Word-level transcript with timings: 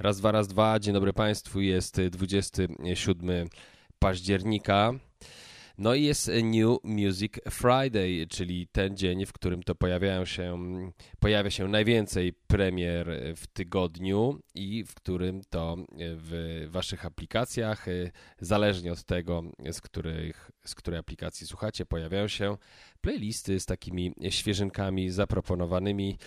Raz, 0.00 0.18
dwa, 0.18 0.32
raz, 0.32 0.48
dwa. 0.48 0.78
Dzień 0.78 0.94
dobry 0.94 1.12
Państwu. 1.12 1.60
Jest 1.60 2.00
27 2.10 3.48
października. 3.98 4.92
No 5.78 5.94
i 5.94 6.02
jest 6.02 6.30
New 6.42 6.78
Music 6.84 7.32
Friday, 7.50 8.26
czyli 8.28 8.66
ten 8.66 8.96
dzień, 8.96 9.26
w 9.26 9.32
którym 9.32 9.62
to 9.62 9.74
pojawiają 9.74 10.24
się, 10.24 10.58
pojawia 11.18 11.50
się 11.50 11.68
najwięcej 11.68 12.32
premier 12.32 13.06
w 13.36 13.46
tygodniu 13.46 14.40
i 14.54 14.84
w 14.84 14.94
którym 14.94 15.40
to 15.50 15.76
w 15.98 16.66
Waszych 16.70 17.06
aplikacjach, 17.06 17.86
zależnie 18.38 18.92
od 18.92 19.04
tego, 19.04 19.42
z, 19.72 19.80
których, 19.80 20.50
z 20.64 20.74
której 20.74 21.00
aplikacji 21.00 21.46
słuchacie, 21.46 21.86
pojawiają 21.86 22.28
się 22.28 22.56
playlisty 23.00 23.60
z 23.60 23.66
takimi 23.66 24.14
świeżynkami 24.30 25.10
zaproponowanymi 25.10 26.18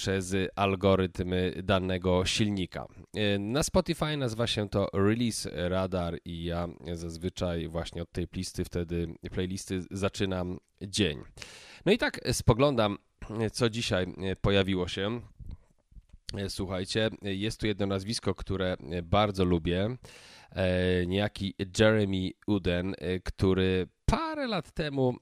przez 0.00 0.36
algorytm 0.56 1.34
danego 1.62 2.24
silnika. 2.24 2.86
Na 3.38 3.62
Spotify 3.62 4.16
nazywa 4.16 4.46
się 4.46 4.68
to 4.68 4.88
Release 4.92 5.48
Radar 5.52 6.18
i 6.24 6.44
ja 6.44 6.68
zazwyczaj 6.92 7.68
właśnie 7.68 8.02
od 8.02 8.12
tej 8.12 8.28
plisty 8.28 8.64
wtedy 8.64 9.14
playlisty 9.30 9.82
zaczynam 9.90 10.58
dzień. 10.82 11.18
No 11.86 11.92
i 11.92 11.98
tak 11.98 12.20
spoglądam, 12.32 12.98
co 13.52 13.70
dzisiaj 13.70 14.06
pojawiło 14.40 14.88
się. 14.88 15.20
Słuchajcie, 16.48 17.10
jest 17.22 17.60
tu 17.60 17.66
jedno 17.66 17.86
nazwisko, 17.86 18.34
które 18.34 18.76
bardzo 19.02 19.44
lubię. 19.44 19.96
Niejaki 21.06 21.54
Jeremy 21.78 22.30
Uden, 22.46 22.94
który 23.24 23.88
parę 24.04 24.46
lat 24.46 24.72
temu 24.72 25.16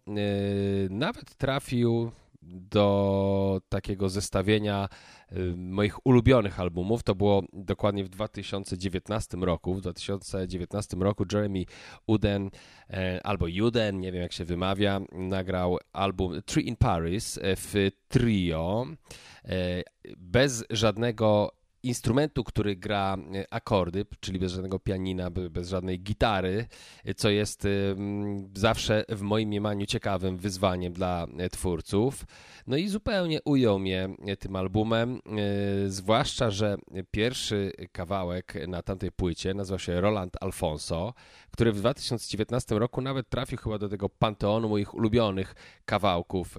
nawet 0.91 1.35
trafił 1.35 2.11
do 2.49 3.61
takiego 3.69 4.09
zestawienia 4.09 4.89
y, 5.33 5.55
moich 5.57 6.07
ulubionych 6.07 6.61
albumów. 6.61 7.03
To 7.03 7.15
było 7.15 7.43
dokładnie 7.53 8.05
w 8.05 8.09
2019 8.09 9.37
roku. 9.37 9.75
W 9.75 9.81
2019 9.81 10.97
roku 10.97 11.25
Jeremy 11.33 11.65
Uden 12.07 12.51
e, 12.91 13.21
albo 13.27 13.47
Uden, 13.63 14.01
nie 14.01 14.13
wiem 14.13 14.23
jak 14.23 14.33
się 14.33 14.45
wymawia, 14.45 15.01
nagrał 15.13 15.79
album 15.93 16.43
Three 16.47 16.69
in 16.69 16.77
Paris 16.77 17.39
e, 17.39 17.57
w 17.57 17.75
trio 18.09 18.87
e, 19.45 19.83
bez 20.17 20.65
żadnego 20.71 21.58
instrumentu, 21.83 22.45
który 22.45 22.77
gra 22.77 23.17
e, 23.35 23.55
akordy, 23.55 24.07
czyli 24.21 24.39
bez 24.39 24.53
żadnego 24.53 24.79
pianina, 24.79 25.31
bez 25.31 25.69
żadnej 25.69 26.01
gitary, 26.01 26.67
e, 27.05 27.15
co 27.15 27.31
jest 27.31 27.67
zawsze 28.55 29.05
w 29.09 29.21
moim 29.21 29.49
mniemaniu 29.49 29.87
ciekawym 29.87 30.37
wyzwaniem 30.37 30.93
dla 30.93 31.27
e, 31.39 31.49
twórców. 31.49 32.25
No 32.67 32.77
i 32.77 32.89
zupełnie 32.89 33.43
ujął 33.45 33.79
mnie 33.79 34.09
tym 34.39 34.57
albumem, 34.57 35.21
zwłaszcza, 35.87 36.51
że 36.51 36.77
pierwszy 37.11 37.73
kawałek 37.93 38.55
na 38.69 38.83
tamtej 38.83 39.13
płycie 39.13 39.55
nazywał 39.55 39.79
się 39.79 40.01
Roland 40.01 40.37
Alfonso, 40.41 41.15
który 41.51 41.73
w 41.73 41.79
2019 41.79 42.79
roku 42.79 43.01
nawet 43.01 43.29
trafił 43.29 43.59
chyba 43.59 43.79
do 43.79 43.89
tego 43.89 44.09
panteonu 44.09 44.69
moich 44.69 44.95
ulubionych 44.95 45.55
kawałków 45.85 46.57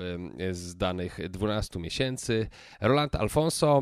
z 0.51 0.75
danych 0.75 1.29
12 1.29 1.79
miesięcy. 1.79 2.49
Roland 2.81 3.15
Alfonso 3.15 3.81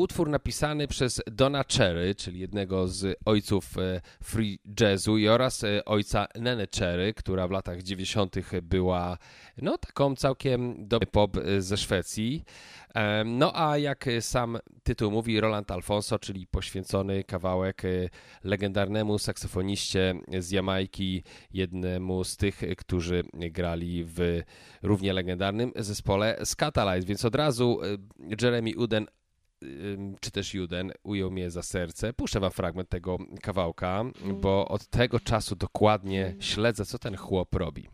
utwór 0.00 0.28
napisany 0.28 0.88
przez 0.88 1.22
Dona 1.26 1.64
Cherry, 1.76 2.14
czyli 2.14 2.40
jednego 2.40 2.88
z 2.88 3.18
ojców 3.24 3.78
e, 3.78 4.00
free 4.22 4.58
jazzu 4.80 5.18
i 5.18 5.28
oraz 5.28 5.64
e, 5.64 5.84
ojca 5.84 6.26
Nene 6.34 6.66
Cherry, 6.78 7.14
która 7.14 7.48
w 7.48 7.50
latach 7.50 7.82
90. 7.82 8.36
była 8.62 9.18
no 9.62 9.78
taką 9.78 10.16
całkiem 10.16 10.88
dobry 10.88 11.06
pop 11.06 11.36
e, 11.36 11.62
ze 11.62 11.76
Szwecji. 11.76 12.44
No 13.24 13.52
a 13.54 13.78
jak 13.78 14.06
sam 14.20 14.58
tytuł 14.82 15.10
mówi, 15.10 15.40
Roland 15.40 15.70
Alfonso, 15.70 16.18
czyli 16.18 16.46
poświęcony 16.46 17.24
kawałek 17.24 17.82
legendarnemu 18.44 19.18
saksofoniście 19.18 20.14
z 20.38 20.50
Jamajki, 20.50 21.22
jednemu 21.52 22.24
z 22.24 22.36
tych, 22.36 22.62
którzy 22.76 23.22
grali 23.32 24.04
w 24.04 24.42
równie 24.82 25.12
legendarnym 25.12 25.72
zespole 25.76 26.38
Scatalize, 26.44 27.06
więc 27.06 27.24
od 27.24 27.34
razu 27.34 27.80
Jeremy 28.42 28.70
Uden 28.76 29.06
czy 30.20 30.30
też 30.30 30.54
Juden 30.54 30.92
ujął 31.02 31.30
mnie 31.30 31.50
za 31.50 31.62
serce. 31.62 32.12
Puszczę 32.12 32.40
wam 32.40 32.50
fragment 32.50 32.88
tego 32.88 33.18
kawałka, 33.42 34.04
bo 34.40 34.68
od 34.68 34.86
tego 34.86 35.20
czasu 35.20 35.56
dokładnie 35.56 36.34
śledzę, 36.40 36.86
co 36.86 36.98
ten 36.98 37.16
chłop 37.16 37.54
robi. 37.54 37.88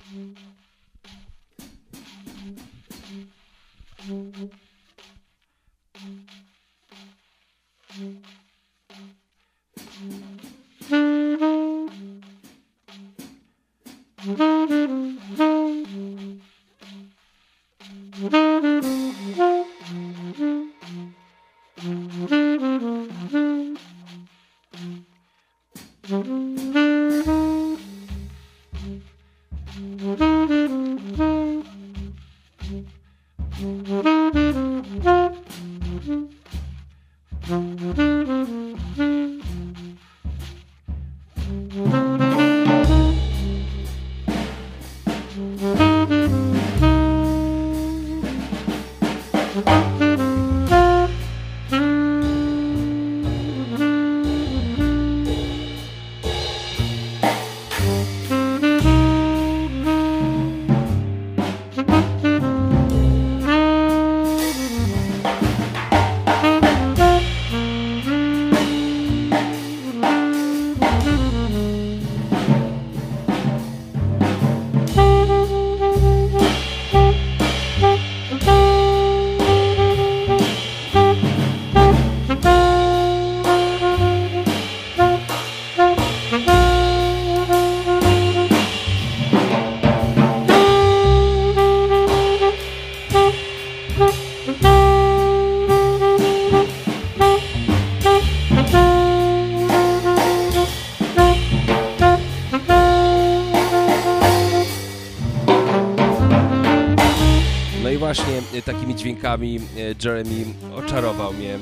E, 109.44 109.94
Jeremy 110.04 110.44
oczarował 110.76 111.32
mnie. 111.32 111.54
E, 111.54 111.58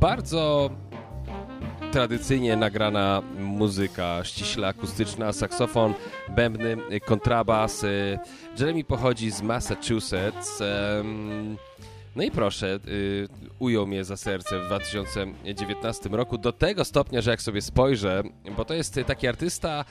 bardzo 0.00 0.70
tradycyjnie 1.92 2.56
nagrana 2.56 3.22
muzyka, 3.38 4.24
ściśle 4.24 4.68
akustyczna, 4.68 5.32
saksofon, 5.32 5.94
bębny, 6.28 6.76
kontrabas. 7.06 7.84
E, 7.84 8.18
Jeremy 8.58 8.84
pochodzi 8.84 9.30
z 9.30 9.42
Massachusetts. 9.42 10.62
No 12.16 12.22
i 12.22 12.30
proszę, 12.30 12.78
ujął 13.58 13.86
mnie 13.86 14.04
za 14.04 14.16
serce 14.16 14.60
w 14.60 14.66
2019 14.66 16.08
roku 16.08 16.38
do 16.38 16.52
tego 16.52 16.84
stopnia, 16.84 17.20
że 17.20 17.30
jak 17.30 17.42
sobie 17.42 17.62
spojrzę, 17.62 18.22
bo 18.56 18.64
to 18.64 18.74
jest 18.74 19.00
taki 19.06 19.28
artysta 19.28 19.84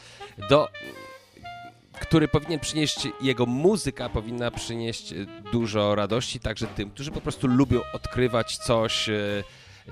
do 0.50 0.68
który 2.02 2.28
powinien 2.28 2.60
przynieść, 2.60 3.08
jego 3.22 3.46
muzyka 3.46 4.10
powinna 4.10 4.52
przynieść 4.52 5.14
dużo 5.52 5.96
radości 5.96 6.40
także 6.40 6.68
tym, 6.68 6.90
którzy 6.90 7.12
po 7.12 7.22
prostu 7.22 7.48
lubią 7.48 7.82
odkrywać 7.94 8.58
coś, 8.58 9.10
e, 9.10 9.44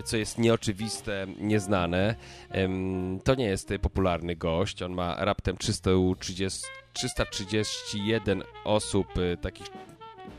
co 0.03 0.17
jest 0.17 0.37
nieoczywiste, 0.37 1.27
nieznane. 1.39 2.15
To 3.23 3.35
nie 3.35 3.45
jest 3.45 3.73
popularny 3.81 4.35
gość, 4.35 4.81
on 4.81 4.93
ma 4.93 5.25
raptem 5.25 5.57
330, 5.57 6.67
331 6.93 8.43
osób, 8.63 9.07
e, 9.17 9.37
takich 9.37 9.67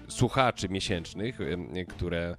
słuchaczy 0.09 0.69
miesięcznych, 0.69 1.39
które 1.89 2.37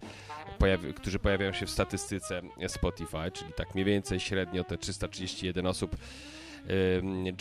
pojawi 0.58 0.94
którzy 0.94 1.20
pojawiają 1.20 1.54
się 1.54 1.66
w 1.66 1.70
statystyce 1.70 2.42
Spotify, 2.68 3.32
czyli 3.34 3.54
tak 3.54 3.76
mniej 3.76 3.86
więcej 3.86 4.20
średnio 4.20 4.64
te 4.64 4.78
331 4.78 5.68
osób 5.68 5.96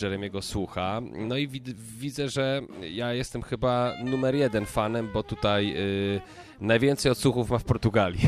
Jeremiego 0.01 0.41
słucha. 0.41 1.01
No 1.13 1.37
i 1.37 1.47
wid 1.47 1.69
widzę, 1.79 2.29
że 2.29 2.61
ja 2.91 3.13
jestem 3.13 3.41
chyba 3.41 3.93
numer 4.03 4.35
jeden 4.35 4.65
fanem, 4.65 5.09
bo 5.13 5.23
tutaj 5.23 5.73
y, 5.77 6.21
najwięcej 6.59 7.11
odsłuchów 7.11 7.49
ma 7.49 7.57
w 7.57 7.63
Portugalii. 7.63 8.19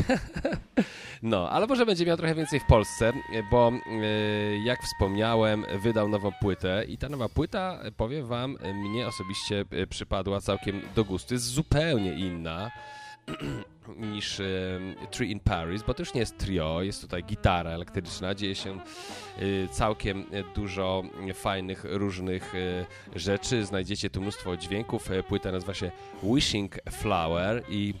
no, 1.22 1.50
ale 1.50 1.66
może 1.66 1.86
będzie 1.86 2.06
miał 2.06 2.16
trochę 2.16 2.34
więcej 2.34 2.60
w 2.60 2.66
Polsce, 2.66 3.12
bo 3.50 3.72
y, 3.72 4.58
jak 4.64 4.82
wspomniałem, 4.82 5.64
wydał 5.82 6.08
nową 6.08 6.32
płytę 6.40 6.84
i 6.88 6.98
ta 6.98 7.08
nowa 7.08 7.28
płyta, 7.28 7.80
powiem 7.96 8.26
wam, 8.26 8.56
mnie 8.74 9.06
osobiście 9.06 9.64
y, 9.72 9.86
przypadła 9.86 10.40
całkiem 10.40 10.80
do 10.94 11.04
gustu. 11.04 11.34
Jest 11.34 11.46
zupełnie 11.46 12.12
inna 12.12 12.70
niż 13.96 14.40
Tree 15.10 15.30
in 15.30 15.40
Paris, 15.40 15.82
bo 15.82 15.94
to 15.94 16.02
już 16.02 16.14
nie 16.14 16.20
jest 16.20 16.38
trio, 16.38 16.82
jest 16.82 17.00
tutaj 17.00 17.24
gitara 17.24 17.70
elektryczna, 17.70 18.34
dzieje 18.34 18.54
się 18.54 18.78
y, 19.42 19.68
całkiem 19.72 20.24
dużo 20.54 21.02
fajnych, 21.34 21.84
różnych 21.88 22.54
y, 22.54 22.86
rzeczy, 23.16 23.64
znajdziecie 23.64 24.10
tu 24.10 24.20
mnóstwo 24.20 24.56
dźwięków, 24.56 25.10
e, 25.10 25.22
płyta 25.22 25.52
nazywa 25.52 25.74
się 25.74 25.90
Wishing 26.22 26.78
Flower 26.90 27.62
i 27.68 27.94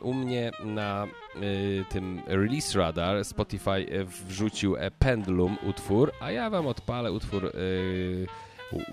u 0.00 0.14
mnie 0.14 0.50
na 0.64 1.06
y, 1.42 1.84
tym 1.88 2.22
Release 2.26 2.74
Radar 2.78 3.24
Spotify 3.24 3.70
e, 3.70 4.04
wrzucił 4.04 4.76
e, 4.76 4.90
Pendulum 4.90 5.56
utwór, 5.62 6.12
a 6.20 6.30
ja 6.30 6.50
wam 6.50 6.66
odpalę 6.66 7.12
utwór 7.12 7.52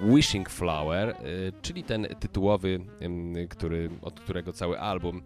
Wishing 0.02 0.50
Flower, 0.50 1.16
czyli 1.62 1.84
ten 1.84 2.08
tytułowy, 2.20 2.80
który, 3.50 3.90
od 4.02 4.20
którego 4.20 4.54
cały 4.54 4.80
album 4.80 5.22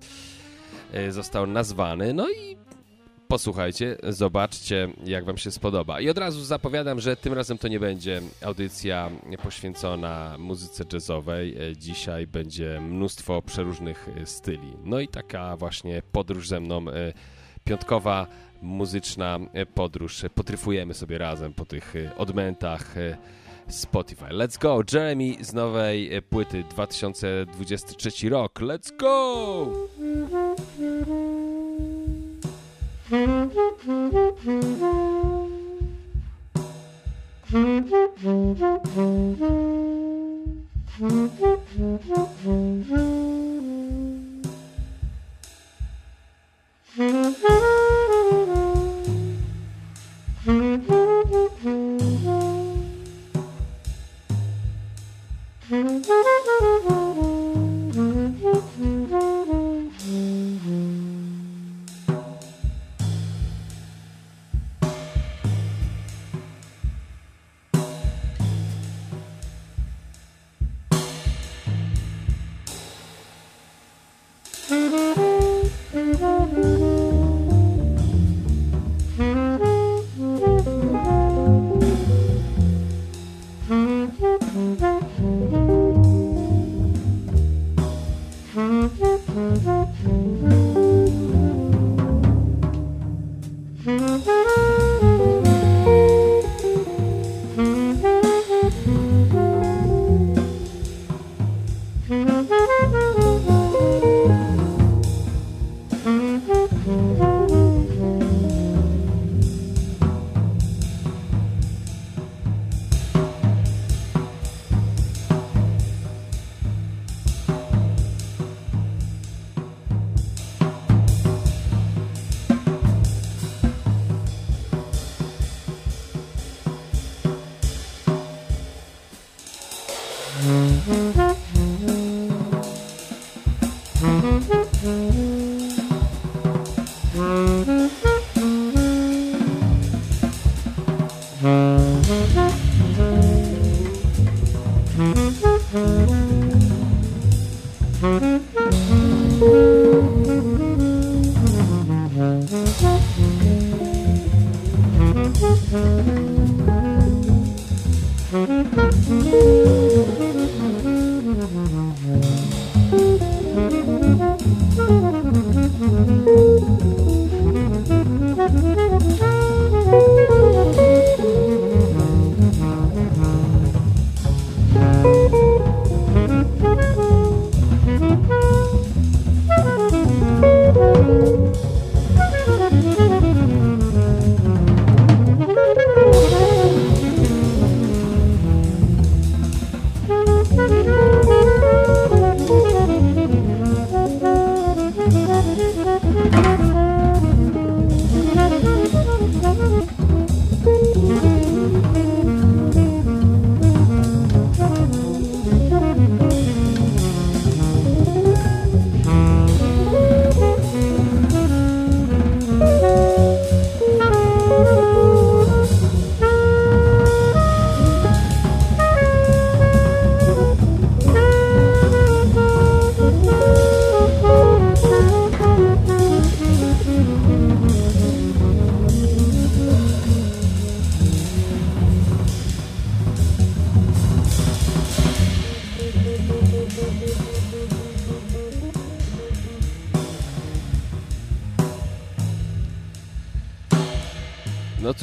E, 0.94 1.12
został 1.12 1.48
nazwany. 1.48 2.14
No 2.14 2.30
i 2.30 2.58
posłuchajcie, 3.28 3.98
zobaczcie, 4.04 4.88
jak 5.06 5.26
Wam 5.26 5.38
się 5.38 5.52
spodoba. 5.52 6.00
I 6.00 6.10
od 6.10 6.18
razu 6.18 6.44
zapowiadam, 6.44 7.00
że 7.00 7.16
tym 7.16 7.34
razem 7.34 7.58
to 7.58 7.68
nie 7.68 7.80
będzie 7.80 8.22
audycja 8.46 9.10
poświęcona 9.44 10.36
muzyce 10.40 10.84
jazzowej. 10.94 11.58
E, 11.72 11.78
dzisiaj 11.78 12.28
będzie 12.28 12.82
mnóstwo 12.82 13.42
przeróżnych 13.42 14.10
styli. 14.26 14.74
No 14.84 15.00
i 15.00 15.08
taka 15.08 15.58
właśnie 15.58 16.02
podróż 16.12 16.48
ze 16.48 16.60
mną, 16.60 16.86
piątkowa 17.64 18.28
muzyczna 18.62 19.40
podróż. 19.74 20.26
Potryfujemy 20.36 20.94
sobie 20.94 21.18
razem 21.18 21.54
po 21.54 21.66
tych 21.66 21.94
odmętach 22.18 22.96
Spotify. 23.70 24.32
Let's 24.32 24.58
go! 24.58 24.82
Jeremy 24.94 25.36
z 25.42 25.54
nowej 25.54 26.16
e, 26.16 26.22
płyty 26.22 26.64
2023 26.64 28.30
rok. 28.30 28.60
Let's 28.60 28.98
go! 28.98 29.68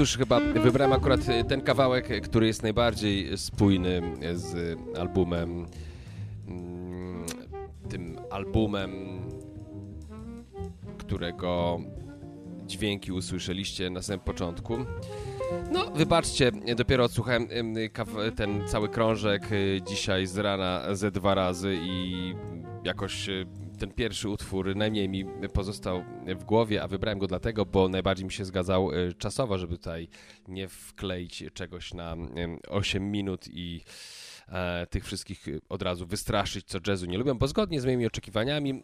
cóż, 0.01 0.17
chyba 0.17 0.41
wybrałem 0.41 0.93
akurat 0.93 1.21
ten 1.49 1.61
kawałek, 1.61 2.23
który 2.23 2.47
jest 2.47 2.63
najbardziej 2.63 3.39
spójny 3.39 4.03
z 4.35 4.79
albumem. 4.99 5.67
Mm, 6.49 7.27
tym 7.89 8.19
albumem, 8.31 9.21
którego 10.99 11.81
dźwięki 12.67 13.13
usłyszeliście 13.13 13.91
na 13.91 14.03
samym 14.03 14.21
początku. 14.21 14.77
No, 15.73 15.91
wybaczcie, 15.91 16.53
dopiero 16.77 17.05
odsłuchałem 17.05 17.49
ten 18.37 18.69
cały 18.69 18.89
krążek 18.89 19.43
dzisiaj 19.89 20.27
z 20.27 20.39
rana 20.39 20.95
ze 20.95 21.11
dwa 21.11 21.35
razy 21.35 21.79
i 21.83 22.35
jakoś 22.85 23.29
ten 23.81 23.93
pierwszy 23.93 24.29
utwór 24.29 24.77
najmniej 24.77 25.09
mi 25.09 25.25
pozostał 25.53 26.05
w 26.27 26.45
głowie, 26.45 26.83
a 26.83 26.89
wybrałem 26.89 27.19
go 27.19 27.27
dlatego, 27.27 27.67
bo 27.67 27.89
najbardziej 27.89 28.27
mi 28.27 28.33
się 28.33 28.45
zgadzał 28.45 28.93
y, 28.93 29.15
czasowo, 29.15 29.59
żeby 29.59 29.77
tutaj 29.77 30.09
nie 30.49 30.69
wkleić 30.69 31.45
czegoś 31.55 31.95
na 31.95 32.17
8 32.69 33.11
minut 33.11 33.49
i 33.49 33.81
e, 34.49 34.87
tych 34.87 35.05
wszystkich 35.05 35.47
od 35.69 35.83
razu 35.83 36.07
wystraszyć, 36.07 36.67
co 36.67 36.79
jazzu 36.87 37.07
nie 37.07 37.19
lubią, 37.19 37.39
bo 37.39 37.49
zgodnie 37.49 37.81
z 37.81 37.85
moimi 37.85 38.07
oczekiwaniami 38.07 38.83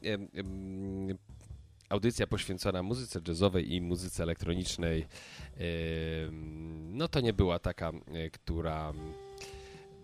audycja 1.89 2.27
poświęcona 2.27 2.83
muzyce 2.83 3.21
jazzowej 3.29 3.75
i 3.75 3.81
muzyce 3.81 4.23
elektronicznej, 4.23 5.07
no 6.93 7.09
to 7.09 7.21
nie 7.21 7.33
była 7.33 7.59
taka, 7.59 7.93
e, 8.13 8.31
która 8.31 8.93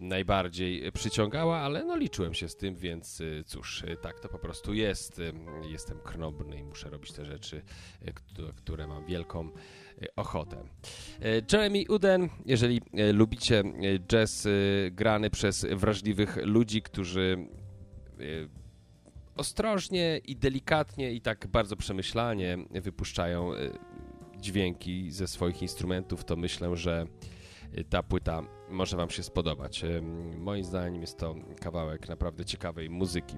najbardziej 0.02 0.92
przyciągała, 0.92 1.58
ale 1.58 1.84
no 1.84 1.96
liczyłem 1.96 2.34
się 2.34 2.48
z 2.48 2.56
tym, 2.56 2.76
więc 2.76 3.20
e, 3.20 3.44
cóż, 3.44 3.84
e, 3.84 3.96
tak 3.96 4.20
to 4.20 4.28
po 4.28 4.38
prostu 4.38 4.74
jest. 4.74 5.20
Jestem 5.68 5.98
knobny 5.98 6.58
i 6.58 6.64
muszę 6.64 6.90
robić 6.90 7.12
te 7.12 7.24
rzeczy, 7.24 7.62
które 8.56 8.86
mam 8.86 9.06
wielką 9.06 9.48
ochotę. 10.16 10.64
Jeremy 11.52 11.84
Uden, 11.88 12.28
jeżeli 12.46 12.80
lubicie 13.12 13.62
jazz 14.08 14.48
grany 14.90 15.30
przez 15.30 15.66
wrażliwych 15.70 16.36
ludzi, 16.36 16.82
którzy 16.82 17.48
ostrożnie 19.36 20.20
i 20.24 20.36
delikatnie 20.36 21.12
i 21.12 21.20
tak 21.20 21.46
bardzo 21.46 21.76
przemyślanie 21.76 22.58
wypuszczają 22.70 23.54
y, 23.54 23.78
dźwięki 24.36 25.10
ze 25.10 25.28
swoich 25.28 25.62
instrumentów, 25.62 26.24
to 26.24 26.36
myślę, 26.36 26.76
że 26.76 27.06
y, 27.78 27.84
ta 27.84 28.02
płyta 28.02 28.42
może 28.72 28.96
Wam 28.96 29.10
się 29.10 29.22
spodobać. 29.22 29.84
Moim 30.38 30.64
zdaniem 30.64 31.00
jest 31.00 31.18
to 31.18 31.34
kawałek 31.60 32.08
naprawdę 32.08 32.44
ciekawej 32.44 32.90
muzyki. 32.90 33.36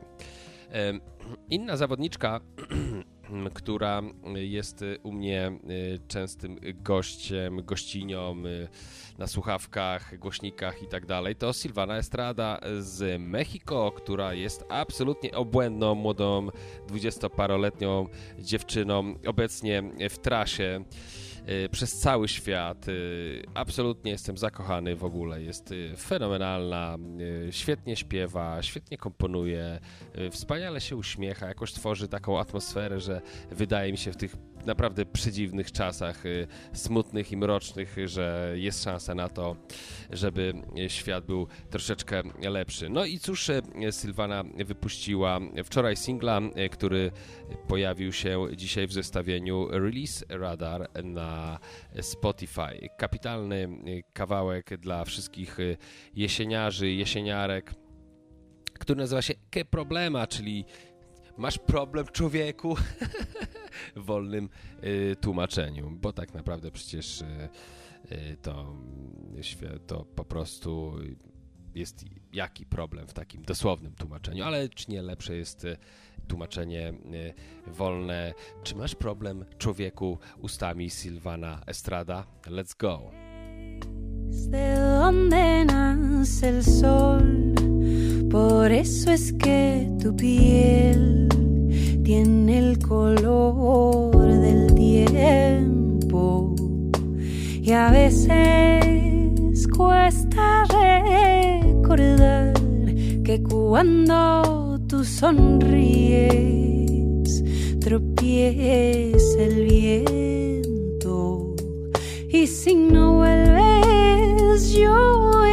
Inna 1.50 1.76
zawodniczka 1.76 2.40
która 3.54 4.02
jest 4.34 4.84
u 5.02 5.12
mnie 5.12 5.52
y, 5.70 6.00
częstym 6.08 6.58
gościem, 6.74 7.64
gościnią 7.64 8.36
y, 8.46 8.68
na 9.18 9.26
słuchawkach, 9.26 10.18
głośnikach 10.18 10.82
i 10.82 10.86
tak 10.86 11.06
dalej, 11.06 11.36
to 11.36 11.52
Silvana 11.52 11.96
Estrada 11.96 12.60
z 12.78 13.20
Mexico, 13.20 13.92
która 13.96 14.34
jest 14.34 14.64
absolutnie 14.68 15.32
obłędną, 15.32 15.94
młodą, 15.94 16.48
dwudziestoparoletnią 16.88 18.06
dziewczyną, 18.38 19.14
obecnie 19.26 19.82
w 20.10 20.18
trasie 20.18 20.84
przez 21.70 21.98
cały 21.98 22.28
świat. 22.28 22.88
Y, 22.88 23.42
absolutnie 23.54 24.10
jestem 24.10 24.38
zakochany 24.38 24.96
w 24.96 25.04
ogóle. 25.04 25.42
Jest 25.42 25.72
y, 25.72 25.96
fenomenalna, 25.96 26.96
świetnie 27.50 27.96
śpiewa, 27.96 28.62
świetnie 28.62 28.98
komponuje, 28.98 29.80
wspaniale 30.30 30.80
się 30.80 30.96
uśmiecha, 30.96 31.46
jakoś 31.46 31.72
tworzy 31.72 32.08
taką 32.08 32.40
atmosferę, 32.40 33.00
że 33.00 33.20
wydaje 33.50 33.92
mi 33.92 33.98
się 33.98 34.12
w 34.12 34.16
tych 34.16 34.36
naprawdę 34.66 35.06
przedziwnych 35.06 35.72
czasach, 35.72 36.26
y, 36.26 36.46
smutnych 36.72 37.32
i 37.32 37.36
mrocznych, 37.36 37.96
że 38.04 38.52
jest 38.54 38.84
szansa 38.84 39.14
na 39.14 39.28
to, 39.28 39.56
żeby 40.10 40.54
świat 40.88 41.26
był 41.26 41.46
troszeczkę 41.70 42.22
lepszy. 42.50 42.88
No 42.88 43.04
i 43.04 43.18
cóż, 43.18 43.48
y, 43.48 43.62
Sylwana 43.90 44.44
wypuściła 44.64 45.40
wczoraj 45.64 45.96
singla, 45.96 46.40
y, 46.40 46.68
który 46.68 47.10
pojawił 47.68 48.12
się 48.12 48.46
dzisiaj 48.56 48.86
w 48.86 48.92
zestawieniu 48.92 49.68
Release 49.70 50.24
Radar 50.28 50.90
na 51.04 51.58
Spotify. 52.00 52.88
Kapitalny 52.98 53.68
kawałek 54.12 54.76
dla 54.78 55.04
wszystkich 55.04 55.58
jesieniarzy, 56.14 56.90
jesieniarek, 56.90 57.74
który 58.78 58.98
nazywa 58.98 59.22
się 59.22 59.34
Ke 59.50 59.64
Problema, 59.64 60.26
czyli 60.26 60.64
masz 61.38 61.58
problem 61.58 62.06
człowieku 62.06 62.76
w 63.96 64.04
wolnym 64.04 64.48
y, 64.84 65.16
tłumaczeniu, 65.20 65.90
bo 65.90 66.12
tak 66.12 66.34
naprawdę 66.34 66.70
przecież 66.70 67.20
y, 67.20 67.24
y, 68.12 68.36
to, 68.42 70.04
po 70.04 70.24
prostu 70.24 70.92
jest 71.74 72.04
jaki 72.32 72.66
problem 72.66 73.06
w 73.08 73.12
takim 73.12 73.42
dosłownym 73.42 73.94
tłumaczeniu, 73.94 74.44
ale 74.44 74.68
czy 74.68 74.90
nie 74.90 75.02
lepsze 75.02 75.36
jest 75.36 75.66
tłumaczenie 76.28 76.92
wolne. 77.66 78.34
Czy 78.62 78.76
masz 78.76 78.94
problem 78.94 79.44
człowieku 79.58 80.18
ustami 80.38 80.90
Silvana 80.90 81.60
Estrada? 81.66 82.26
Let's 82.46 82.76
go. 82.76 83.10
Por 88.34 88.72
eso 88.72 89.12
es 89.12 89.32
que 89.34 89.88
tu 90.02 90.16
piel 90.16 91.28
tiene 92.02 92.58
el 92.58 92.80
color 92.80 94.26
del 94.26 94.74
tiempo. 94.74 96.56
Y 97.62 97.70
a 97.70 97.92
veces 97.92 99.68
cuesta 99.68 100.64
recordar 100.64 102.54
que 103.22 103.40
cuando 103.48 104.80
tú 104.88 105.04
sonríes 105.04 106.24
tropieza 107.78 109.42
el 109.42 109.64
viento. 109.64 111.54
Y 112.28 112.48
si 112.48 112.74
no 112.74 113.18
vuelves 113.18 114.72
yo 114.72 115.30
voy 115.32 115.50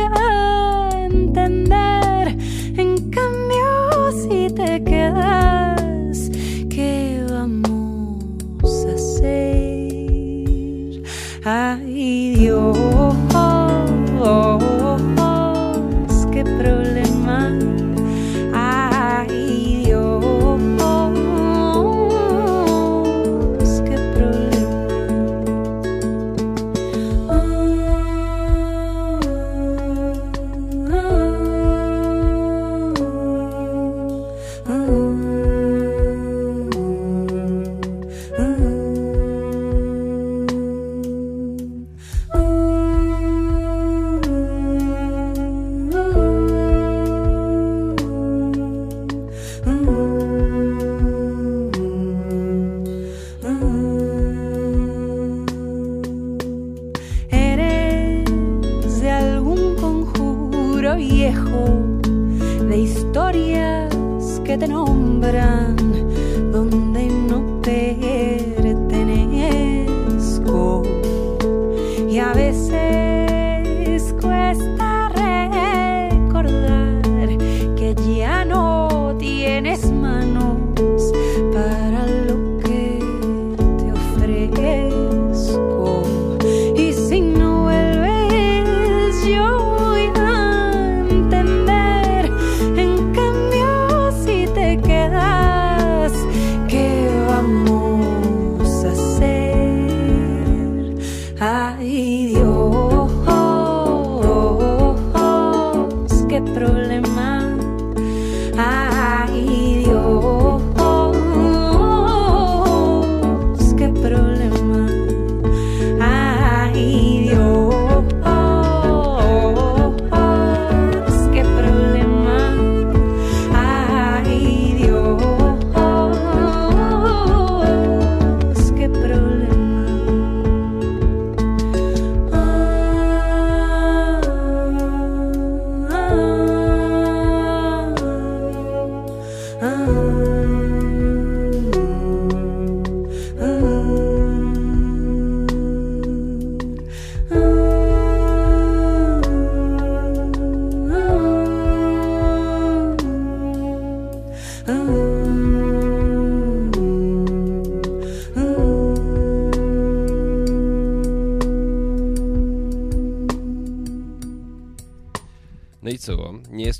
dirás 5.11 6.29
qué 6.69 7.23
vamos 7.29 8.85
a 8.85 8.93
hacer. 8.93 10.11
Ay 11.43 12.35
Dios. 12.37 12.70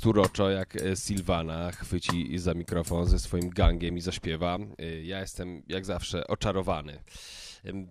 Jest 0.02 0.06
uroczo, 0.06 0.50
jak 0.50 0.76
e, 0.76 0.96
Silvana 0.96 1.72
chwyci 1.72 2.38
za 2.38 2.54
mikrofon 2.54 3.06
ze 3.06 3.18
swoim 3.18 3.50
gangiem 3.50 3.96
i 3.96 4.00
zaśpiewa. 4.00 4.58
E, 4.78 5.02
ja 5.02 5.20
jestem, 5.20 5.62
jak 5.68 5.84
zawsze, 5.84 6.26
oczarowany. 6.26 6.98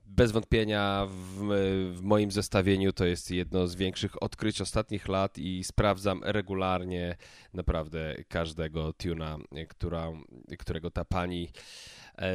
Bez 0.06 0.32
wątpienia 0.32 1.08
w, 1.10 1.48
w, 1.94 2.02
moim 2.02 2.32
zestawieniu 2.32 2.94
to 2.94 3.06
jest 3.06 3.32
jedno 3.32 3.68
z 3.68 3.76
większych 3.76 4.24
odkryć 4.24 4.62
ostatnich 4.62 5.08
lat 5.08 5.38
i 5.38 5.64
sprawdzam 5.64 6.22
regularnie 6.24 7.16
naprawdę 7.54 8.16
każdego 8.28 8.94
tuna, 8.94 9.38
która, 9.70 10.12
którego 10.58 10.92
ta 10.92 11.06
pani 11.06 11.48
E, 11.48 11.52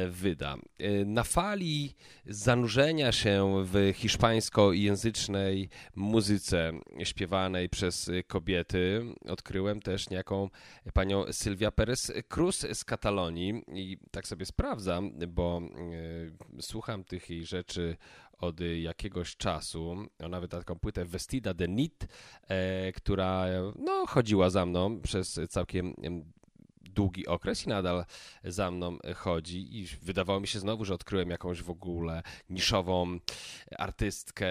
wyda. 0.09 0.55
E, 0.79 1.05
na 1.05 1.23
fali 1.23 1.95
zanurzenia 2.25 3.11
się 3.11 3.63
w 3.65 3.91
hiszpańskojęzycznej 3.95 5.69
muzyce 5.95 6.71
śpiewanej 7.03 7.69
przez 7.69 8.11
kobiety 8.27 9.01
odkryłem 9.27 9.81
też 9.81 10.09
niejaką 10.09 10.49
panią 10.93 11.33
Sylwia 11.33 11.71
Perez 11.71 12.11
Cruz 12.29 12.65
z 12.73 12.85
Katalonii 12.85 13.63
i 13.67 13.97
tak 14.11 14.27
sobie 14.27 14.45
sprawdzam, 14.45 15.11
bo 15.27 15.61
e, 16.57 16.61
słucham 16.61 17.03
tych 17.03 17.29
jej 17.29 17.45
rzeczy 17.45 17.97
od 18.37 18.59
jakiegoś 18.81 19.37
czasu. 19.37 19.95
Ona 20.23 20.41
wyda 20.41 20.57
taką 20.57 20.79
płytę 20.79 21.05
Vestida 21.05 21.53
de 21.53 21.67
Nit, 21.67 22.07
e, 22.47 22.91
która 22.91 23.45
no, 23.79 24.05
chodziła 24.05 24.49
za 24.49 24.65
mną 24.65 25.01
przez 25.01 25.39
całkiem 25.49 25.95
długi 26.97 27.27
okres 27.27 27.65
i 27.65 27.69
nadal 27.69 28.05
za 28.43 28.71
mną 28.71 28.97
chodzi. 29.15 29.79
I 29.79 29.85
wydawało 30.01 30.39
mi 30.39 30.47
się 30.47 30.59
znowu, 30.59 30.85
że 30.85 30.93
odkryłem 30.93 31.29
jakąś 31.29 31.61
w 31.61 31.69
ogóle 31.69 32.23
niszową 32.49 33.19
artystkę, 33.77 34.47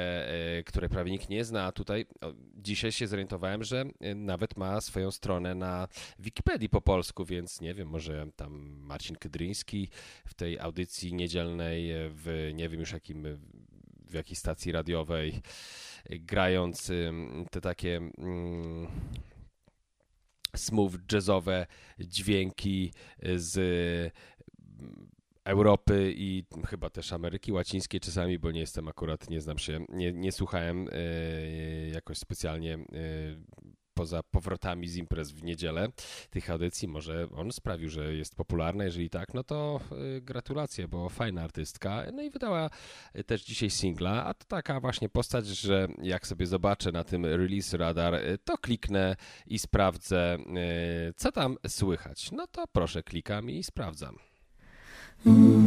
e, 0.56 0.62
której 0.62 0.90
prawie 0.90 1.10
nikt 1.10 1.28
nie 1.28 1.44
zna, 1.44 1.64
a 1.64 1.72
tutaj 1.72 2.06
dzisiaj 2.54 2.92
się 2.92 3.06
zorientowałem, 3.06 3.64
że 3.64 3.84
e, 4.00 4.14
nawet 4.14 4.56
ma 4.56 4.80
swoją 4.80 5.10
stronę 5.10 5.54
na 5.54 5.88
Wikipedii 6.18 6.68
po 6.68 6.80
polsku, 6.80 7.24
więc 7.24 7.60
nie 7.60 7.74
wiem, 7.74 7.88
może 7.88 8.26
tam 8.36 8.52
Marcin 8.80 9.16
Kydryński 9.16 9.88
w 10.26 10.34
tej 10.34 10.58
audycji 10.58 11.14
niedzielnej 11.14 11.90
w 11.94 12.50
nie 12.54 12.68
wiem 12.68 12.80
już 12.80 12.92
jakim 12.92 13.38
w 14.10 14.14
jakiej 14.14 14.36
stacji 14.36 14.72
radiowej 14.72 15.42
grając 16.10 16.92
te 17.50 17.60
takie 17.60 17.96
mm, 17.96 18.86
smooth 20.56 20.92
jazzowe 21.12 21.66
dźwięki 21.98 22.92
z 23.36 23.56
mm, 23.58 25.10
Europy 25.44 26.14
i 26.16 26.44
chyba 26.66 26.90
też 26.90 27.12
Ameryki 27.12 27.52
Łacińskiej 27.52 28.00
czasami, 28.00 28.38
bo 28.38 28.50
nie 28.50 28.60
jestem 28.60 28.88
akurat, 28.88 29.30
nie 29.30 29.40
znam 29.40 29.58
się, 29.58 29.86
nie, 29.88 30.12
nie 30.12 30.32
słuchałem 30.32 30.88
e, 30.92 31.88
jakoś 31.88 32.18
specjalnie 32.18 32.74
e, 32.74 32.78
poza 33.96 34.22
powrotami 34.22 34.88
z 34.88 34.96
imprez 34.96 35.32
w 35.32 35.42
niedzielę 35.42 35.88
tych 36.30 36.50
audycji. 36.50 36.88
Może 36.88 37.28
on 37.36 37.52
sprawił, 37.52 37.88
że 37.88 38.14
jest 38.14 38.34
popularna. 38.34 38.84
Jeżeli 38.84 39.10
tak, 39.10 39.34
no 39.34 39.44
to 39.44 39.80
y, 40.16 40.20
gratulacje, 40.20 40.88
bo 40.88 41.08
fajna 41.08 41.42
artystka. 41.42 42.02
No 42.12 42.22
i 42.22 42.30
wydała 42.30 42.70
y, 43.18 43.24
też 43.24 43.44
dzisiaj 43.44 43.70
singla, 43.70 44.24
a 44.24 44.34
to 44.34 44.44
taka 44.48 44.80
właśnie 44.80 45.08
postać, 45.08 45.46
że 45.46 45.88
jak 46.02 46.26
sobie 46.26 46.46
zobaczę 46.46 46.92
na 46.92 47.04
tym 47.04 47.26
release 47.26 47.72
radar, 47.72 48.14
y, 48.14 48.38
to 48.44 48.58
kliknę 48.58 49.16
i 49.46 49.58
sprawdzę, 49.58 50.38
co 51.16 51.32
tam 51.32 51.56
słychać. 51.68 52.32
No 52.32 52.46
to 52.46 52.66
proszę, 52.72 53.02
klikam 53.02 53.50
i 53.50 53.62
sprawdzam. 53.62 54.16
sucre 55.24 55.65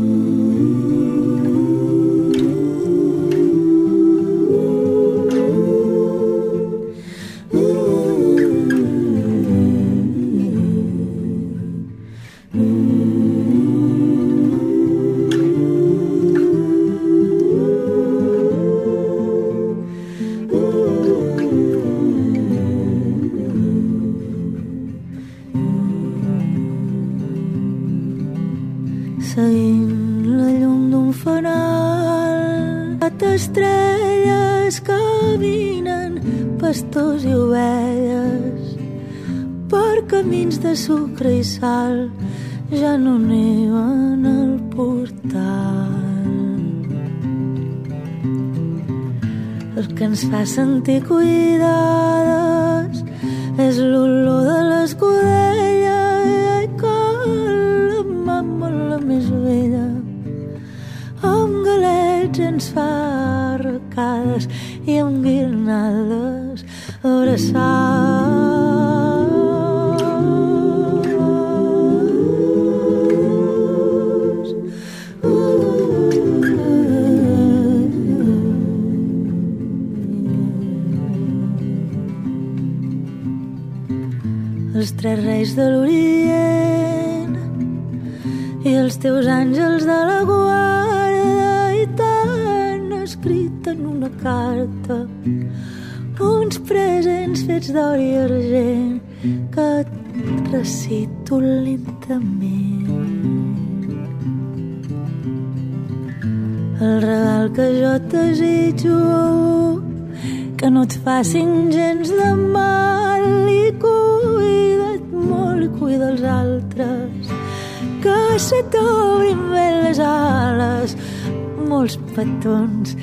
petons 122.20 122.96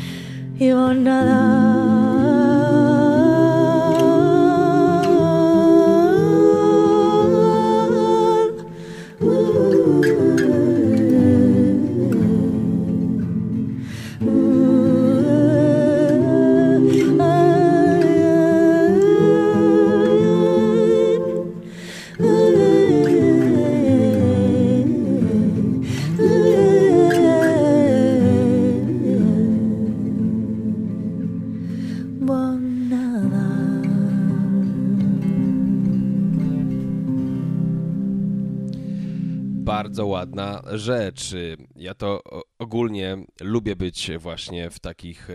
ładna 40.26 40.62
rzecz. 40.78 41.34
Ja 41.76 41.94
to 41.94 42.22
ogólnie 42.58 43.16
lubię 43.40 43.76
być 43.76 44.10
właśnie 44.18 44.70
w 44.70 44.78
takich, 44.78 45.28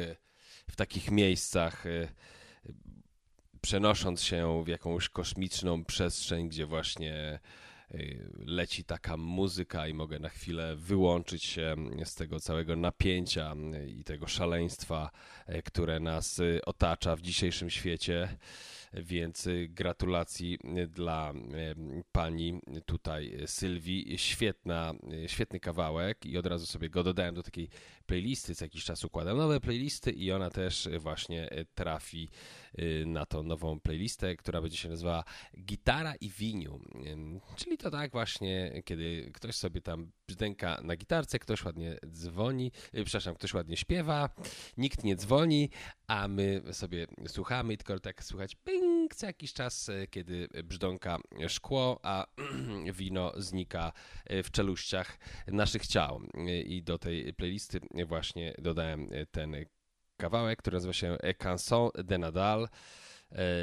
w 0.69 0.75
takich 0.75 1.11
miejscach, 1.11 1.83
przenosząc 3.61 4.23
się 4.23 4.63
w 4.63 4.67
jakąś 4.67 5.09
kosmiczną 5.09 5.85
przestrzeń, 5.85 6.49
gdzie 6.49 6.65
właśnie 6.65 7.39
y, 7.91 8.29
leci 8.45 8.83
taka 8.83 9.17
muzyka 9.17 9.87
i 9.87 9.93
mogę 9.93 10.19
na 10.19 10.29
chwilę 10.29 10.75
wyłączyć 10.75 11.43
się 11.43 11.75
z 12.03 12.15
tego 12.15 12.39
całego 12.39 12.75
napięcia 12.75 13.55
i 13.87 14.03
tego 14.03 14.27
szaleństwa, 14.27 15.11
które 15.65 15.99
nas 15.99 16.41
otacza 16.65 17.15
w 17.15 17.21
dzisiejszym 17.21 17.69
świecie. 17.69 18.37
Więc 18.93 19.47
gratulacji 19.69 20.59
dla 20.87 21.33
pani 22.11 22.61
tutaj 22.85 23.37
Sylwii. 23.45 24.17
Świetna, 24.17 24.93
świetny 25.27 25.59
kawałek 25.59 26.25
i 26.25 26.37
od 26.37 26.45
razu 26.45 26.65
sobie 26.65 26.89
go 26.89 27.03
dodałem 27.03 27.35
do 27.35 27.43
takiej 27.43 27.69
playlisty, 28.11 28.55
co 28.55 28.65
jakiś 28.65 28.83
czas 28.83 29.05
układam 29.05 29.37
nowe 29.37 29.59
playlisty 29.59 30.11
i 30.11 30.31
ona 30.31 30.49
też 30.49 30.89
właśnie 30.99 31.49
trafi 31.75 32.29
na 33.05 33.25
tą 33.25 33.43
nową 33.43 33.79
playlistę, 33.79 34.35
która 34.35 34.61
będzie 34.61 34.77
się 34.77 34.89
nazywała 34.89 35.23
Gitara 35.59 36.15
i 36.15 36.29
Winiu. 36.29 36.79
Czyli 37.55 37.77
to 37.77 37.91
tak 37.91 38.11
właśnie, 38.11 38.81
kiedy 38.85 39.31
ktoś 39.33 39.55
sobie 39.55 39.81
tam 39.81 40.11
brzdęka 40.27 40.81
na 40.83 40.95
gitarce, 40.95 41.39
ktoś 41.39 41.65
ładnie 41.65 41.97
dzwoni, 42.07 42.71
y, 42.95 43.03
przepraszam, 43.03 43.35
ktoś 43.35 43.53
ładnie 43.53 43.77
śpiewa, 43.77 44.29
nikt 44.77 45.03
nie 45.03 45.15
dzwoni, 45.15 45.69
a 46.07 46.27
my 46.27 46.61
sobie 46.71 47.07
słuchamy 47.27 47.73
i 47.73 47.77
tylko 47.77 47.99
tak 47.99 48.23
słuchać 48.23 48.55
ping 48.55 49.15
co 49.15 49.25
jakiś 49.25 49.53
czas, 49.53 49.89
y, 49.89 50.07
kiedy 50.11 50.47
brzdąka 50.63 51.17
szkło, 51.47 51.99
a 52.03 52.25
wino 52.97 53.33
znika 53.37 53.91
y, 54.31 54.43
w 54.43 54.51
czeluściach 54.51 55.17
naszych 55.47 55.87
ciał. 55.87 56.21
I 56.65 56.83
do 56.83 56.97
tej 56.97 57.33
playlisty 57.33 57.79
właśnie 58.05 58.53
dodałem 58.57 59.09
ten 59.31 59.55
kawałek, 60.17 60.59
który 60.59 60.75
nazywa 60.75 60.93
się 60.93 61.17
Canson 61.37 61.89
de 62.03 62.17
Nadal. 62.17 62.67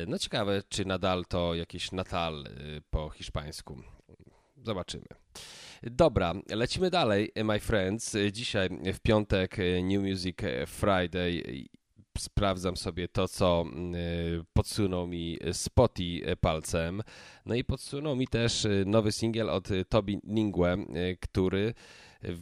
No 0.07 0.19
ciekawe, 0.19 0.63
czy 0.69 0.85
Nadal 0.85 1.25
to 1.25 1.55
jakieś 1.55 1.93
Natal 1.93 2.45
po 2.91 3.11
hiszpańsku. 3.11 3.83
Zobaczymy. 4.57 5.07
Dobra, 5.83 6.35
lecimy 6.51 6.91
dalej, 6.91 7.33
my 7.45 7.61
friends. 7.61 8.17
Dzisiaj 8.33 8.69
w 8.95 9.01
piątek 9.01 9.57
New 9.83 10.03
Music 10.03 10.37
Friday 10.67 11.43
sprawdzam 12.19 12.77
sobie 12.77 13.09
to, 13.09 13.29
co 13.29 13.65
y, 13.95 14.45
podsunął 14.53 15.07
mi 15.07 15.39
Spoty 15.53 16.37
palcem. 16.41 17.03
No 17.47 17.55
i 17.55 17.65
podsunął 17.65 18.17
mi 18.17 18.29
też 18.29 18.67
nowy 18.87 19.13
singiel 19.13 19.51
od 19.51 19.69
Tobi 19.89 20.21
Ningue, 20.25 20.77
który 21.21 21.75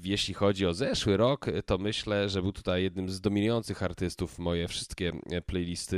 jeśli 0.04 0.34
chodzi 0.34 0.66
o 0.66 0.74
zeszły 0.74 1.16
rok, 1.16 1.46
to 1.66 1.78
myślę, 1.78 2.28
że 2.28 2.42
był 2.42 2.52
tutaj 2.52 2.82
jednym 2.82 3.08
z 3.08 3.20
dominujących 3.20 3.82
artystów 3.82 4.38
moje 4.38 4.68
wszystkie 4.68 5.12
playlisty 5.46 5.96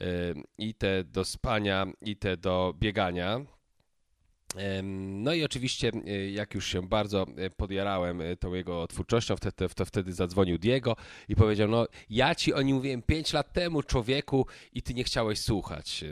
y, 0.00 0.04
i 0.58 0.74
te 0.74 1.04
do 1.04 1.24
spania, 1.24 1.86
i 2.00 2.16
te 2.16 2.36
do 2.36 2.74
biegania. 2.78 3.55
No 4.82 5.34
i 5.34 5.44
oczywiście, 5.44 5.92
e, 6.06 6.30
jak 6.30 6.54
już 6.54 6.66
się 6.66 6.88
bardzo 6.88 7.26
e, 7.36 7.50
podjarałem 7.50 8.20
e, 8.20 8.36
tą 8.36 8.54
jego 8.54 8.86
twórczością, 8.86 9.36
wtedy, 9.36 9.68
to 9.74 9.84
wtedy 9.84 10.12
zadzwonił 10.12 10.58
Diego 10.58 10.96
i 11.28 11.36
powiedział, 11.36 11.68
no 11.68 11.86
ja 12.10 12.34
ci 12.34 12.54
o 12.54 12.62
nim 12.62 12.76
mówiłem 12.76 13.02
5 13.02 13.32
lat 13.32 13.52
temu, 13.52 13.82
człowieku, 13.82 14.46
i 14.72 14.82
ty 14.82 14.94
nie 14.94 15.04
chciałeś 15.04 15.40
słuchać. 15.40 16.04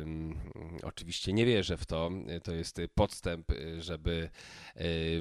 Oczywiście 0.82 1.32
nie 1.32 1.46
wierzę 1.46 1.76
w 1.76 1.86
to, 1.86 2.10
to 2.42 2.52
jest 2.52 2.80
podstęp, 2.94 3.52
żeby 3.78 4.30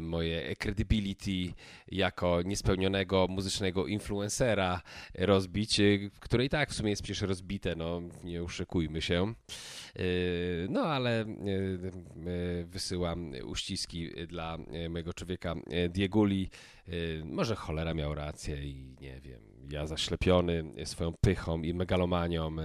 moje 0.02 0.56
credibility 0.56 1.54
jako 1.88 2.42
niespełnionego 2.42 3.28
muzycznego 3.30 3.88
influencera 3.88 4.82
rozbić, 5.16 5.82
które 6.20 6.46
i 6.46 6.50
tak 6.50 6.70
w 6.70 6.74
sumie 6.74 6.90
jest 6.90 7.02
przecież 7.02 7.22
rozbite, 7.22 7.76
no 7.76 8.02
nie 8.24 8.44
uszykujmy 8.44 9.02
się. 9.02 9.34
No 10.70 10.82
ale 10.82 11.26
wysyłam 12.66 13.03
uściski 13.46 14.10
dla 14.28 14.58
e, 14.58 14.90
mojego 14.90 15.14
człowieka 15.14 15.56
e, 15.70 15.90
Dieguli. 15.90 16.50
E, 16.88 16.92
może 17.26 17.56
cholera 17.56 17.94
miał 17.94 18.16
rację 18.16 18.64
i 18.64 18.96
nie 19.02 19.22
wiem, 19.22 19.42
ja 19.72 19.88
zaślepiony 19.88 20.64
swoją 20.86 21.14
pychą 21.22 21.62
i 21.62 21.74
megalomanią 21.74 22.56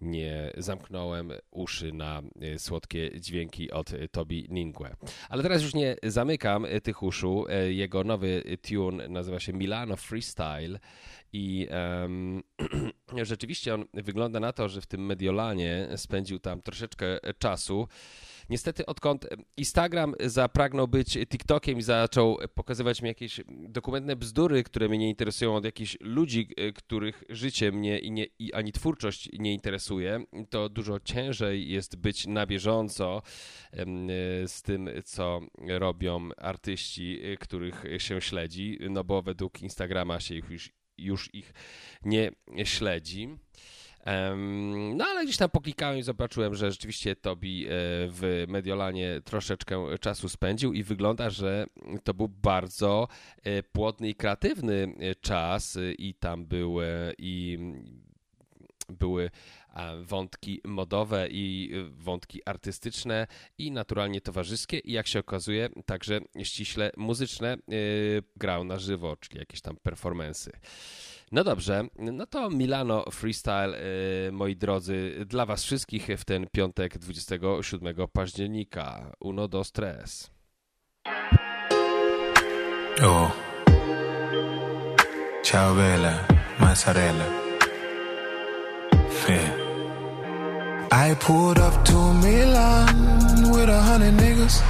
nie 0.00 0.52
zamknąłem 0.56 1.32
uszy 1.50 1.92
na 1.92 2.22
słodkie 2.58 3.20
dźwięki 3.20 3.70
od 3.70 3.92
Tobi 4.10 4.46
Ningue. 4.50 4.96
Ale 5.28 5.42
teraz 5.42 5.62
już 5.62 5.74
nie 5.74 5.96
zamykam 6.02 6.66
tych 6.82 7.02
uszu. 7.02 7.44
Jego 7.68 8.04
nowy 8.04 8.42
tune 8.68 9.08
nazywa 9.08 9.40
się 9.40 9.52
Milano 9.52 9.96
Freestyle 9.96 10.78
i 11.32 11.68
um, 12.02 12.42
rzeczywiście 13.22 13.74
on 13.74 13.84
wygląda 13.94 14.40
na 14.40 14.52
to, 14.52 14.68
że 14.68 14.80
w 14.80 14.86
tym 14.86 15.06
Mediolanie 15.06 15.88
spędził 15.96 16.38
tam 16.38 16.62
troszeczkę 16.62 17.18
czasu. 17.38 17.88
Niestety, 18.50 18.86
odkąd 18.86 19.26
Instagram 19.56 20.14
zapragnął 20.20 20.88
być 20.88 21.18
TikTokiem 21.28 21.78
i 21.78 21.82
zaczął 21.82 22.38
pokazywać 22.54 23.02
mi 23.02 23.08
jakieś 23.08 23.40
dokumentne 23.48 24.16
bzdury, 24.16 24.62
które 24.64 24.88
mnie 24.88 24.98
nie 24.98 25.08
interesują 25.08 25.56
od 25.56 25.64
jakichś 25.64 25.96
ludzi, 26.00 26.48
e, 26.56 26.72
których 26.72 27.24
życie 27.28 27.72
mnie 27.72 27.98
i, 27.98 28.10
nie, 28.10 28.26
i 28.38 28.52
ani 28.52 28.72
twórczość 28.72 29.28
nie 29.38 29.52
interesuje, 29.52 30.24
to 30.50 30.68
dużo 30.68 31.00
ciężej 31.00 31.68
jest 31.68 31.96
być 31.96 32.26
na 32.26 32.46
bieżąco 32.46 33.22
e, 33.72 33.84
z 34.48 34.62
tym, 34.62 34.90
co 35.04 35.40
robią 35.68 36.28
artyści, 36.36 37.20
e, 37.22 37.36
których 37.36 37.84
się 37.98 38.20
śledzi, 38.20 38.78
no 38.90 39.04
bo 39.04 39.22
według 39.22 39.62
Instagrama 39.62 40.20
się 40.20 40.34
już, 40.34 40.72
już 40.98 41.34
ich 41.34 41.52
nie 42.04 42.30
śledzi. 42.64 43.28
No 44.94 45.04
ale 45.04 45.24
gdzieś 45.24 45.36
tam 45.36 45.50
poklikałem 45.50 45.98
i 45.98 46.02
zobaczyłem, 46.02 46.54
że 46.54 46.70
rzeczywiście 46.70 47.16
Tobi 47.16 47.66
e, 47.66 47.68
w 48.08 48.44
Mediolanie 48.48 49.20
troszeczkę 49.24 49.98
czasu 49.98 50.28
spędził 50.28 50.72
i 50.72 50.82
wygląda, 50.82 51.30
że 51.30 51.66
to 52.04 52.14
był 52.14 52.28
bardzo 52.28 53.08
e, 53.42 53.62
płodny 53.62 54.08
i 54.08 54.14
kreatywny 54.14 54.94
e, 54.98 55.14
czas 55.14 55.78
i 55.98 56.14
tam 56.14 56.46
były 56.46 57.14
i 57.18 57.58
były 58.88 59.30
wątki 60.02 60.60
modowe 60.64 61.28
i 61.30 61.72
wątki 61.90 62.40
artystyczne 62.44 63.26
i 63.58 63.70
naturalnie 63.70 64.20
towarzyskie 64.20 64.78
i 64.78 64.92
jak 64.92 65.06
się 65.06 65.18
okazuje 65.18 65.68
także 65.86 66.20
ściśle 66.42 66.90
muzyczne 66.96 67.56
grał 68.36 68.64
na 68.64 68.78
żywo, 68.78 69.16
czyli 69.16 69.38
jakieś 69.38 69.60
tam 69.60 69.76
performensy. 69.76 70.52
No 71.32 71.44
dobrze, 71.44 71.84
no 71.98 72.26
to 72.26 72.50
Milano 72.50 73.04
Freestyle, 73.10 73.74
y, 74.28 74.32
moi 74.32 74.56
drodzy, 74.56 75.24
dla 75.26 75.46
was 75.46 75.64
wszystkich 75.64 76.08
w 76.18 76.24
ten 76.24 76.46
piątek 76.52 76.98
27 76.98 77.94
października. 78.12 79.12
Uno, 79.20 79.48
dos, 79.48 79.72
tres. 79.72 80.30
Oh. 83.02 83.30
Ciao 85.42 85.74
bella, 85.74 86.26
mozzarella. 86.60 87.24
Yeah. 89.28 89.66
I 90.92 91.14
pulled 91.16 91.58
up 91.58 91.84
to 91.84 92.14
Milan 92.14 93.50
with 93.52 93.68
a 93.68 93.82
hundred 93.82 94.14
niggas 94.14 94.62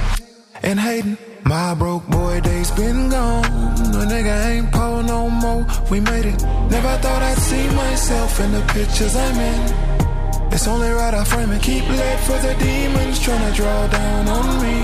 and 0.63 0.79
Hayden. 0.79 1.26
My 1.47 1.73
broke 1.75 2.05
boy 2.07 2.41
days 2.41 2.71
been 2.71 3.09
gone. 3.09 3.45
A 3.45 4.03
nigga 4.11 4.35
ain't 4.51 4.69
poor 4.69 5.01
no 5.01 5.29
more. 5.29 5.65
We 5.89 6.01
made 6.01 6.25
it. 6.25 6.41
Never 6.43 6.93
thought 7.03 7.21
I'd 7.21 7.37
see 7.37 7.67
myself 7.69 8.39
in 8.41 8.51
the 8.51 8.61
pictures 8.73 9.15
I'm 9.15 9.39
in. 9.51 10.53
It's 10.53 10.67
only 10.67 10.89
right 10.89 11.13
I 11.13 11.23
frame 11.23 11.51
it. 11.51 11.61
Keep 11.61 11.87
lit 11.87 12.19
for 12.27 12.37
the 12.45 12.53
demons 12.59 13.19
trying 13.21 13.49
to 13.49 13.55
draw 13.55 13.87
down 13.87 14.27
on 14.27 14.47
me. 14.61 14.77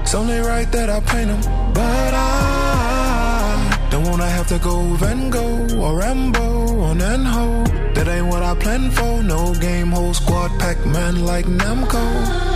It's 0.00 0.14
only 0.14 0.38
right 0.38 0.70
that 0.72 0.88
I 0.88 1.00
paint 1.00 1.28
them. 1.28 1.42
But 1.74 2.14
I 2.14 3.88
don't 3.90 4.04
wanna 4.04 4.30
have 4.30 4.46
to 4.48 4.58
go 4.58 4.80
Van 4.94 5.28
Gogh 5.28 5.76
or 5.82 5.98
Rambo 5.98 6.80
on 6.80 7.00
and. 7.02 7.26
That 7.94 8.08
ain't 8.08 8.28
what 8.28 8.42
I 8.42 8.54
planned 8.54 8.94
for. 8.94 9.22
No 9.22 9.54
game, 9.56 9.88
whole 9.88 10.14
squad, 10.14 10.50
Pac 10.58 10.78
Man 10.86 11.26
like 11.26 11.44
Namco. 11.44 12.49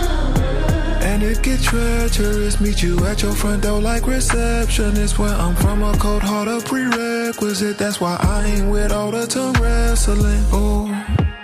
And 1.05 1.21
it 1.21 1.43
get 1.43 1.61
treacherous, 1.61 2.59
meet 2.59 2.81
you 2.81 3.05
at 3.05 3.21
your 3.21 3.33
front 3.33 3.61
door 3.63 3.79
like 3.79 4.07
receptionist. 4.07 5.19
Where 5.19 5.29
I'm 5.29 5.55
from, 5.55 5.83
a 5.83 5.95
cold 5.97 6.23
heart 6.23 6.47
a 6.47 6.59
prerequisite. 6.61 7.77
That's 7.77 8.01
why 8.01 8.17
I 8.19 8.45
ain't 8.45 8.71
with 8.71 8.91
all 8.91 9.11
the 9.11 9.27
tongue 9.27 9.53
wrestling. 9.61 10.43
Oh, 10.51 10.89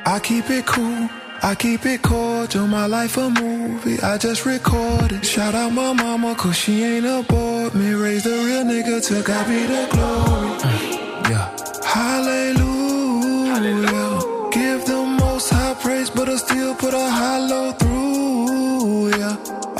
I 0.05 0.19
keep 0.19 0.49
it 0.49 0.65
cool. 0.65 1.07
I 1.43 1.55
keep 1.55 1.85
it 1.85 2.01
cordial, 2.03 2.67
my 2.67 2.85
life 2.85 3.17
a 3.17 3.29
movie, 3.29 3.99
I 4.01 4.19
just 4.19 4.45
recorded. 4.45 5.25
Shout 5.25 5.55
out 5.55 5.73
my 5.73 5.91
mama, 5.93 6.35
cause 6.35 6.55
she 6.55 6.83
ain't 6.83 7.05
aboard 7.05 7.73
me. 7.73 7.93
Raise 7.93 8.23
the 8.23 8.29
real 8.29 8.63
nigga 8.63 9.03
to 9.07 9.23
God 9.23 9.47
be 9.47 9.65
the 9.65 9.87
glory. 9.91 11.31
yeah. 11.31 11.47
Hallelujah. 11.83 13.55
Hallelujah. 13.55 14.49
Give 14.51 14.85
the 14.85 15.03
most 15.19 15.49
high 15.49 15.73
praise, 15.75 16.11
but 16.11 16.29
I 16.29 16.35
still 16.35 16.75
put 16.75 16.93
a 16.93 17.09
hollow 17.09 17.71
through. 17.71 18.10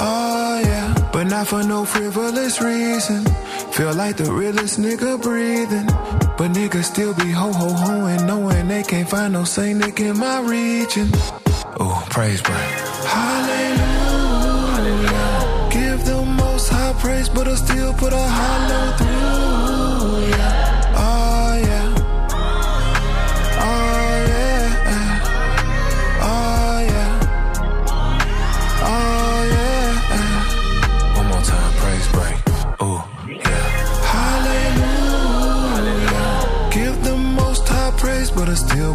Oh 0.03 0.59
yeah, 0.65 1.09
but 1.13 1.25
not 1.25 1.47
for 1.47 1.63
no 1.63 1.85
frivolous 1.85 2.59
reason. 2.59 3.23
Feel 3.71 3.93
like 3.93 4.17
the 4.17 4.31
realest 4.31 4.79
nigga 4.79 5.21
breathing. 5.21 5.85
But 6.37 6.53
niggas 6.53 6.85
still 6.85 7.13
be 7.13 7.29
ho 7.31 7.53
ho 7.53 7.69
hoing, 7.73 8.25
knowing 8.25 8.67
they 8.67 8.81
can't 8.81 9.07
find 9.07 9.33
no 9.33 9.43
saint 9.43 9.79
nigga 9.81 10.09
in 10.09 10.17
my 10.17 10.39
region. 10.41 11.07
Oh, 11.79 12.03
praise 12.09 12.41
break. 12.41 12.71
Hallelujah. 13.15 13.91
Hallelujah. 14.73 15.69
Give 15.71 16.05
the 16.05 16.25
most 16.25 16.69
high 16.69 16.93
praise, 16.93 17.29
but 17.29 17.47
I 17.47 17.55
still 17.55 17.93
put 17.93 18.11
a 18.11 18.27
hollow 18.39 18.97
through. 18.97 19.50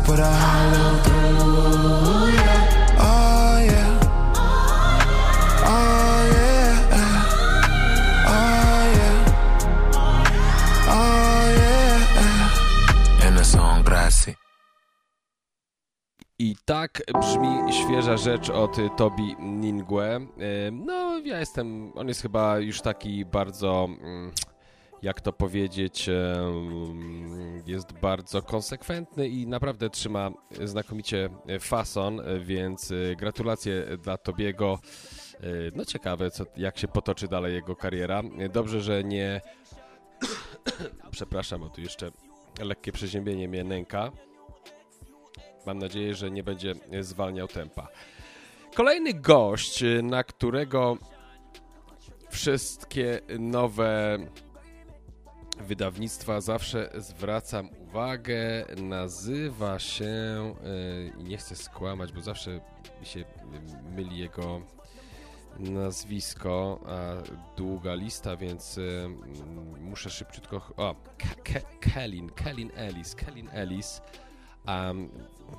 I 0.09 0.35
hollow 0.45 1.03
through. 1.03 2.35
Yeah. 2.35 2.99
Oh 2.99 3.59
yeah. 3.71 4.01
Oh 5.75 6.21
yeah. 6.35 6.75
Oh 8.27 8.95
yeah. 8.95 9.16
Oh 10.88 11.47
yeah. 13.23 13.45
Song. 13.45 13.77
I 16.38 16.57
tak 16.64 17.03
brzmi 17.21 17.73
świeża 17.73 18.16
rzecz 18.16 18.51
od 18.51 18.77
Tobi 18.97 19.37
Ningue. 19.38 20.21
No, 20.73 21.19
ja 21.19 21.38
jestem, 21.38 21.92
on 21.95 22.09
jest 22.09 22.23
chyba 22.23 22.59
już 22.59 22.81
taki 22.81 23.25
bardzo, 23.25 23.88
mm, 24.03 24.33
jak 25.02 25.20
to 25.20 25.32
powiedzieć, 25.32 26.11
jest 27.66 27.92
bardzo 27.92 28.42
konsekwentny 28.42 29.28
i 29.28 29.46
naprawdę 29.46 29.90
trzyma 29.90 30.30
znakomicie 30.64 31.28
fason, 31.61 32.22
więc 32.40 32.92
gratulacje 33.16 33.87
dla 34.02 34.18
Tobiego. 34.18 34.78
No 35.74 35.85
ciekawe, 35.85 36.30
co, 36.30 36.44
jak 36.56 36.78
się 36.78 36.88
potoczy 36.88 37.28
dalej 37.28 37.54
jego 37.54 37.76
kariera. 37.76 38.22
Dobrze, 38.52 38.80
że 38.80 39.04
nie... 39.04 39.40
Przepraszam, 41.11 41.61
bo 41.61 41.68
tu 41.68 41.80
jeszcze 41.80 42.11
lekkie 42.61 42.92
przeziębienie 42.92 43.48
mnie 43.48 43.64
nęka. 43.64 44.12
Mam 45.66 45.78
nadzieję, 45.78 46.14
że 46.14 46.30
nie 46.30 46.42
będzie 46.42 46.74
zwalniał 47.00 47.48
tempa. 47.48 47.88
Kolejny 48.74 49.14
gość, 49.14 49.85
na 50.02 50.24
którego 50.24 50.98
wszystkie 52.30 53.20
nowe 53.38 54.18
wydawnictwa 55.59 56.40
zawsze 56.40 56.90
zwracam 56.95 57.69
uwagę, 57.81 58.66
nazywa 58.77 59.79
się, 59.79 60.55
i 61.19 61.25
nie 61.25 61.37
chcę 61.37 61.57
skłamać, 61.57 62.12
bo 62.12 62.21
zawsze 62.21 62.61
mi 63.01 63.07
się 63.07 63.25
myli 63.97 64.19
jego 64.19 64.62
nazwisko, 65.59 66.81
a 66.87 67.12
długa 67.57 67.95
lista, 67.95 68.37
więc 68.37 68.81
muszę 69.81 70.11
szybciutko... 70.11 70.73
O, 70.77 70.95
Kellin, 71.81 72.31
Kellin 72.31 72.71
Ellis, 72.75 73.14
Kellin 73.14 73.49
Ellis. 73.53 74.03
Um, 74.69 75.11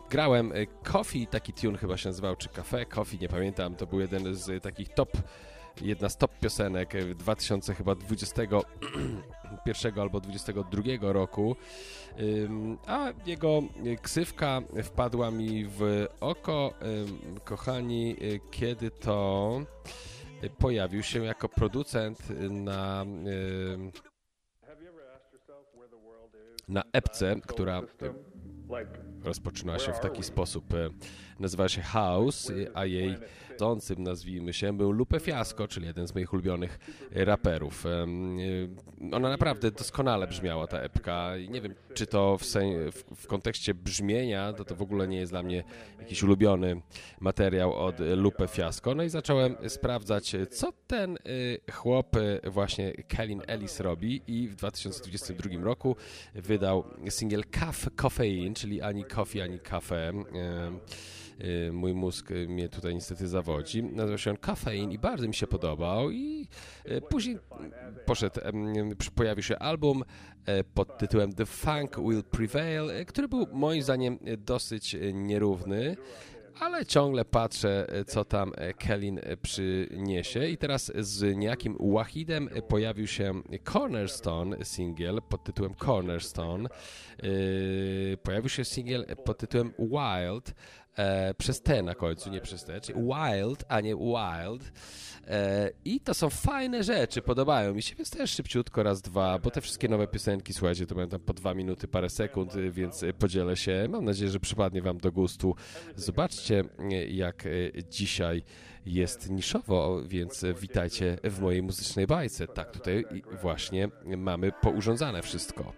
grałem 0.10 0.54
Coffee, 0.84 1.28
taki 1.28 1.54
tune 1.54 1.78
chyba 1.78 1.98
się 1.98 2.10
nazywał, 2.10 2.36
czy 2.36 2.50
Cafe 2.50 2.86
Coffee, 2.86 3.20
nie 3.20 3.30
pamiętam, 3.30 3.76
to 3.76 3.88
był 3.88 4.00
jeden 4.00 4.36
z 4.36 4.64
takich 4.64 4.90
top, 4.90 5.12
jedna 5.82 6.10
z 6.10 6.18
top 6.18 6.40
piosenek 6.40 6.94
2021 7.16 10.00
albo 10.02 10.20
2022 10.20 11.14
roku, 11.14 11.56
a 12.88 13.14
jego 13.26 13.62
ksywka 14.02 14.62
wpadła 14.84 15.32
mi 15.32 15.66
w 15.66 16.08
oko, 16.20 16.74
kochani, 17.44 18.16
kiedy 18.52 18.92
to 18.92 19.62
pojawił 20.58 21.04
się 21.04 21.26
jako 21.26 21.50
producent 21.50 22.20
na 22.50 23.06
na 26.68 26.84
epce, 26.94 27.36
która 27.48 27.82
rozpoczyna 29.28 29.80
się 29.80 29.94
w 29.94 30.00
taki 30.00 30.24
sposób. 30.24 30.74
E, 30.74 30.90
nazywa 31.40 31.70
się 31.70 31.82
House, 31.82 32.52
a 32.74 32.86
jej 32.86 33.16
dącym, 33.58 34.04
nazwijmy 34.04 34.54
się, 34.54 34.78
był 34.78 34.92
Lupe 34.92 35.20
Fiasco, 35.20 35.68
czyli 35.68 35.86
jeden 35.88 36.08
z 36.08 36.16
moich 36.16 36.34
ulubionych 36.34 36.80
raperów. 37.12 37.86
E, 37.86 38.06
ona 39.12 39.30
naprawdę 39.30 39.72
doskonale 39.72 40.28
brzmiała, 40.28 40.68
ta 40.68 40.80
epka. 40.80 41.32
Nie 41.50 41.62
wiem, 41.62 41.76
czy 41.94 42.08
to 42.08 42.38
w, 42.38 42.44
w, 43.16 43.28
kontekście 43.28 43.74
brzmienia, 43.74 44.54
to 44.54 44.66
to 44.66 44.76
w 44.76 44.82
ogóle 44.82 45.08
nie 45.08 45.18
jest 45.18 45.32
dla 45.32 45.44
mnie 45.44 45.64
jakiś 46.00 46.24
ulubiony 46.24 46.82
materiał 47.20 47.74
od 47.74 47.96
Lupe 48.00 48.48
Fiasco. 48.48 48.96
No 48.96 49.04
i 49.04 49.10
zacząłem 49.10 49.56
sprawdzać, 49.68 50.36
co 50.52 50.74
ten 50.88 51.18
e, 51.68 51.72
chłop, 51.72 52.16
właśnie 52.44 52.94
Kellin 52.94 53.42
Ellis 53.48 53.80
robi 53.80 54.22
i 54.28 54.48
w 54.48 54.56
2022 54.56 55.64
roku 55.64 55.96
wydał 56.36 56.84
singiel 57.10 57.44
Cafe 57.52 57.92
Coffeine, 57.92 58.56
czyli 58.56 58.82
ani 58.82 59.06
coffee, 59.18 59.42
ani 59.42 59.60
kafe. 59.60 60.14
Mój 61.72 61.94
mózg 61.94 62.30
mnie 62.48 62.70
tutaj 62.70 62.96
niestety 62.96 63.28
zawodzi. 63.28 63.84
Nazywa 63.84 64.18
się 64.18 64.32
on 64.32 64.38
Kafein 64.38 64.92
i 64.92 65.00
bardzo 65.00 65.28
mi 65.28 65.34
się 65.34 65.48
podobał 65.48 66.12
i 66.12 66.48
później 67.10 67.38
poszedł, 68.06 68.40
pojawił 69.16 69.44
się 69.44 69.60
album 69.60 70.04
pod 70.74 70.98
tytułem 70.98 71.34
The 71.34 71.46
Funk 71.46 72.00
Will 72.00 72.24
Prevail, 72.24 73.06
który 73.06 73.28
był 73.28 73.48
moim 73.52 73.82
zdaniem 73.82 74.20
dosyć 74.38 74.96
nierówny 75.14 75.98
ale 76.60 76.86
ciągle 76.86 77.26
patrzę, 77.26 77.88
co 78.08 78.26
tam 78.26 78.52
Kellin 78.78 79.20
przyniesie. 79.42 80.48
I 80.50 80.58
teraz 80.58 80.92
z 80.96 81.38
niejakim 81.38 81.78
Wahidem 81.80 82.50
pojawił 82.68 83.08
się 83.08 83.42
Cornerstone 83.74 84.66
single 84.66 85.22
pod 85.22 85.44
tytułem 85.44 85.76
Cornerstone. 85.76 86.70
Pojawił 88.24 88.50
się 88.50 88.66
single 88.66 89.06
pod 89.16 89.38
tytułem 89.38 89.74
Wild, 89.80 90.54
e, 90.98 91.34
przez 91.34 91.62
T 91.62 91.84
na 91.84 91.96
końcu, 91.96 92.30
nie 92.30 92.42
przez 92.42 92.64
T, 92.64 92.82
czyli 92.82 93.00
Wild, 93.00 93.66
a 93.68 93.82
nie 93.82 93.96
Wild. 93.96 94.72
E, 95.28 95.72
I 95.86 96.00
to 96.00 96.14
są 96.14 96.30
fajne 96.30 96.84
rzeczy, 96.84 97.22
podobają 97.22 97.74
mi 97.74 97.82
się, 97.82 97.96
więc 97.96 98.10
też 98.10 98.32
szybciutko 98.32 98.84
raz, 98.84 99.02
dwa, 99.02 99.40
bo 99.40 99.52
te 99.52 99.62
wszystkie 99.62 99.88
nowe 99.88 100.08
piosenki, 100.08 100.54
słuchajcie, 100.54 100.86
to 100.86 100.96
będą 100.96 101.20
po 101.20 101.34
dwa 101.34 101.54
minuty, 101.54 101.88
parę 101.88 102.10
sekund, 102.10 102.54
więc 102.72 103.06
podzielę 103.20 103.58
się. 103.58 103.88
Mam 103.90 104.06
nadzieję, 104.06 104.32
że 104.32 104.40
przypadnie 104.40 104.82
Wam 104.82 104.98
do 104.98 105.12
gustu. 105.12 105.56
Zobaczcie, 105.96 106.64
jak 107.08 107.44
dzisiaj 107.90 108.44
jest 108.86 109.30
niszowo, 109.30 110.02
więc 110.08 110.46
witajcie 110.62 111.18
w 111.24 111.40
mojej 111.42 111.62
muzycznej 111.62 112.08
bajce. 112.08 112.48
Tak, 112.48 112.72
tutaj 112.72 113.06
właśnie 113.42 113.90
mamy 114.18 114.52
pourządzane 114.62 115.22
wszystko. 115.22 115.74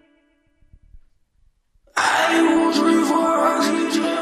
I 2.32 2.42
was 2.42 2.78
for 3.08 4.19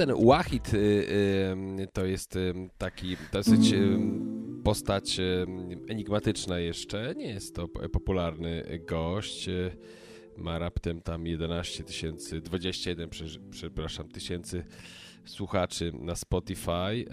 ten 0.00 0.26
Wahid 0.26 0.70
to 1.92 2.04
jest 2.04 2.38
taki 2.78 3.16
dosyć 3.32 3.74
postać 4.64 5.16
enigmatyczna 5.88 6.58
jeszcze. 6.58 7.14
Nie 7.16 7.26
jest 7.26 7.54
to 7.54 7.68
popularny 7.68 8.80
gość. 8.88 9.48
Ma 10.36 10.58
raptem 10.58 11.00
tam 11.00 11.26
11 11.26 11.84
tysięcy, 11.84 12.40
21, 12.40 13.10
przepraszam, 13.50 14.08
tysięcy 14.08 14.64
słuchaczy 15.24 15.92
na 16.00 16.16
Spotify. 16.16 17.04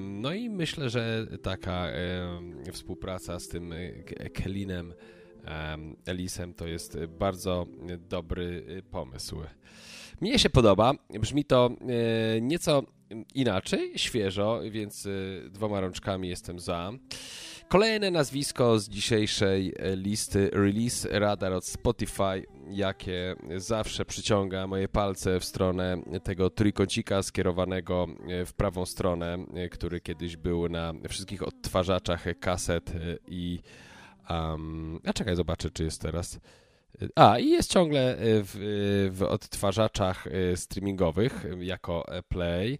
No 0.00 0.34
i 0.34 0.50
myślę, 0.50 0.90
że 0.90 1.26
taka 1.42 1.88
współpraca 2.72 3.40
z 3.40 3.48
tym 3.48 3.74
Kelinem 4.32 4.94
Elisem 6.06 6.54
to 6.54 6.66
jest 6.66 6.98
bardzo 7.18 7.66
dobry 8.08 8.64
pomysł. 8.90 9.36
Mnie 10.20 10.38
się 10.38 10.50
podoba, 10.50 10.92
brzmi 11.20 11.44
to 11.44 11.70
e, 11.70 12.40
nieco 12.40 12.82
inaczej, 13.34 13.92
świeżo, 13.96 14.60
więc 14.70 15.06
e, 15.06 15.10
dwoma 15.50 15.80
rączkami 15.80 16.28
jestem 16.28 16.58
za. 16.58 16.92
Kolejne 17.68 18.10
nazwisko 18.10 18.78
z 18.78 18.88
dzisiejszej 18.88 19.74
e, 19.78 19.96
listy 19.96 20.50
Release 20.52 21.08
Radar 21.10 21.52
od 21.52 21.64
Spotify, 21.66 22.46
jakie 22.70 23.36
zawsze 23.56 24.04
przyciąga 24.04 24.66
moje 24.66 24.88
palce 24.88 25.40
w 25.40 25.44
stronę 25.44 26.02
tego 26.22 26.50
trójkącika 26.50 27.22
skierowanego 27.22 28.06
w 28.46 28.52
prawą 28.52 28.86
stronę, 28.86 29.38
który 29.70 30.00
kiedyś 30.00 30.36
był 30.36 30.68
na 30.68 30.94
wszystkich 31.08 31.42
odtwarzaczach 31.42 32.24
kaset 32.40 32.92
i... 33.28 33.60
Um, 34.30 35.00
a 35.04 35.12
czekaj, 35.12 35.36
zobaczę, 35.36 35.70
czy 35.70 35.84
jest 35.84 36.00
teraz 36.00 36.40
a, 37.14 37.38
i 37.38 37.50
jest 37.50 37.72
ciągle 37.72 38.12
e, 38.12 38.16
w, 38.18 38.56
e, 38.56 39.10
w 39.10 39.22
odtwarzaczach 39.22 40.26
e, 40.26 40.56
streamingowych 40.56 41.46
jako 41.60 42.06
Play, 42.28 42.78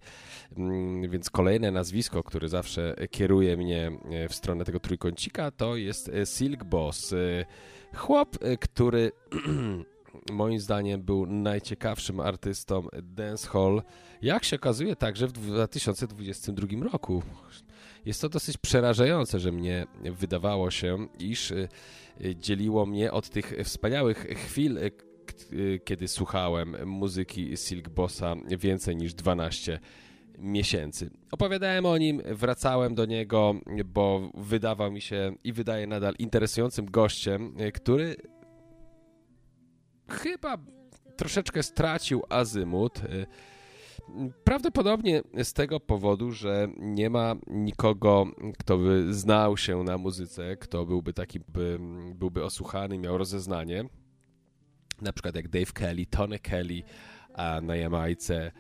mm, 0.57 1.11
więc 1.11 1.31
kolejne 1.31 1.71
nazwisko, 1.71 2.23
które 2.23 2.49
zawsze 2.49 2.95
kieruje 3.11 3.57
mnie 3.57 3.91
w 4.29 4.35
stronę 4.35 4.65
tego 4.65 4.81
trójkącika, 4.81 5.51
to 5.51 5.77
jest 5.77 6.11
Silk 6.25 6.65
Boss. 6.65 7.15
Chłop, 7.95 8.39
który 8.61 9.13
moim 10.33 10.61
zdaniem 10.61 11.03
był 11.03 11.27
najciekawszym 11.27 12.21
artystą 12.21 12.87
dancehall, 13.03 13.83
jak 14.23 14.45
się 14.45 14.57
okazuje 14.57 14.97
także 14.97 15.27
w 15.27 15.33
2022 15.33 16.67
roku. 16.93 17.23
Jest 18.07 18.21
to 18.21 18.29
dosyć 18.29 18.57
przerażające, 18.57 19.41
że 19.41 19.53
mnie 19.53 19.87
wydawało 20.05 20.71
się, 20.71 21.09
iż 21.19 21.53
dzieliło 22.35 22.87
mnie 22.87 23.13
od 23.13 23.29
tych 23.31 23.55
wspaniałych 23.65 24.19
chwil, 24.19 24.79
e, 24.79 24.91
kiedy 25.85 26.09
słuchałem 26.09 26.77
muzyki 26.89 27.57
Silk 27.57 27.89
Bossa 27.89 28.37
więcej 28.59 28.97
niż 28.97 29.15
12 29.15 29.81
miesięcy. 30.39 31.11
Opowiadałem 31.31 31.87
o 31.87 31.99
nim, 31.99 32.23
wracałem 32.25 32.95
do 32.95 33.05
niego, 33.05 33.55
bo 33.85 34.31
wydawał 34.35 34.93
mi 34.93 35.01
się 35.01 35.35
i 35.45 35.53
wydaje 35.53 35.87
nadal 35.87 36.15
interesującym 36.19 36.91
gościem, 36.91 37.55
e, 37.59 37.73
który 37.73 38.17
chyba 40.09 40.59
troszeczkę 41.17 41.63
stracił 41.63 42.23
azymut. 42.29 43.01
Prawdopodobnie 44.45 45.23
z 45.43 45.53
tego 45.53 45.81
powodu, 45.81 46.33
że 46.33 46.69
nie 46.79 47.11
ma 47.11 47.35
nikogo, 47.47 48.27
kto 48.59 48.79
by 48.79 49.15
znał 49.15 49.57
się 49.57 49.83
na 49.83 49.99
muzyce, 49.99 50.57
kto 50.57 50.87
byłby 50.87 51.13
taki, 51.13 51.41
by, 51.41 51.79
byłby 52.15 52.45
osłuchany, 52.45 52.99
miał 52.99 53.19
rozeznanie. 53.19 53.85
Na 55.01 55.13
przykład 55.13 55.35
jak 55.35 55.49
Dave 55.49 55.73
Kelly, 55.73 56.07
Tony 56.07 56.39
Kelly 56.39 56.83
a 57.35 57.61
na 57.61 57.77
Jamajce, 57.77 58.53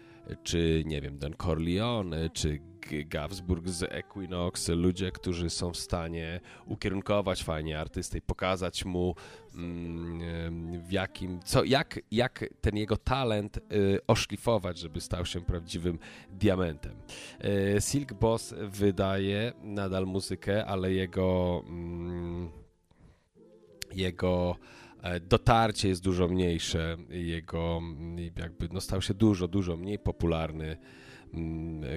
czy 0.43 0.83
nie 0.87 1.01
wiem, 1.01 1.19
Don 1.19 1.35
Corleone, 1.35 2.31
czy 2.31 2.61
Gavsburg 3.07 3.69
z 3.69 3.83
Equinox, 3.83 4.69
ludzie, 4.69 5.13
którzy 5.13 5.51
są 5.51 5.73
w 5.73 5.77
stanie 5.77 6.41
ukierunkować 6.67 7.43
fajnie 7.43 7.81
artystę 7.81 8.19
i 8.19 8.23
pokazać 8.23 8.85
mu 8.85 9.15
mm, 9.55 10.83
w 10.83 10.93
jakim, 10.93 11.41
co, 11.45 11.65
jak, 11.65 12.01
jak 12.11 12.45
ten 12.61 12.77
jego 12.77 12.97
talent 12.97 13.57
y, 13.57 14.01
oszlifować, 14.07 14.79
żeby 14.79 15.01
stał 15.01 15.27
się 15.27 15.41
prawdziwym 15.41 15.99
diamentem. 16.31 16.97
Y, 17.45 17.81
Silk 17.81 18.13
Boss 18.13 18.55
wydaje 18.59 19.53
nadal 19.63 20.07
muzykę, 20.07 20.67
ale 20.67 20.93
jego 20.93 21.63
mm, 21.69 22.51
jego 23.95 24.57
e, 25.03 25.21
dotarcie 25.21 25.89
jest 25.89 26.03
dużo 26.03 26.29
mniejsze, 26.29 26.97
jego 27.11 27.81
jakby 28.37 28.69
no, 28.73 28.81
stał 28.81 29.03
się 29.03 29.15
dużo, 29.15 29.49
dużo 29.49 29.77
mniej 29.77 29.99
popularny 29.99 30.77
Mm, 30.77 31.08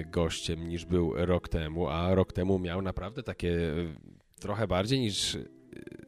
gościem 0.06 0.68
niż 0.68 0.84
był 0.84 1.12
rok 1.16 1.48
temu, 1.48 1.88
a 1.88 2.14
rok 2.14 2.32
temu 2.32 2.58
miał 2.58 2.82
naprawdę 2.82 3.22
takie 3.22 3.50
e, 3.50 3.74
trochę 4.40 4.66
bardziej 4.66 5.00
niż 5.00 5.38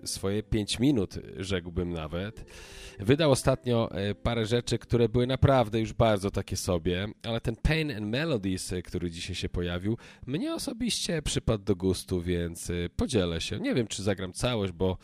swoje 0.05 0.43
5 0.43 0.79
minut, 0.79 1.15
rzekłbym 1.37 1.93
nawet. 1.93 2.45
Wydał 2.99 3.31
ostatnio 3.31 3.91
e, 3.91 4.15
parę 4.15 4.47
rzeczy, 4.47 4.79
które 4.79 5.09
były 5.09 5.27
naprawdę 5.27 5.81
już 5.81 5.93
bardzo 5.93 6.31
takie 6.31 6.57
sobie, 6.57 7.09
ale 7.23 7.41
ten 7.41 7.57
Pain 7.57 7.91
and 7.91 8.07
Melodies, 8.07 8.75
który 8.85 9.11
dzisiaj 9.11 9.35
się 9.37 9.49
pojawił, 9.49 9.99
mnie 10.27 10.55
osobiście 10.55 11.23
przypadł 11.23 11.65
do 11.65 11.77
gustu, 11.77 12.21
więc 12.23 12.73
podzielę 12.97 13.41
się. 13.41 13.59
Nie 13.59 13.75
wiem, 13.75 13.87
czy 13.87 14.03
zagram 14.03 14.33
całość, 14.33 14.73
bo 14.73 14.99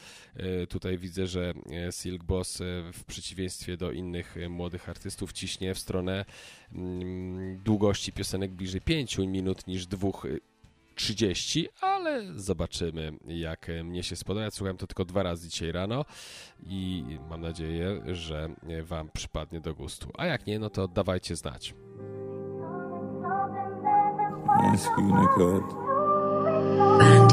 tutaj 0.69 0.99
widzę, 0.99 1.27
że 1.27 1.55
Silk 1.91 2.25
Boss 2.25 2.59
w 2.93 3.05
przeciwieństwie 3.05 3.77
do 3.77 3.93
innych 3.93 4.37
młodych 4.49 4.89
artystów 4.89 5.33
ciśnie 5.33 5.75
w 5.75 5.79
stronę 5.79 6.25
Mm, 6.73 7.59
długości 7.65 8.13
piosenek 8.13 8.51
bliżej 8.51 8.81
5 8.81 9.19
minut 9.19 9.67
niż 9.67 9.87
2.30, 11.01 11.65
ale 11.81 12.23
zobaczymy, 12.35 13.13
jak 13.27 13.67
mnie 13.85 14.03
się 14.03 14.17
spodoba. 14.17 14.45
Ja 14.45 14.51
słuchałem 14.51 14.77
to 14.77 14.87
tylko 14.87 15.05
dwa 15.05 15.23
razy 15.23 15.49
dzisiaj 15.49 15.73
rano 15.73 16.05
i 16.67 17.05
mam 17.31 17.41
nadzieję, 17.41 18.03
że 18.07 18.49
Wam 18.83 19.09
przypadnie 19.13 19.61
do 19.61 19.75
gustu. 19.75 20.11
A 20.19 20.27
jak 20.27 20.47
nie, 20.47 20.59
no 20.59 20.71
to 20.71 20.89
dawajcie 20.89 21.37
znać. 21.37 21.75
Bandy. 24.61 24.77
Yeah. 27.01 27.30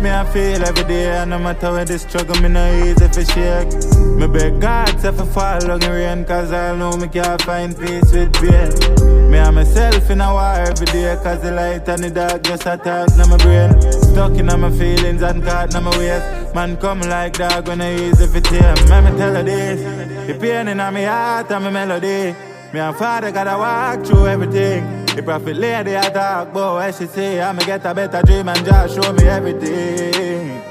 Me, 0.00 0.10
I 0.10 0.24
feel 0.32 0.62
every 0.64 0.84
day. 0.84 1.06
And 1.10 1.30
no 1.30 1.38
matter 1.38 1.72
where 1.72 1.84
the 1.84 1.98
struggle, 1.98 2.40
me 2.40 2.48
no 2.48 2.64
easy 2.84 3.08
for 3.08 3.24
shake. 3.24 3.70
Me 4.18 4.26
beg 4.26 4.60
God 4.60 4.98
to 5.00 5.12
for 5.12 5.26
fall 5.26 5.60
long 5.66 5.80
rain, 5.80 6.24
cause 6.24 6.52
I 6.52 6.76
know 6.76 6.96
me 6.96 7.08
can't 7.08 7.40
find 7.42 7.76
peace 7.78 8.12
with 8.12 8.32
pain. 8.34 9.30
Me 9.30 9.38
and 9.38 9.54
myself 9.56 10.10
in 10.10 10.20
a 10.20 10.32
war 10.32 10.54
every 10.68 10.86
day, 10.86 11.16
cause 11.22 11.40
the 11.42 11.52
light 11.52 11.88
and 11.88 12.04
the 12.04 12.10
dark 12.10 12.42
just 12.42 12.66
attack 12.66 13.10
on 13.18 13.30
my 13.30 13.36
brain. 13.38 13.70
Stuck 13.92 14.36
in 14.38 14.46
my 14.46 14.70
feelings 14.70 15.22
and 15.22 15.42
caught 15.44 15.74
in 15.74 15.84
my 15.84 15.96
waist. 15.98 16.54
Man 16.54 16.76
come 16.76 17.00
like 17.00 17.34
dog 17.34 17.68
when 17.68 17.80
I 17.80 17.94
easy 17.94 18.26
for 18.26 18.40
tame. 18.40 18.86
Let 18.88 19.04
me 19.04 19.18
tell 19.18 19.36
you 19.36 19.44
this, 19.44 20.26
the 20.26 20.34
pain 20.38 20.68
in 20.68 20.78
my 20.78 21.04
heart 21.04 21.50
and 21.50 21.64
my 21.64 21.70
melody. 21.70 22.49
Me 22.72 22.78
and 22.78 22.96
father 22.96 23.32
gotta 23.32 23.58
walk 23.58 24.06
through 24.06 24.28
everything. 24.28 25.04
The 25.06 25.22
feel 25.44 25.56
lady 25.56 25.96
I 25.96 26.08
talk 26.08 26.54
what 26.54 26.94
she 26.94 27.06
say 27.06 27.40
I'ma 27.40 27.62
get 27.64 27.84
a 27.84 27.92
better 27.92 28.22
dream 28.22 28.48
and 28.48 28.64
just 28.64 28.94
show 28.94 29.12
me 29.12 29.24
everything. 29.24 30.62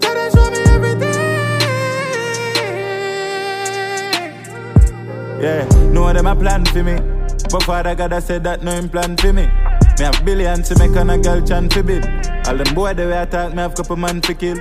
Gotta 0.00 0.30
show 0.32 0.50
me 0.50 0.60
everything. 0.72 1.12
Yeah, 5.42 5.68
know 5.92 6.10
them 6.10 6.26
a 6.26 6.34
plan 6.34 6.64
for 6.64 6.82
me. 6.82 6.96
But 7.50 7.64
father 7.64 7.94
I 8.14 8.18
said 8.20 8.44
that 8.44 8.62
no 8.62 8.88
plan 8.88 9.18
for 9.18 9.34
me. 9.34 9.44
Me 9.44 10.04
have 10.04 10.24
billions 10.24 10.70
to 10.70 10.78
make 10.78 10.96
on 10.96 11.10
a 11.10 11.18
girl 11.18 11.46
chant 11.46 11.70
for 11.70 11.82
bid 11.82 12.06
All 12.46 12.56
them 12.56 12.74
boy 12.74 12.94
the 12.94 13.08
way 13.08 13.20
I 13.20 13.26
talk 13.26 13.52
me 13.52 13.58
have 13.58 13.74
couple 13.74 13.96
man 13.96 14.22
to 14.22 14.32
kill. 14.34 14.56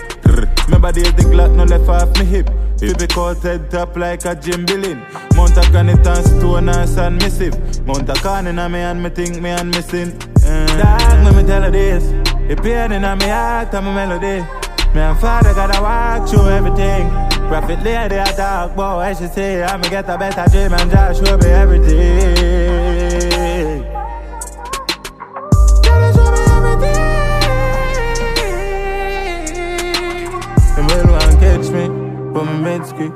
Remember 0.66 0.92
days 0.92 1.14
the 1.14 1.24
Glock 1.24 1.56
no 1.56 1.64
left 1.64 1.88
off 1.88 2.20
me 2.20 2.26
hip 2.26 2.50
Fi 2.82 2.94
be 2.94 3.06
head 3.44 3.70
top 3.70 3.96
like 3.96 4.26
a 4.26 4.34
Jim 4.34 4.66
Billin 4.66 4.98
Mount 5.36 5.56
a 5.56 5.62
granite 5.70 6.08
and 6.08 6.26
stone 6.26 6.68
and 6.68 6.90
sand 6.90 7.22
missive. 7.22 7.86
Mount 7.86 8.10
a 8.10 8.14
corn 8.14 8.48
in 8.48 8.56
me 8.56 8.80
and 8.80 9.04
me 9.04 9.12
think 9.12 9.40
me 9.40 9.52
and 9.52 9.70
missing. 9.70 10.12
Uh, 10.44 10.66
Dog, 10.82 11.36
me 11.36 11.42
me 11.44 11.48
tell 11.48 11.62
her 11.62 11.70
this. 11.70 12.06
The 12.48 12.60
pain 12.60 12.92
in 12.92 13.04
me 13.20 13.28
heart 13.28 13.72
and 13.76 13.86
my 13.86 13.94
melody. 13.94 14.42
Me 14.96 15.00
and 15.00 15.20
father 15.20 15.54
gotta 15.54 15.80
walk 15.80 16.28
through 16.28 16.50
everything. 16.50 17.08
Prophet 17.50 17.84
lady 17.84 18.20
I 18.20 18.32
talk 18.32 18.72
about 18.72 18.98
what 18.98 19.16
she 19.16 19.28
say 19.28 19.62
I'ma 19.62 19.88
get 19.88 20.10
a 20.10 20.18
better 20.18 20.50
dream 20.50 20.74
and 20.74 20.90
just 20.90 21.24
show 21.24 21.38
me 21.38 21.50
everything 21.50 22.81
quick. 32.90 33.14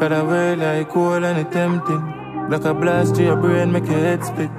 Got 0.00 0.12
a 0.12 0.24
word 0.24 0.58
like 0.58 0.88
cool 0.90 1.24
and 1.24 1.38
it 1.38 1.50
tempting. 1.52 2.48
Like 2.50 2.64
a 2.64 2.72
blast 2.72 3.16
to 3.16 3.22
your 3.22 3.36
brain, 3.36 3.72
make 3.72 3.86
your 3.86 3.98
head 3.98 4.24
split. 4.24 4.50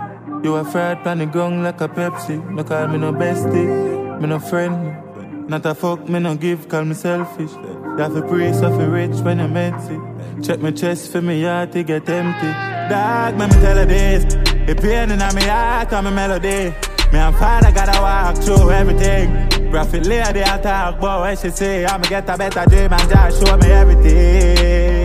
You 0.44 0.56
a 0.56 0.64
fried 0.64 1.04
pan 1.04 1.20
the 1.20 1.26
gong 1.26 1.64
like 1.64 1.82
a 1.82 1.88
Pepsi. 1.88 2.38
No 2.52 2.64
call 2.64 2.88
me 2.88 2.98
no 2.98 3.12
bestie, 3.12 4.20
me 4.22 4.28
no 4.28 4.40
friend. 4.40 5.50
Not 5.50 5.66
a 5.66 5.74
fuck, 5.74 6.08
me 6.08 6.20
no 6.20 6.36
give, 6.36 6.70
call 6.70 6.86
me 6.86 6.94
selfish. 6.94 7.52
You 7.52 7.98
have 7.98 8.28
pray, 8.28 8.54
so 8.54 8.70
for 8.70 8.90
rich 8.90 9.18
when 9.22 9.40
you're 9.40 9.48
messy. 9.48 10.00
Check 10.44 10.62
my 10.62 10.72
chest 10.72 11.12
for 11.12 11.22
me 11.22 11.44
heart 11.44 11.72
to 11.72 11.84
get 11.84 12.08
empty. 12.08 12.52
Dog, 12.90 13.38
me 13.38 13.48
tell 13.62 13.78
her 13.78 13.86
this. 13.86 14.24
It 14.70 14.80
pain 14.80 15.10
in 15.12 15.20
my 15.20 15.42
heart, 15.42 15.92
I'm 15.92 16.06
a 16.06 16.12
melody. 16.12 16.74
Me 17.12 17.18
and 17.18 17.36
father 17.38 17.72
gotta 17.72 18.00
walk 18.00 18.38
through 18.38 18.72
everything. 18.72 19.59
Prophet 19.70 20.06
lady, 20.08 20.42
I 20.42 20.58
talk 20.58 20.98
about 20.98 21.20
what 21.22 21.38
she 21.40 21.52
say. 21.52 21.86
I'ma 21.86 22.08
get 22.08 22.28
a 22.28 22.38
better 22.38 22.66
dream 22.68 22.92
and 22.92 23.10
just 23.10 23.46
show 23.46 23.56
me 23.58 23.68
everything. 23.72 24.99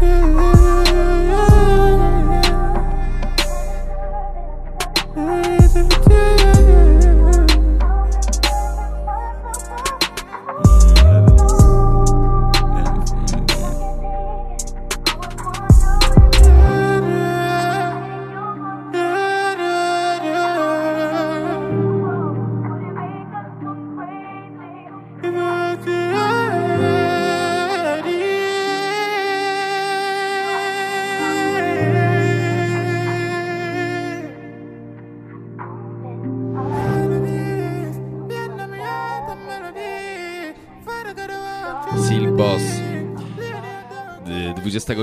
Boss 0.00 0.47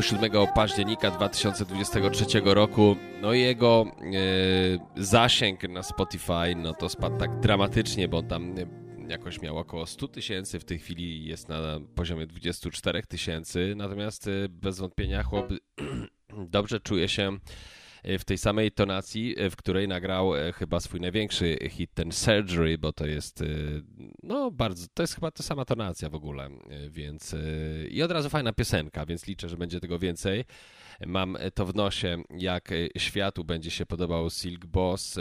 27 0.05 0.47
października 0.55 1.11
2023 1.11 2.41
roku. 2.45 2.95
No 3.21 3.33
i 3.33 3.41
jego 3.41 3.85
e, 3.85 5.03
zasięg 5.03 5.69
na 5.69 5.83
Spotify 5.83 6.55
no 6.55 6.73
to 6.73 6.89
spadł 6.89 7.17
tak 7.17 7.39
dramatycznie, 7.39 8.07
bo 8.07 8.23
tam 8.23 8.55
jakoś 9.07 9.41
miał 9.41 9.57
około 9.57 9.85
100 9.85 10.07
tysięcy, 10.07 10.59
w 10.59 10.65
tej 10.65 10.79
chwili 10.79 11.25
jest 11.25 11.49
na 11.49 11.79
poziomie 11.95 12.27
24 12.27 13.03
tysięcy, 13.03 13.73
natomiast 13.77 14.27
e, 14.27 14.31
bez 14.49 14.79
wątpienia 14.79 15.23
chłop 15.23 15.53
dobrze 16.29 16.79
czuje 16.79 17.09
się 17.09 17.37
w 18.19 18.23
tej 18.23 18.37
samej 18.37 18.71
tonacji, 18.71 19.35
w 19.51 19.55
której 19.55 19.87
nagrał 19.87 20.35
e, 20.35 20.53
chyba 20.53 20.79
swój 20.79 21.01
największy 21.01 21.57
hit, 21.69 21.93
ten 21.93 22.11
Surgery, 22.11 22.77
bo 22.77 22.93
to 22.93 23.05
jest, 23.05 23.41
e, 23.41 23.45
no 24.23 24.51
bardzo, 24.51 24.87
to 24.93 25.03
jest 25.03 25.15
chyba 25.15 25.31
ta 25.31 25.43
sama 25.43 25.65
tonacja 25.65 26.09
w 26.09 26.15
ogóle, 26.15 26.45
e, 26.45 26.89
więc 26.89 27.35
i 27.89 28.03
od 28.03 28.11
razu 28.11 28.29
fajna 28.29 28.53
piosenka, 28.53 29.05
więc 29.05 29.27
liczę, 29.27 29.49
że 29.49 29.57
będzie 29.57 29.79
tego 29.79 29.99
więcej. 29.99 30.45
Mam 31.05 31.37
to 31.53 31.65
w 31.65 31.75
nosie, 31.75 32.23
jak 32.29 32.69
światu 32.97 33.43
będzie 33.43 33.71
się 33.71 33.85
podobał 33.85 34.29
Silk 34.29 34.65
Boss. 34.65 35.19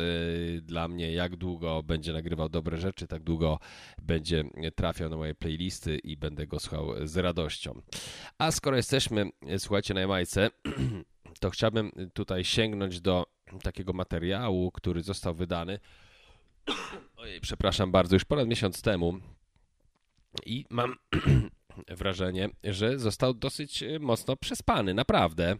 Dla 0.62 0.88
mnie, 0.88 1.12
jak 1.12 1.36
długo 1.36 1.82
będzie 1.82 2.12
nagrywał 2.12 2.48
dobre 2.48 2.76
rzeczy, 2.76 3.06
tak 3.06 3.22
długo 3.22 3.58
będzie 4.02 4.44
trafiał 4.74 5.10
na 5.10 5.16
moje 5.16 5.34
playlisty 5.34 5.98
i 5.98 6.16
będę 6.16 6.46
go 6.46 6.60
słuchał 6.60 7.06
z 7.06 7.16
radością. 7.16 7.82
A 8.38 8.50
skoro 8.50 8.76
jesteśmy, 8.76 9.30
słuchajcie, 9.58 9.94
na 9.94 10.00
Jamajce, 10.00 10.50
to 11.40 11.50
chciałbym 11.50 11.92
tutaj 12.12 12.44
sięgnąć 12.44 13.00
do 13.00 13.26
takiego 13.62 13.92
materiału, 13.92 14.70
który 14.70 15.02
został 15.02 15.34
wydany. 15.34 15.78
Ojej, 17.16 17.40
przepraszam 17.40 17.92
bardzo, 17.92 18.16
już 18.16 18.24
ponad 18.24 18.48
miesiąc 18.48 18.82
temu. 18.82 19.18
I 20.46 20.64
mam 20.70 20.94
wrażenie, 21.88 22.48
że 22.64 22.98
został 22.98 23.34
dosyć 23.34 23.84
mocno 24.00 24.36
przespany, 24.36 24.94
naprawdę. 24.94 25.56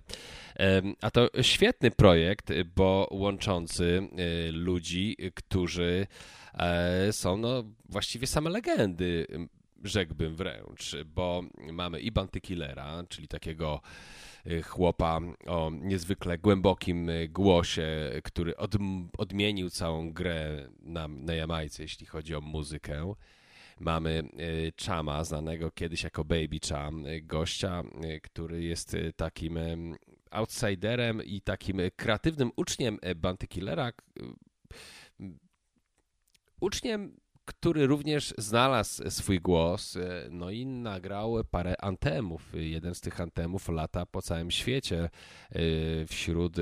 A 1.00 1.10
to 1.10 1.28
świetny 1.42 1.90
projekt, 1.90 2.52
bo 2.76 3.08
łączący 3.10 4.08
ludzi, 4.52 5.16
którzy 5.34 6.06
e, 6.54 7.12
są 7.12 7.36
no, 7.36 7.64
właściwie 7.88 8.26
same 8.26 8.50
legendy, 8.50 9.26
rzekłbym 9.84 10.36
wręcz, 10.36 10.96
bo 11.06 11.42
mamy 11.72 12.00
i 12.00 12.12
Banty 12.12 12.40
Killera, 12.40 13.04
czyli 13.08 13.28
takiego 13.28 13.80
Y, 13.82 14.23
chłopa 14.62 15.20
o 15.46 15.70
niezwykle 15.70 16.38
głębokim 16.38 17.08
y, 17.08 17.28
głosie, 17.28 17.86
który 18.24 18.56
od, 18.56 18.74
odmienił 19.18 19.70
całą 19.70 20.12
grę 20.12 20.68
na, 20.80 21.08
na 21.08 21.34
Jamajce, 21.34 21.82
jeśli 21.82 22.06
chodzi 22.06 22.34
o 22.34 22.40
muzykę. 22.40 23.14
Mamy 23.80 24.22
y, 24.40 24.72
Chama, 24.86 25.24
znanego 25.24 25.70
kiedyś 25.70 26.04
jako 26.04 26.24
Baby 26.24 26.58
Cham, 26.68 27.04
gościa, 27.22 27.82
który 28.22 28.62
jest 28.62 28.96
takim 29.16 29.58
outsiderem 30.30 31.24
i 31.24 31.40
takim 31.40 31.78
kreatywnym 31.96 32.50
uczniem 32.56 32.98
Banty 33.16 33.46
Killera. 33.46 33.92
Uczniem 36.60 37.16
który 37.44 37.86
również 37.86 38.34
znalazł 38.38 39.10
swój 39.10 39.40
głos, 39.40 39.96
e, 39.96 40.28
no 40.30 40.50
i 40.50 40.66
nagrał 40.66 41.44
parę 41.50 41.80
antemów. 41.80 42.52
Jeden 42.54 42.94
z 42.94 43.00
tych 43.00 43.20
antemów 43.20 43.68
lata 43.68 44.06
po 44.06 44.22
całym 44.22 44.50
świecie 44.50 45.10
e, 45.50 45.60
wśród 46.06 46.56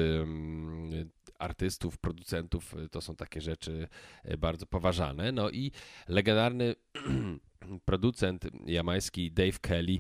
artystów, 1.38 1.98
producentów. 1.98 2.74
To 2.90 3.00
są 3.00 3.16
takie 3.16 3.40
rzeczy 3.40 3.88
e, 4.24 4.38
bardzo 4.38 4.66
poważane. 4.66 5.32
No 5.32 5.50
i 5.50 5.72
legendarny 6.08 6.74
producent 7.84 8.44
jamański 8.66 9.32
Dave 9.32 9.58
Kelly, 9.60 9.98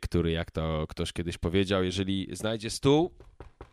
który 0.00 0.30
jak 0.30 0.50
to 0.50 0.86
ktoś 0.88 1.12
kiedyś 1.12 1.38
powiedział, 1.38 1.84
jeżeli 1.84 2.28
znajdzie 2.32 2.70
stół, 2.70 3.10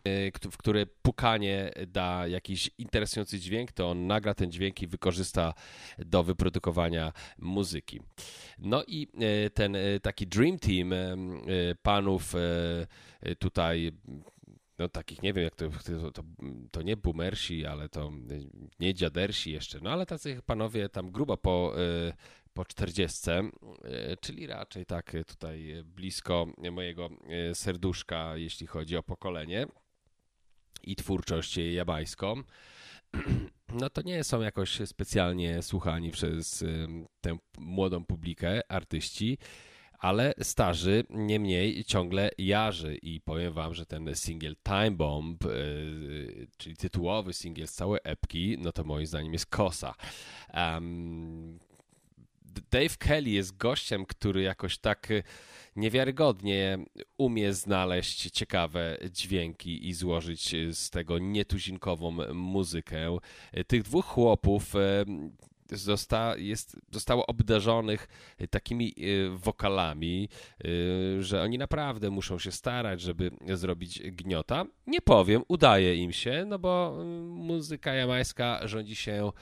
Y, 0.08 0.32
w 0.50 0.56
które 0.56 0.86
pukanie 0.86 1.72
da 1.86 2.26
jakiś 2.26 2.70
interesujący 2.78 3.38
dźwięk, 3.40 3.72
to 3.72 3.90
on 3.90 4.06
nagra 4.06 4.34
ten 4.34 4.52
dźwięk 4.52 4.82
i 4.82 4.86
wykorzysta 4.86 5.54
do 5.98 6.22
wyprodukowania 6.22 7.12
muzyki. 7.38 8.00
No 8.58 8.84
i 8.86 9.08
y, 9.46 9.50
ten 9.50 9.76
taki 10.02 10.26
Dream 10.26 10.58
Team 10.58 10.92
panów 11.82 12.34
tutaj 13.38 13.92
no 14.78 14.88
takich, 14.88 15.22
nie 15.22 15.32
wiem 15.32 15.44
jak 15.44 15.54
to, 15.56 15.68
to, 16.12 16.22
to 16.70 16.82
nie 16.82 16.96
boomersi, 16.96 17.66
ale 17.66 17.88
to 17.88 18.12
nie 18.80 18.94
dziadersi 18.94 19.52
jeszcze, 19.52 19.78
no 19.82 19.90
ale 19.90 20.06
tacy 20.06 20.40
panowie 20.46 20.88
tam 20.88 21.10
grubo 21.10 21.36
po, 21.36 21.74
po 22.54 22.64
40, 22.64 23.20
czyli 24.20 24.46
raczej 24.46 24.86
tak 24.86 25.16
tutaj 25.26 25.82
blisko 25.84 26.46
mojego 26.72 27.08
serduszka, 27.54 28.36
jeśli 28.36 28.66
chodzi 28.66 28.96
o 28.96 29.02
pokolenie 29.02 29.66
i 30.82 30.96
twórczość 30.96 31.56
jabańską, 31.56 32.42
no 33.80 33.90
to 33.90 34.02
nie 34.02 34.24
są 34.24 34.40
jakoś 34.40 34.78
specjalnie 34.84 35.62
słuchani 35.62 36.10
przez 36.10 36.64
tę 37.20 37.38
młodą 37.58 38.04
publikę 38.04 38.72
artyści, 38.72 39.38
ale 40.02 40.34
starzy 40.40 41.04
niemniej 41.10 41.84
ciągle 41.84 42.30
jarzy 42.38 42.96
i 42.96 43.20
powiem 43.20 43.52
wam, 43.52 43.74
że 43.74 43.86
ten 43.86 44.14
singiel 44.14 44.56
Time 44.64 44.90
Bomb, 44.90 45.44
czyli 46.56 46.76
tytułowy 46.76 47.32
singiel 47.32 47.68
z 47.68 47.72
całej 47.72 48.00
epki, 48.04 48.56
no 48.58 48.72
to 48.72 48.84
moim 48.84 49.06
zdaniem 49.06 49.32
jest 49.32 49.46
kosa. 49.46 49.94
Um, 50.54 51.58
Dave 52.70 52.96
Kelly 52.98 53.30
jest 53.30 53.56
gościem, 53.56 54.06
który 54.06 54.42
jakoś 54.42 54.78
tak 54.78 55.08
niewiarygodnie 55.76 56.78
umie 57.18 57.52
znaleźć 57.52 58.30
ciekawe 58.30 58.98
dźwięki 59.10 59.88
i 59.88 59.94
złożyć 59.94 60.54
z 60.72 60.90
tego 60.90 61.18
nietuzinkową 61.18 62.34
muzykę. 62.34 63.18
Tych 63.66 63.82
dwóch 63.82 64.06
chłopów 64.06 64.72
zosta, 65.70 66.36
jest, 66.36 66.76
zostało 66.90 67.26
obdarzonych 67.26 68.08
takimi 68.50 68.94
wokalami, 69.30 70.28
że 71.20 71.42
oni 71.42 71.58
naprawdę 71.58 72.10
muszą 72.10 72.38
się 72.38 72.52
starać, 72.52 73.00
żeby 73.00 73.30
zrobić 73.54 74.02
gniota. 74.10 74.64
Nie 74.86 75.00
powiem, 75.00 75.42
udaje 75.48 75.96
im 75.96 76.12
się, 76.12 76.44
no 76.48 76.58
bo 76.58 76.98
muzyka 77.24 77.94
jamańska 77.94 78.60
rządzi 78.64 78.96
się 78.96 79.32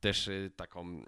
też 0.00 0.30
taką 0.56 1.02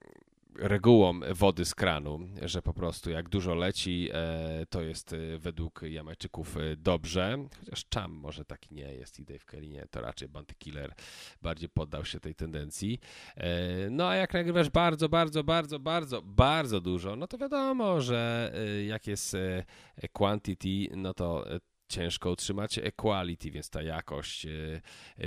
regułą 0.54 1.20
wody 1.34 1.64
z 1.64 1.74
kranu, 1.74 2.20
że 2.42 2.62
po 2.62 2.74
prostu 2.74 3.10
jak 3.10 3.28
dużo 3.28 3.54
leci, 3.54 4.08
e, 4.12 4.66
to 4.70 4.82
jest 4.82 5.12
e, 5.12 5.38
według 5.38 5.82
Jamajczyków 5.82 6.56
e, 6.56 6.76
dobrze, 6.76 7.38
chociaż 7.58 7.84
Cham 7.94 8.12
może 8.12 8.44
taki 8.44 8.74
nie 8.74 8.94
jest 8.94 9.20
i 9.20 9.24
Dave 9.24 9.44
Kelly 9.44 9.68
nie, 9.68 9.86
to 9.90 10.00
raczej 10.00 10.28
Bounty 10.28 10.54
Killer 10.54 10.94
bardziej 11.42 11.68
poddał 11.68 12.04
się 12.04 12.20
tej 12.20 12.34
tendencji. 12.34 13.00
No 13.90 14.08
a 14.08 14.14
jak 14.14 14.34
nagrywasz 14.34 14.70
bardzo, 14.70 15.08
bardzo, 15.08 15.44
bardzo, 15.44 15.78
bardzo, 15.78 16.22
bardzo 16.22 16.80
dużo, 16.80 17.16
no 17.16 17.26
to 17.26 17.38
wiadomo, 17.38 18.00
że 18.00 18.52
jak 18.86 19.06
jest 19.06 19.36
quantity, 20.12 20.96
no 20.96 21.14
to 21.14 21.44
ciężko 21.90 22.30
utrzymać 22.30 22.80
quality, 22.96 23.50
więc 23.50 23.70
ta 23.70 23.82
jakość 23.82 24.46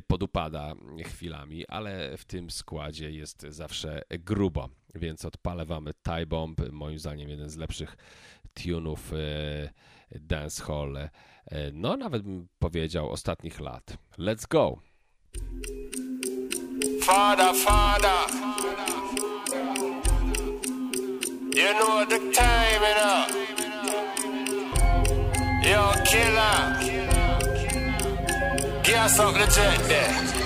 podupada 0.08 0.74
chwilami, 1.06 1.68
ale 1.68 2.18
w 2.18 2.26
tym 2.26 2.50
składzie 2.50 3.12
jest 3.12 3.42
zawsze 3.42 4.02
grubo 4.10 4.70
więc 4.96 5.26
odpalę 5.26 5.66
wam 5.66 5.90
Tie 6.04 6.26
Bomb, 6.26 6.62
moim 6.72 7.00
zdaniem 7.00 7.30
jeden 7.30 7.50
z 7.50 7.58
lepszych 7.58 7.98
tunów 8.54 9.14
e, 9.14 9.70
dancehall, 10.12 10.98
e, 10.98 11.10
no 11.74 11.98
nawet 11.98 12.24
bym 12.24 12.48
powiedział 12.60 13.10
ostatnich 13.10 13.60
lat. 13.60 13.98
Let's 14.18 14.48
go! 14.48 14.80
Father, 17.02 17.56
father 17.56 18.44
You 21.56 21.74
know 21.74 22.06
the 22.10 22.20
time, 22.32 22.82
you 22.82 22.96
know 22.96 23.43
Yo, 25.64 25.94
killer. 26.04 26.58
Gas 28.84 29.18
up 29.20 29.34
the 29.34 29.48
jet 29.56 29.80
there 29.88 30.43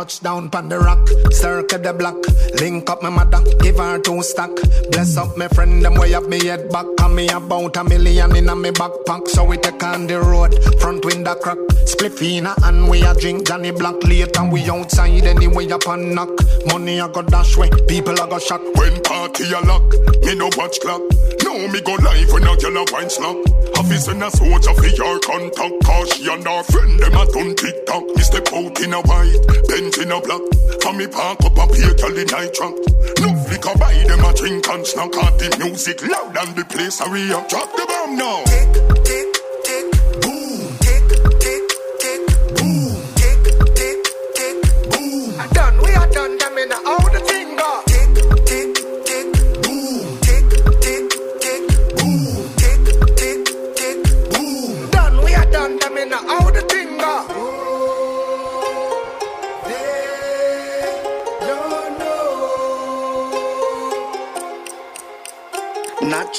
Touchdown 0.00 0.48
pon 0.48 0.70
the 0.70 0.78
rock, 0.78 1.06
circle 1.30 1.78
the 1.78 1.92
block. 1.92 2.16
Link 2.58 2.88
up 2.88 3.02
my 3.02 3.10
mother, 3.10 3.44
give 3.60 3.76
her 3.76 3.98
two 3.98 4.22
stack. 4.22 4.48
Bless 4.90 5.18
up 5.18 5.36
my 5.36 5.46
friend, 5.48 5.84
them 5.84 5.92
way 5.92 6.14
up 6.14 6.26
me 6.26 6.42
head 6.42 6.70
back. 6.70 6.86
And 7.02 7.14
me 7.14 7.28
about 7.28 7.76
a 7.76 7.84
million 7.84 8.34
in 8.34 8.48
a 8.48 8.56
me 8.56 8.70
backpack. 8.70 9.28
So 9.28 9.44
we 9.44 9.58
take 9.58 9.84
on 9.84 10.06
the 10.06 10.18
road, 10.18 10.56
front 10.80 11.04
window 11.04 11.34
crack. 11.34 11.58
Spliffina 11.84 12.54
and 12.64 12.88
we 12.88 13.02
a 13.02 13.12
drink 13.12 13.46
Johnny 13.46 13.72
Black 13.72 14.02
late 14.04 14.34
and 14.38 14.50
we 14.50 14.62
outside 14.70 15.24
anyway 15.24 15.70
up 15.70 15.86
and 15.86 16.14
knock. 16.14 16.30
Money 16.64 16.98
I 16.98 17.06
got 17.08 17.26
dash 17.26 17.58
way, 17.58 17.68
people 17.86 18.18
I 18.18 18.26
got 18.26 18.40
shock. 18.40 18.62
When 18.76 19.02
party 19.02 19.52
a 19.52 19.60
lock, 19.60 19.84
me 20.22 20.34
no 20.34 20.48
watch 20.56 20.80
clock. 20.80 21.02
No 21.44 21.68
me 21.68 21.80
go 21.82 21.92
live 22.00 22.32
when 22.32 22.44
a 22.44 22.56
girl 22.56 22.78
a 22.78 22.84
wine 22.90 23.10
slap. 23.10 23.36
Office 23.76 24.08
and 24.08 24.22
a 24.22 24.30
soldier 24.30 24.72
for 24.72 24.86
your 24.86 25.20
contact. 25.20 25.84
Cause 25.84 26.14
she 26.14 26.32
and 26.32 26.46
her 26.46 26.62
friend 26.64 27.00
them 27.00 27.12
a 27.12 27.26
done 27.26 27.54
TikTok. 27.54 28.04
Me 28.16 28.22
step 28.22 28.48
out 28.54 28.80
in 28.80 28.94
a 28.94 29.00
white, 29.02 29.36
Benz 29.90 29.98
in 29.98 30.12
a 30.12 30.20
black. 30.20 30.40
For 30.82 30.92
me 30.92 31.06
park 31.06 31.40
up 31.44 31.58
and 31.58 31.70
pay 31.70 31.94
girl 31.94 32.18
in 32.18 32.26
night 32.26 32.54
trunk. 32.54 32.78
No 33.20 33.34
flicker 33.44 33.78
buy 33.78 33.94
them 34.06 34.24
a 34.24 34.32
drink 34.34 34.68
and 34.68 34.86
snack. 34.86 35.16
Out 35.16 35.38
the 35.38 35.56
music 35.58 36.02
loud 36.02 36.36
and 36.36 36.56
the 36.56 36.64
place 36.64 37.00
a 37.00 37.10
re 37.10 37.28
Drop 37.28 37.72
the 37.76 37.86
bomb 37.88 38.16
now. 38.16 38.69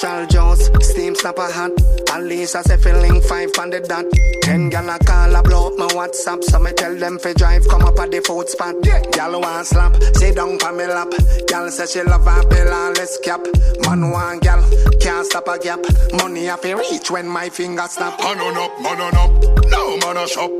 Charles 0.02 0.34
Jones, 0.34 0.72
steam 0.82 1.14
snapper 1.14 1.52
hand. 1.52 1.78
At 2.12 2.24
least 2.24 2.58
I 2.58 2.62
say 2.64 2.76
feeling 2.78 3.22
five 3.22 3.52
on 3.58 3.70
the 3.70 3.80
dot. 3.80 4.06
Ten 4.42 4.70
gal 4.70 4.90
a 4.90 5.00
call 5.00 5.34
a 5.34 5.42
blow 5.42 5.68
up 5.68 5.78
my 5.78 5.88
WhatsApp. 5.88 6.44
So 6.44 6.60
me 6.60 6.74
tell 6.74 6.94
them 6.96 7.18
fi 7.20 7.32
drive, 7.34 7.66
come 7.70 7.84
up 7.84 7.98
at 8.00 8.12
the 8.12 8.20
food 8.22 8.50
spot. 8.50 8.76
Yeah. 8.84 9.00
Gal 9.12 9.40
want 9.40 9.66
slap, 9.68 9.96
sit 10.16 10.36
down 10.36 10.58
pa 10.58 10.72
me 10.74 10.88
lap. 10.88 11.08
Gal 11.48 11.72
say 11.72 11.86
she 11.86 12.02
love 12.04 12.28
a 12.28 12.46
bill 12.50 12.74
and 12.74 12.98
let's 12.98 13.18
cap. 13.20 13.40
Man 13.88 14.12
want 14.12 14.44
gal, 14.44 14.62
can't 15.00 15.26
stop 15.26 15.48
a 15.48 15.58
gap. 15.58 15.80
Money 16.20 16.50
I 16.50 16.58
fi 16.58 16.74
reach 16.74 17.10
when 17.10 17.28
my 17.28 17.48
finger 17.50 17.88
snap. 17.88 18.20
Man 18.20 18.40
on 18.40 18.58
up, 18.58 18.74
man 18.82 19.00
on 19.00 19.16
up, 19.16 19.32
no 19.72 19.98
man 20.04 20.18
a 20.18 20.28
shop. 20.28 20.52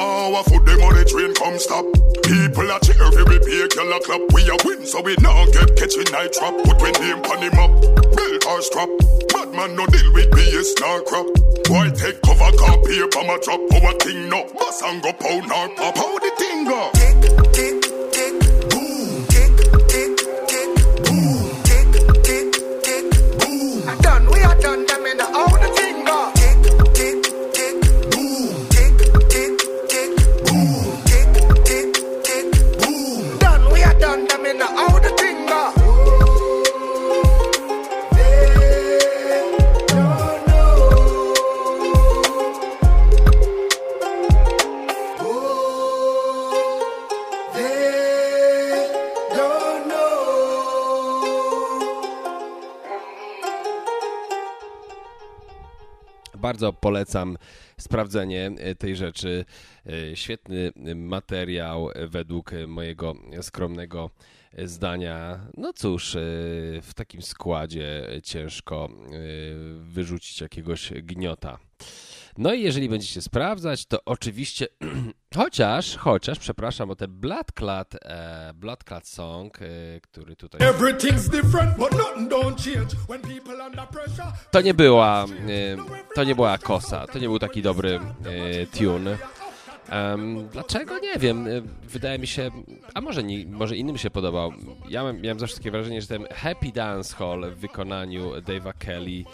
A 0.00 0.44
foot 0.44 0.64
the 0.64 0.78
money 0.78 1.04
train 1.10 1.34
come 1.34 1.58
stop. 1.58 1.84
People 2.22 2.70
a 2.70 2.78
cheer 2.86 3.10
fi 3.10 3.22
we 3.26 3.38
pay 3.42 3.66
gal 3.74 3.90
a 3.90 3.98
clap. 3.98 4.22
We 4.32 4.46
a 4.46 4.54
win 4.64 4.86
so 4.86 5.02
we 5.02 5.16
now 5.18 5.44
get 5.50 5.74
catching 5.74 6.06
night 6.14 6.32
trap. 6.32 6.54
Put 6.62 6.78
we 6.80 6.94
name 7.02 7.20
pon 7.20 7.42
him 7.42 7.58
up, 7.58 7.74
build 8.14 8.44
our 8.46 8.62
strap. 8.62 8.88
Bad 9.34 9.50
man 9.52 9.74
no 9.74 9.84
deal 9.86 10.12
with 10.14 10.30
BS 10.30 10.78
nor 10.80 10.99
crap. 11.06 11.26
Why 11.68 11.90
take 11.90 12.20
cover 12.22 12.56
car 12.58 12.76
paper 12.82 13.22
my 13.26 13.38
drop 13.42 13.60
our 13.72 13.92
thing 14.00 14.28
no. 14.28 14.44
Bus 14.54 14.82
and 14.82 15.02
go 15.02 15.12
pound 15.12 15.48
nor 15.48 15.68
pop. 15.76 15.96
How 15.96 16.18
the 16.18 16.30
thing 16.38 16.64
go? 16.64 17.09
Polecam 56.72 57.38
sprawdzenie 57.78 58.50
e, 58.58 58.74
tej 58.74 58.96
rzeczy. 58.96 59.44
E, 59.86 60.16
świetny 60.16 60.72
materiał 60.94 61.88
według 62.08 62.50
mojego 62.66 63.14
skromnego 63.42 64.10
zdania. 64.64 65.40
No 65.56 65.72
cóż, 65.72 66.16
e, 66.16 66.20
w 66.82 66.90
takim 66.94 67.22
składzie 67.22 68.06
ciężko 68.22 68.88
wyrzucić 69.80 70.40
jakiegoś 70.40 70.92
gniota. 70.92 71.58
No 72.38 72.54
i 72.54 72.62
jeżeli 72.62 72.88
będziecie 72.88 73.22
sprawdzać, 73.22 73.86
to 73.86 74.04
oczywiście, 74.04 74.66
chociaż, 75.36 75.96
chociaż, 75.96 76.38
przepraszam 76.38 76.90
o 76.90 76.96
ten 76.96 77.10
Blood 77.10 77.52
Clot, 77.52 77.94
e, 77.94 79.00
Song, 79.02 79.58
e, 79.62 79.66
który 80.00 80.36
tutaj... 80.36 80.60
To 84.50 84.60
nie 84.60 84.74
była, 84.74 85.24
e, 85.24 85.26
to 86.14 86.24
nie 86.24 86.34
była 86.34 86.58
kosa, 86.58 87.06
to 87.06 87.18
nie 87.18 87.26
był 87.26 87.38
taki 87.38 87.62
dobry 87.62 88.00
e, 88.24 88.66
tune. 88.66 89.18
Um, 89.92 90.48
dlaczego? 90.48 90.98
Nie 90.98 91.18
wiem. 91.18 91.46
E, 91.46 91.50
wydaje 91.82 92.18
mi 92.18 92.26
się, 92.26 92.50
a 92.94 93.00
może, 93.00 93.22
nie, 93.22 93.46
może 93.46 93.76
innym 93.76 93.98
się 93.98 94.10
podobał. 94.10 94.52
Ja 94.88 95.00
miałem, 95.00 95.20
miałem 95.20 95.38
zawsze 95.38 95.56
takie 95.56 95.70
wrażenie, 95.70 96.02
że 96.02 96.08
ten 96.08 96.26
Happy 96.34 96.72
Dance 96.72 97.16
Hall 97.16 97.50
w 97.50 97.58
wykonaniu 97.58 98.30
Dave'a 98.30 98.72
Kelly 98.78 99.24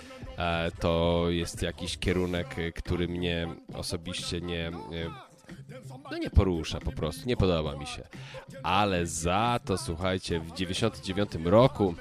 to 0.81 1.25
jest 1.29 1.63
jakiś 1.63 1.99
kierunek, 1.99 2.57
który 2.75 3.09
mnie 3.09 3.49
osobiście 3.75 4.41
nie 4.41 4.73
no 6.11 6.19
nie 6.19 6.31
porusza 6.31 6.81
po 6.81 6.93
prostu, 6.93 7.29
nie 7.29 7.37
podoba 7.37 7.77
mi 7.77 7.87
się. 7.87 8.03
Ale 8.63 9.07
za 9.07 9.61
to, 9.65 9.79
słuchajcie, 9.79 10.41
w 10.41 10.53
99 10.53 11.31
roku, 11.45 11.95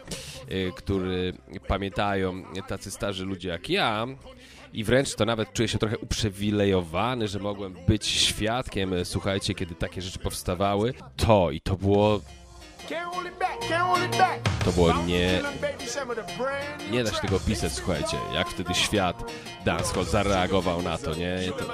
który 0.76 1.34
pamiętają 1.68 2.44
tacy 2.68 2.92
starzy 2.92 3.26
ludzie 3.26 3.50
jak 3.50 3.70
ja, 3.70 4.08
i 4.74 4.84
wręcz 4.84 5.16
to 5.16 5.26
nawet 5.26 5.54
czuję 5.54 5.68
się 5.68 5.78
trochę 5.78 5.98
uprzywilejowany, 5.98 7.28
że 7.28 7.40
mogłem 7.40 7.76
być 7.88 8.08
świadkiem, 8.08 8.94
słuchajcie, 9.04 9.54
kiedy 9.54 9.76
takie 9.76 10.02
rzeczy 10.02 10.20
powstawały. 10.20 10.94
To 11.16 11.52
i 11.52 11.62
to 11.62 11.76
było 11.76 12.22
to 14.66 14.72
było 14.72 14.94
nie... 14.94 15.42
Nie 16.92 17.04
da 17.04 17.12
się 17.12 17.20
tego 17.20 17.36
opisać, 17.36 17.72
słuchajcie, 17.72 18.18
jak 18.34 18.50
wtedy 18.50 18.74
świat 18.74 19.32
dancehall 19.66 20.06
zareagował 20.06 20.82
na 20.82 20.98
to, 20.98 21.16
nie? 21.16 21.40
To 21.58 21.66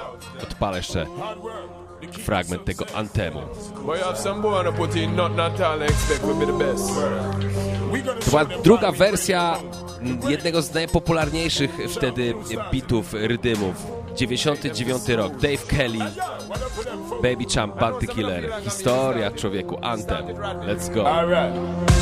odpalę 0.42 0.76
jeszcze 0.76 1.06
fragment 2.24 2.64
tego 2.64 2.84
antemu. 2.94 3.40
To 8.24 8.30
była 8.30 8.44
druga 8.44 8.92
wersja 8.92 9.56
jednego 10.28 10.62
z 10.62 10.74
najpopularniejszych 10.74 11.70
wtedy 11.88 12.34
bitów, 12.72 13.12
rydymów. 13.12 14.01
99 14.14 15.16
rok, 15.16 15.32
Dave 15.32 15.66
Kelly, 15.68 16.00
Baby 17.22 17.46
Champ, 17.54 17.80
Bounty 17.80 18.06
Killer. 18.06 18.52
Historia 18.64 19.30
człowieku, 19.30 19.78
Anthem. 19.82 20.26
Let's 20.66 20.94
go. 20.94 22.01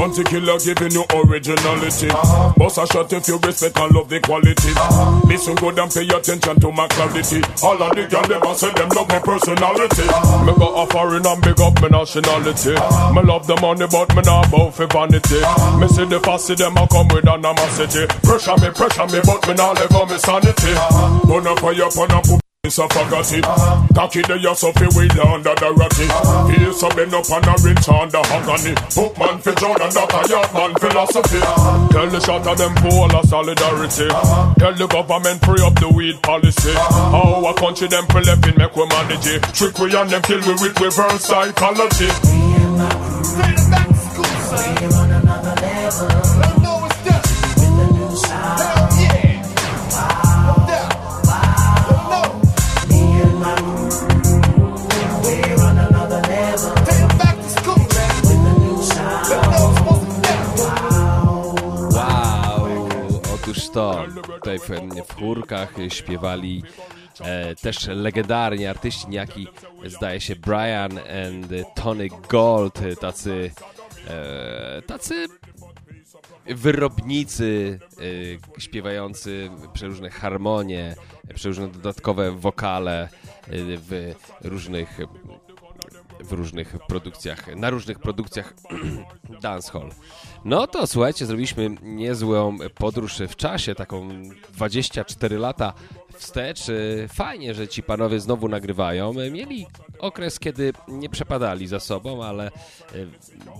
Bounty 0.00 0.24
killer 0.24 0.58
giving 0.58 0.92
you 0.92 1.04
originality. 1.12 2.08
Uh-huh. 2.08 2.54
Boss 2.56 2.78
a 2.78 2.86
shot 2.86 3.12
if 3.12 3.28
you 3.28 3.36
respect 3.36 3.76
and 3.76 3.94
love 3.94 4.08
the 4.08 4.18
quality. 4.20 4.72
Uh-huh. 4.72 5.20
Listen 5.28 5.54
good 5.56 5.78
and 5.78 5.92
pay 5.92 6.08
attention 6.08 6.58
to 6.58 6.72
my 6.72 6.88
clarity. 6.88 7.44
All 7.60 7.76
of 7.76 7.92
the 7.92 8.08
girl 8.08 8.24
never 8.24 8.54
say 8.56 8.72
them 8.72 8.88
love 8.96 9.08
my 9.12 9.20
personality. 9.20 10.08
Uh-huh. 10.08 10.44
Me 10.48 10.52
got 10.56 10.72
a 10.72 10.86
foreign 10.88 11.26
and 11.26 11.42
big 11.44 11.60
up 11.60 11.76
my 11.84 11.88
nationality. 11.88 12.72
Uh-huh. 12.80 13.12
Me 13.12 13.20
love 13.28 13.46
the 13.46 13.60
money 13.60 13.84
but 13.92 14.08
me 14.16 14.22
not 14.24 14.50
bow 14.50 14.70
for 14.70 14.86
vanity. 14.86 15.36
Uh-huh. 15.44 15.76
Me 15.76 15.86
see 15.88 16.06
the 16.08 16.18
fussy 16.20 16.54
them 16.54 16.80
a 16.80 16.88
come 16.88 17.08
with 17.12 17.28
animosity. 17.28 18.08
Pressure 18.24 18.56
me, 18.56 18.72
pressure 18.72 19.04
me 19.04 19.20
but 19.20 19.44
me 19.44 19.52
not 19.52 19.76
let 19.76 19.90
go 19.92 20.06
me 20.08 20.16
sanity. 20.16 20.72
Uh-huh. 20.80 21.28
Gonna 21.28 21.52
fire 21.60 21.84
upon 21.84 22.08
a 22.08 22.49
it's 22.70 22.78
a 22.78 22.86
faggoty. 22.86 23.42
Uh-huh. 23.42 23.82
Cocky 23.94 24.22
the 24.22 24.38
ass 24.46 24.62
up 24.62 24.78
we 24.78 25.10
under 25.18 25.54
the 25.58 25.70
ratty. 25.74 26.06
Uh-huh. 26.06 26.46
He's 26.54 26.78
something 26.78 27.10
up 27.10 27.26
on 27.26 27.42
a 27.42 27.54
rich 27.66 27.88
under 27.90 28.22
agony. 28.30 28.74
Bookman 28.94 29.42
for 29.42 29.54
Jordan, 29.58 29.90
that 29.90 30.14
a 30.14 30.20
yacht 30.30 30.54
man 30.54 30.72
philosophy. 30.78 31.42
Uh-huh. 31.42 31.88
Tell 31.90 32.06
the 32.06 32.20
shot 32.22 32.46
of 32.46 32.56
them 32.58 32.74
for 32.78 32.94
all 32.94 33.10
of 33.10 33.26
solidarity. 33.26 34.06
Uh-huh. 34.06 34.54
Tell 34.54 34.74
the 34.74 34.86
government 34.86 35.42
free 35.42 35.62
up 35.66 35.74
the 35.82 35.90
weed 35.90 36.22
policy. 36.22 36.70
Uh-huh. 36.70 37.42
How 37.42 37.50
a 37.50 37.54
country 37.58 37.88
them 37.90 38.06
for 38.06 38.22
left 38.22 38.46
in 38.46 38.54
make 38.54 38.76
we 38.78 38.86
manage 38.86 39.26
it. 39.26 39.42
Trick 39.50 39.74
we 39.82 39.90
and 39.90 40.06
them 40.06 40.22
kill 40.22 40.38
we 40.46 40.54
with 40.62 40.78
reverse 40.78 41.26
psychology. 41.26 42.06
Me 42.06 42.54
and 42.54 42.78
my 42.78 42.94
crew, 44.14 44.30
we're 44.30 44.94
on 44.94 45.10
another 45.10 45.54
level. 45.58 46.49
To 63.72 64.06
tutaj 64.34 64.58
w, 64.58 64.68
w 65.08 65.14
chórkach 65.14 65.74
śpiewali 65.88 66.62
e, 67.20 67.54
też 67.54 67.86
legendarni 67.86 68.66
artyści, 68.66 69.08
niejaki 69.08 69.48
zdaje 69.86 70.20
się 70.20 70.36
Brian 70.36 70.98
and 70.98 71.74
Tony 71.74 72.08
Gold, 72.28 72.80
tacy 73.00 73.50
e, 74.08 74.82
tacy 74.82 75.26
wyrobnicy 76.46 77.78
e, 78.56 78.60
śpiewający 78.60 79.50
przeróżne 79.72 80.10
harmonie, 80.10 80.94
przeróżne 81.34 81.68
dodatkowe 81.68 82.30
wokale 82.30 83.02
e, 83.02 83.08
w 83.76 84.14
różnych 84.44 84.98
w 86.24 86.32
różnych 86.32 86.78
produkcjach, 86.88 87.56
na 87.56 87.70
różnych 87.70 87.98
produkcjach 87.98 88.54
dancehall. 89.42 89.90
No 90.44 90.66
to 90.66 90.86
słuchajcie, 90.86 91.26
zrobiliśmy 91.26 91.70
niezłą 91.82 92.58
podróż 92.74 93.18
w 93.28 93.36
czasie, 93.36 93.74
taką 93.74 94.08
24 94.54 95.38
lata 95.38 95.72
wstecz. 96.20 96.60
Fajnie, 97.08 97.54
że 97.54 97.68
ci 97.68 97.82
panowie 97.82 98.20
znowu 98.20 98.48
nagrywają. 98.48 99.12
Mieli 99.30 99.66
okres, 99.98 100.38
kiedy 100.38 100.72
nie 100.88 101.08
przepadali 101.08 101.66
za 101.66 101.80
sobą, 101.80 102.24
ale 102.24 102.46
e, 102.46 102.50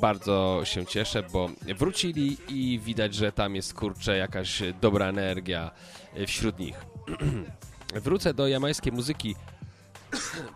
bardzo 0.01 0.61
się 0.65 0.87
cieszę, 0.87 1.23
bo 1.33 1.51
wrócili 1.79 2.37
i 2.49 2.79
widać, 2.79 3.15
że 3.15 3.33
tam 3.33 3.57
jest 3.57 3.75
kurczę 3.75 4.17
jakaś 4.17 4.63
dobra 4.81 5.07
energia 5.07 5.71
wśród 6.27 6.59
nich. 6.59 6.77
Wrócę 8.05 8.35
do 8.35 8.49
jamańskiej 8.49 8.93
muzyki 8.93 9.37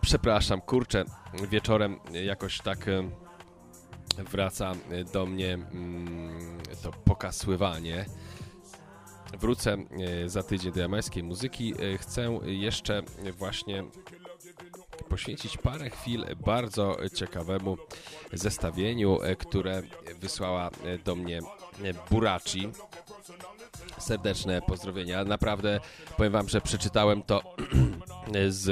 Przepraszam, 0.01 0.61
kurczę, 0.61 1.05
wieczorem 1.49 1.99
jakoś 2.11 2.61
tak 2.61 2.87
e, 2.87 3.09
wraca 4.17 4.71
do 5.13 5.25
mnie 5.25 5.53
mm, 5.53 6.57
to 6.83 6.91
pokasływanie. 6.91 8.05
Wrócę 9.39 9.73
e, 9.73 10.29
za 10.29 10.43
tydzień 10.43 10.73
do 10.73 10.81
jamańskiej 10.81 11.23
muzyki. 11.23 11.73
E, 11.73 11.97
chcę 11.97 12.39
jeszcze 12.43 13.01
właśnie 13.37 13.83
poświęcić 15.09 15.57
parę 15.57 15.89
chwil 15.89 16.25
bardzo 16.45 16.97
ciekawemu 17.15 17.77
zestawieniu, 18.33 19.19
które 19.37 19.81
wysłała 20.19 20.69
do 21.05 21.15
mnie 21.15 21.39
Buraci. 22.11 22.69
Serdeczne 23.97 24.61
pozdrowienia. 24.61 25.23
Naprawdę 25.23 25.79
powiem 26.17 26.33
wam, 26.33 26.49
że 26.49 26.61
przeczytałem 26.61 27.23
to 27.23 27.41
z 28.49 28.65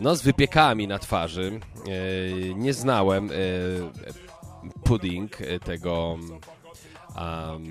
no 0.00 0.16
z 0.16 0.22
wypiekami 0.22 0.88
na 0.88 0.98
twarzy. 0.98 1.60
E, 1.86 2.54
nie 2.54 2.74
znałem 2.74 3.30
e, 3.30 3.34
pudding 4.84 5.36
tego 5.64 6.18
um, 7.16 7.64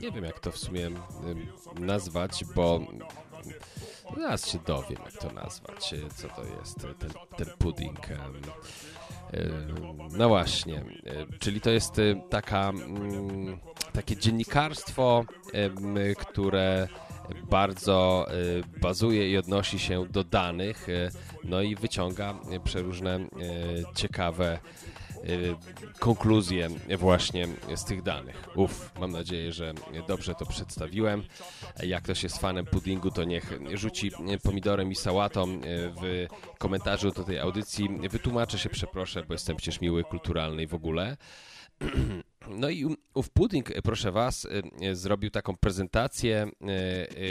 nie 0.00 0.10
wiem 0.10 0.24
jak 0.24 0.40
to 0.40 0.52
w 0.52 0.58
sumie 0.58 0.90
nazwać, 1.80 2.44
bo 2.54 2.80
zaraz 4.16 4.48
się 4.48 4.58
dowiem 4.66 4.98
jak 5.04 5.22
to 5.22 5.32
nazwać, 5.32 5.94
co 6.16 6.28
to 6.28 6.42
jest 6.44 6.76
ten, 6.98 7.10
ten 7.36 7.46
pudding. 7.58 8.00
No 10.18 10.28
właśnie, 10.28 10.84
czyli 11.38 11.60
to 11.60 11.70
jest 11.70 12.00
taka, 12.30 12.68
mm, 12.68 13.58
takie 13.92 14.16
dziennikarstwo, 14.16 15.24
które 16.18 16.88
bardzo 17.50 18.26
y, 18.76 18.80
bazuje 18.80 19.30
i 19.30 19.36
odnosi 19.36 19.78
się 19.78 20.06
do 20.06 20.24
danych, 20.24 20.88
y, 20.88 21.10
no 21.44 21.62
i 21.62 21.76
wyciąga 21.76 22.34
przeróżne 22.64 23.16
y, 23.18 23.28
ciekawe 23.94 24.58
konkluzje 25.98 26.68
właśnie 26.98 27.48
z 27.76 27.84
tych 27.84 28.02
danych. 28.02 28.56
Uff, 28.56 28.92
mam 29.00 29.12
nadzieję, 29.12 29.52
że 29.52 29.74
dobrze 30.08 30.34
to 30.34 30.46
przedstawiłem. 30.46 31.24
Jak 31.82 32.02
ktoś 32.02 32.22
jest 32.22 32.38
fanem 32.38 32.66
puddingu, 32.66 33.10
to 33.10 33.24
niech 33.24 33.52
rzuci 33.74 34.10
pomidorem 34.42 34.92
i 34.92 34.94
sałatą 34.94 35.60
w 36.02 36.26
komentarzu 36.58 37.10
do 37.10 37.24
tej 37.24 37.38
audycji. 37.38 37.88
Wytłumaczę 38.10 38.58
się, 38.58 38.68
przeproszę, 38.68 39.22
bo 39.28 39.34
jestem 39.34 39.56
przecież 39.56 39.80
miły, 39.80 40.04
kulturalny 40.04 40.62
i 40.62 40.66
w 40.66 40.74
ogóle. 40.74 41.16
No 42.48 42.70
i 42.70 42.96
ów 43.14 43.30
Pudding, 43.30 43.72
proszę 43.84 44.12
Was, 44.12 44.44
y, 44.44 44.62
y, 44.86 44.96
zrobił 44.96 45.30
taką 45.30 45.56
prezentację, 45.56 46.50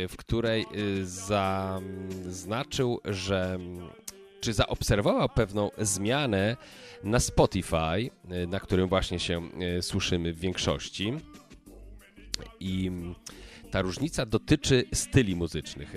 w 0.10 0.14
której 0.18 0.66
zaznaczył, 1.04 3.00
że 3.06 3.60
czy 4.42 4.54
zaobserwował 4.54 5.30
pewną 5.30 5.70
zmianę 5.78 6.58
na 7.04 7.20
Spotify, 7.20 8.10
na 8.48 8.60
którym 8.60 8.90
właśnie 8.90 9.20
się 9.20 9.50
słyszymy 9.82 10.34
w 10.34 10.40
większości. 10.40 11.14
I 12.60 12.92
ta 13.72 13.82
różnica 13.82 14.26
dotyczy 14.26 14.84
styli 14.94 15.36
muzycznych. 15.36 15.94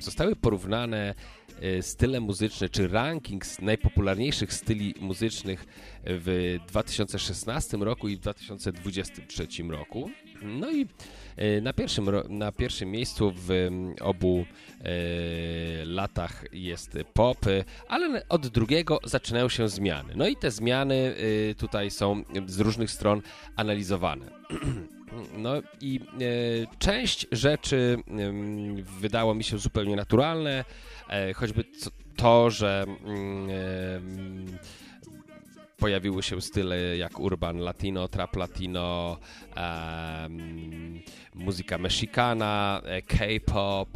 Zostały 0.00 0.36
porównane 0.36 1.14
E, 1.14 1.41
style 1.80 2.20
muzyczne, 2.20 2.68
czy 2.68 2.88
ranking 2.88 3.44
najpopularniejszych 3.60 4.52
styli 4.52 4.94
muzycznych 5.00 5.66
w 6.04 6.58
2016 6.68 7.76
roku 7.76 8.08
i 8.08 8.16
w 8.16 8.20
2023 8.20 9.46
roku. 9.68 10.10
No 10.42 10.70
i 10.70 10.86
e, 11.36 11.60
na 11.60 11.72
pierwszym, 11.72 12.10
na 12.28 12.52
pierwszym 12.52 12.90
miejscu 12.90 13.32
w 13.36 13.68
obu 14.00 14.44
e, 14.80 14.84
latach 15.84 16.44
jest 16.52 16.98
pop, 17.14 17.38
ale 17.88 18.28
od 18.28 18.46
drugiego 18.46 18.98
zaczynają 19.04 19.48
się 19.48 19.68
zmiany. 19.68 20.12
No 20.16 20.28
i 20.28 20.36
te 20.36 20.50
zmiany 20.50 21.14
tutaj 21.58 21.90
są 21.90 22.24
z 22.46 22.60
różnych 22.60 22.90
stron 22.90 23.22
analizowane. 23.56 24.26
No 25.36 25.52
i 25.80 26.00
część 26.78 27.26
rzeczy 27.32 27.98
wydało 29.00 29.34
mi 29.34 29.44
się 29.44 29.58
zupełnie 29.58 29.96
naturalne, 29.96 30.64
choćby 31.34 31.64
co, 31.64 31.90
to, 32.16 32.50
że 32.50 32.84
mm, 33.04 34.58
pojawiły 35.76 36.22
się 36.22 36.40
style 36.40 36.96
jak 36.96 37.20
urban 37.20 37.58
latino, 37.58 38.08
trap 38.08 38.36
latino, 38.36 39.16
um, 39.56 41.00
muzyka 41.34 41.78
mexicana, 41.78 42.80
e, 42.84 43.02
K-pop, 43.02 43.88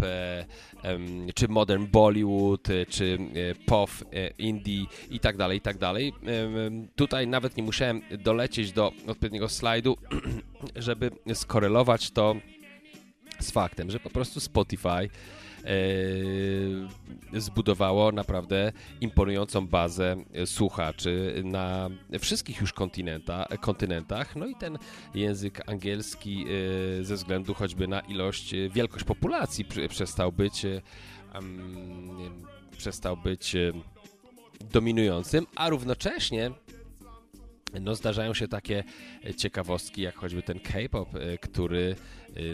czy 1.35 1.49
modern 1.49 1.87
Bollywood, 1.87 2.69
czy 2.89 3.19
pop, 3.67 3.91
indie 4.39 4.87
i 5.11 5.21
tak 5.21 5.37
dalej, 5.37 5.59
i 5.59 5.61
tak 5.61 5.79
dalej. 5.79 6.13
Tutaj 6.97 7.27
nawet 7.27 7.57
nie 7.57 7.63
musiałem 7.63 8.03
dolecieć 8.19 8.73
do 8.73 8.93
odpowiedniego 9.07 9.49
slajdu, 9.49 9.97
żeby 10.77 11.11
skorelować 11.35 12.11
to 12.11 12.37
z 13.41 13.51
faktem, 13.51 13.91
że 13.91 14.01
po 14.01 14.11
prostu 14.11 14.41
Spotify 14.41 15.09
E, 15.09 15.09
zbudowało 17.33 18.13
naprawdę 18.13 18.73
imponującą 19.01 19.67
bazę 19.67 20.17
słuchaczy 20.45 21.43
na 21.45 21.91
wszystkich 22.21 22.61
już 22.61 22.73
kontynenta, 22.73 23.47
kontynentach. 23.61 24.37
No 24.37 24.47
i 24.47 24.55
ten 24.55 24.79
język 25.15 25.71
angielski 25.71 26.45
e, 27.01 27.05
ze 27.05 27.15
względu 27.15 27.55
choćby 27.55 27.89
na 27.89 28.01
ilość, 28.01 28.55
e, 28.55 28.69
wielkość 28.69 29.05
populacji 29.05 29.65
przestał 29.89 30.33
być 30.33 30.67
um, 31.35 32.45
przestał 32.79 33.17
być 33.17 33.57
dominującym, 34.73 35.47
a 35.57 35.69
równocześnie 35.69 36.51
no 37.81 37.95
zdarzają 37.95 38.35
się 38.35 38.49
takie 38.49 38.85
ciekawostki, 39.37 40.03
jak 40.03 40.17
choćby 40.17 40.43
ten 40.43 40.61
K-pop, 40.61 41.09
który 41.41 41.97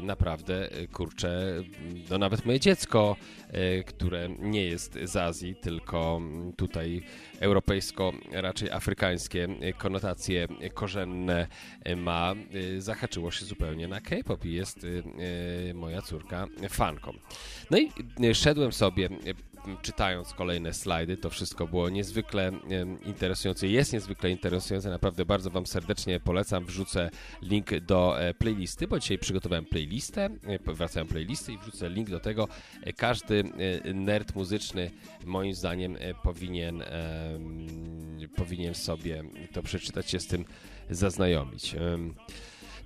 naprawdę, 0.02 0.78
y, 0.80 0.88
kurczę, 0.88 1.62
no 2.10 2.18
nawet 2.18 2.46
moje 2.46 2.60
dziecko, 2.60 3.16
y, 3.80 3.84
które 3.84 4.28
nie 4.38 4.64
jest 4.64 4.98
z 5.04 5.16
Azji, 5.16 5.54
tylko 5.54 6.20
tutaj 6.56 7.02
europejsko, 7.40 8.12
raczej 8.32 8.70
afrykańskie 8.70 9.48
konotacje 9.78 10.48
korzenne 10.74 11.46
ma, 11.96 12.34
zahaczyło 12.78 13.30
się 13.30 13.44
zupełnie 13.44 13.88
na 13.88 14.00
K-pop 14.00 14.44
i 14.44 14.52
jest 14.52 14.86
moja 15.74 16.02
córka 16.02 16.46
fanką. 16.68 17.12
No 17.70 17.78
i 17.78 17.90
szedłem 18.34 18.72
sobie 18.72 19.08
czytając 19.82 20.34
kolejne 20.34 20.72
slajdy, 20.72 21.16
to 21.16 21.30
wszystko 21.30 21.66
było 21.66 21.88
niezwykle 21.88 22.52
interesujące. 23.04 23.68
Jest 23.68 23.92
niezwykle 23.92 24.30
interesujące, 24.30 24.90
naprawdę 24.90 25.24
bardzo 25.24 25.50
Wam 25.50 25.66
serdecznie 25.66 26.20
polecam. 26.20 26.64
Wrzucę 26.64 27.10
link 27.42 27.80
do 27.80 28.20
e, 28.20 28.34
playlisty, 28.34 28.88
bo 28.88 28.98
dzisiaj 28.98 29.18
przygotowałem 29.18 29.64
playlistę, 29.64 30.30
e, 30.46 30.74
wracałem 30.74 31.08
playlisty 31.08 31.52
i 31.52 31.58
wrzucę 31.58 31.90
link 31.90 32.10
do 32.10 32.20
tego. 32.20 32.48
E, 32.82 32.92
każdy 32.92 33.44
nerd 33.94 34.34
muzyczny 34.34 34.90
moim 35.24 35.54
zdaniem 35.54 35.98
powinien, 36.22 36.84
powinien 38.36 38.74
sobie 38.74 39.24
to 39.52 39.62
przeczytać, 39.62 40.10
się 40.10 40.20
z 40.20 40.26
tym 40.26 40.44
zaznajomić. 40.90 41.76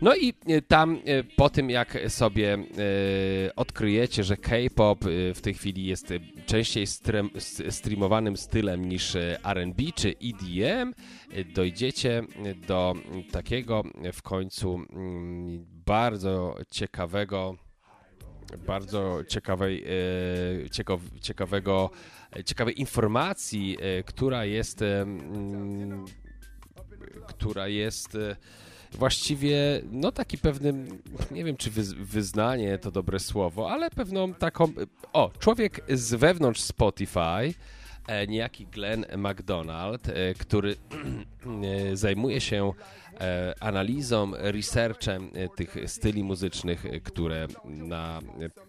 No 0.00 0.16
i 0.16 0.34
e, 0.46 0.62
tam 0.62 0.98
e, 1.04 1.24
po 1.24 1.50
tym, 1.50 1.70
jak 1.70 1.98
sobie 2.08 2.54
e, 2.54 3.56
odkryjecie, 3.56 4.24
że 4.24 4.36
K-pop 4.36 5.04
w 5.34 5.40
tej 5.40 5.54
chwili 5.54 5.86
jest 5.86 6.12
częściej 6.46 6.86
streamowanym 7.70 8.36
stylem 8.36 8.88
niż 8.88 9.16
R&B 9.44 9.82
czy 9.94 10.14
EDM, 10.22 10.94
dojdziecie 11.54 12.22
do 12.66 12.94
takiego 13.32 13.82
w 14.12 14.22
końcu 14.22 14.74
mm, 14.74 15.66
bardzo 15.86 16.56
ciekawego 16.70 17.56
bardzo 18.66 19.18
ciekawej, 19.28 19.84
ciekaw, 20.72 21.00
ciekawego, 21.20 21.90
ciekawej 22.44 22.80
informacji, 22.80 23.76
która 24.06 24.44
jest 24.44 24.82
mm, 24.82 26.04
która 27.28 27.68
jest 27.68 28.16
właściwie, 28.96 29.56
no 29.90 30.12
taki 30.12 30.38
pewny, 30.38 30.74
nie 31.30 31.44
wiem 31.44 31.56
czy 31.56 31.70
wyznanie 32.00 32.78
to 32.78 32.90
dobre 32.90 33.18
słowo, 33.18 33.70
ale 33.70 33.90
pewną 33.90 34.34
taką, 34.34 34.72
o, 35.12 35.30
człowiek 35.38 35.80
z 35.88 36.14
wewnątrz 36.14 36.60
Spotify, 36.60 37.54
e, 38.06 38.26
niejaki 38.26 38.66
Glenn 38.66 39.06
McDonald, 39.16 40.08
e, 40.08 40.34
który 40.34 40.76
e, 41.92 41.96
zajmuje 41.96 42.40
się 42.40 42.72
analizą, 43.60 44.32
researchem 44.34 45.30
tych 45.56 45.76
styli 45.86 46.24
muzycznych, 46.24 46.84
które 47.04 47.46
na 47.64 48.20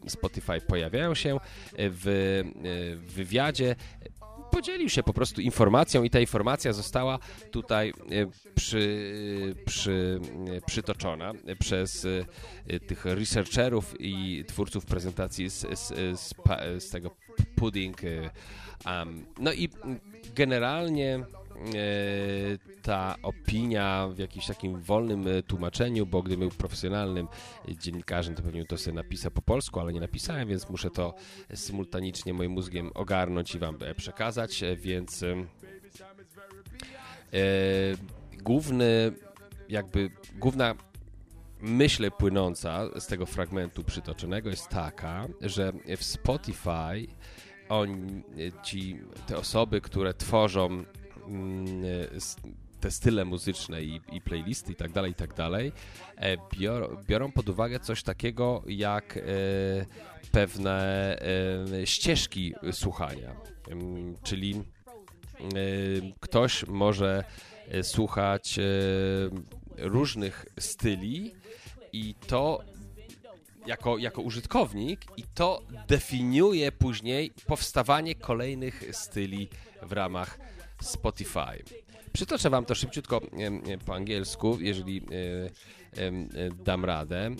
Spotify 0.07 0.61
pojawiają 0.67 1.15
się 1.15 1.39
w 1.77 2.43
wywiadzie 3.15 3.75
podzielił 4.57 4.89
się 4.89 5.03
po 5.03 5.13
prostu 5.13 5.41
informacją 5.41 6.03
i 6.03 6.09
ta 6.09 6.19
informacja 6.19 6.73
została 6.73 7.19
tutaj 7.51 7.89
e, 7.89 7.93
przy, 8.55 9.55
przy, 9.65 10.19
e, 10.57 10.61
przytoczona 10.61 11.33
przez 11.59 12.07
e, 12.67 12.79
tych 12.79 13.05
researcherów 13.05 13.95
i 13.99 14.43
twórców 14.47 14.85
prezentacji 14.85 15.49
z, 15.49 15.79
z, 15.79 15.87
z, 16.19 16.33
z 16.79 16.89
tego 16.89 17.11
pudding. 17.55 18.01
Um, 18.85 19.25
no 19.39 19.53
i 19.53 19.69
generalnie 20.35 21.25
ta 22.81 23.15
opinia 23.23 24.07
w 24.07 24.17
jakimś 24.17 24.45
takim 24.45 24.81
wolnym 24.81 25.27
e, 25.27 25.43
tłumaczeniu, 25.43 26.05
bo 26.05 26.23
gdybym 26.23 26.49
był 26.49 26.57
profesjonalnym 26.57 27.27
dziennikarzem, 27.67 28.35
to 28.35 28.43
pewnie 28.43 28.65
to 28.65 28.77
sobie 28.77 28.95
napisał 28.95 29.31
po 29.31 29.41
polsku, 29.41 29.79
ale 29.79 29.93
nie 29.93 29.99
napisałem, 29.99 30.47
więc 30.47 30.69
muszę 30.69 30.89
to 30.89 31.13
symultanicznie 31.53 32.33
moim 32.33 32.51
mózgiem 32.51 32.91
ogarnąć 32.93 33.55
i 33.55 33.59
wam 33.59 33.77
e, 33.81 33.95
przekazać, 33.95 34.63
więc 34.77 35.23
e, 35.23 35.35
główny, 38.43 39.11
jakby 39.69 40.09
główna 40.35 40.75
myśl 41.61 42.11
płynąca 42.11 42.99
z 42.99 43.07
tego 43.07 43.25
fragmentu 43.25 43.83
przytoczonego 43.83 44.49
jest 44.49 44.69
taka, 44.69 45.27
że 45.41 45.73
w 45.97 46.03
Spotify 46.03 47.07
oni, 47.69 48.23
ci, 48.63 48.99
te 49.27 49.37
osoby, 49.37 49.81
które 49.81 50.13
tworzą 50.13 50.83
te 52.79 52.91
style 52.91 53.25
muzyczne 53.25 53.83
i, 53.83 54.01
i 54.11 54.21
playlisty 54.21 54.71
i 54.71 54.75
tak 54.75 54.91
dalej, 54.91 55.11
i 55.11 55.15
tak 55.15 55.33
dalej, 55.33 55.71
e, 56.15 56.37
bior, 56.53 57.03
biorą 57.07 57.31
pod 57.31 57.49
uwagę 57.49 57.79
coś 57.79 58.03
takiego 58.03 58.63
jak 58.67 59.17
e, 59.17 59.21
pewne 60.31 61.17
e, 61.81 61.87
ścieżki 61.87 62.53
słuchania. 62.71 63.35
Czyli 64.23 64.63
ktoś 66.19 66.67
może 66.67 67.23
słuchać 67.81 68.59
różnych 69.77 70.45
styli 70.59 71.35
i 71.93 72.15
to 72.27 72.63
jako, 73.65 73.97
jako 73.97 74.21
użytkownik 74.21 75.01
i 75.17 75.23
to 75.23 75.61
definiuje 75.87 76.71
później 76.71 77.31
powstawanie 77.47 78.15
kolejnych 78.15 78.83
styli 78.91 79.49
w 79.81 79.91
ramach 79.91 80.39
Spotify. 80.81 81.63
Przytoczę 82.13 82.49
wam 82.49 82.65
to 82.65 82.75
szybciutko 82.75 83.21
po 83.85 83.95
angielsku, 83.95 84.57
jeżeli 84.61 84.97
e, 84.97 86.01
e, 86.01 86.11
dam 86.63 86.85
radę, 86.85 87.17
e, 87.25 87.33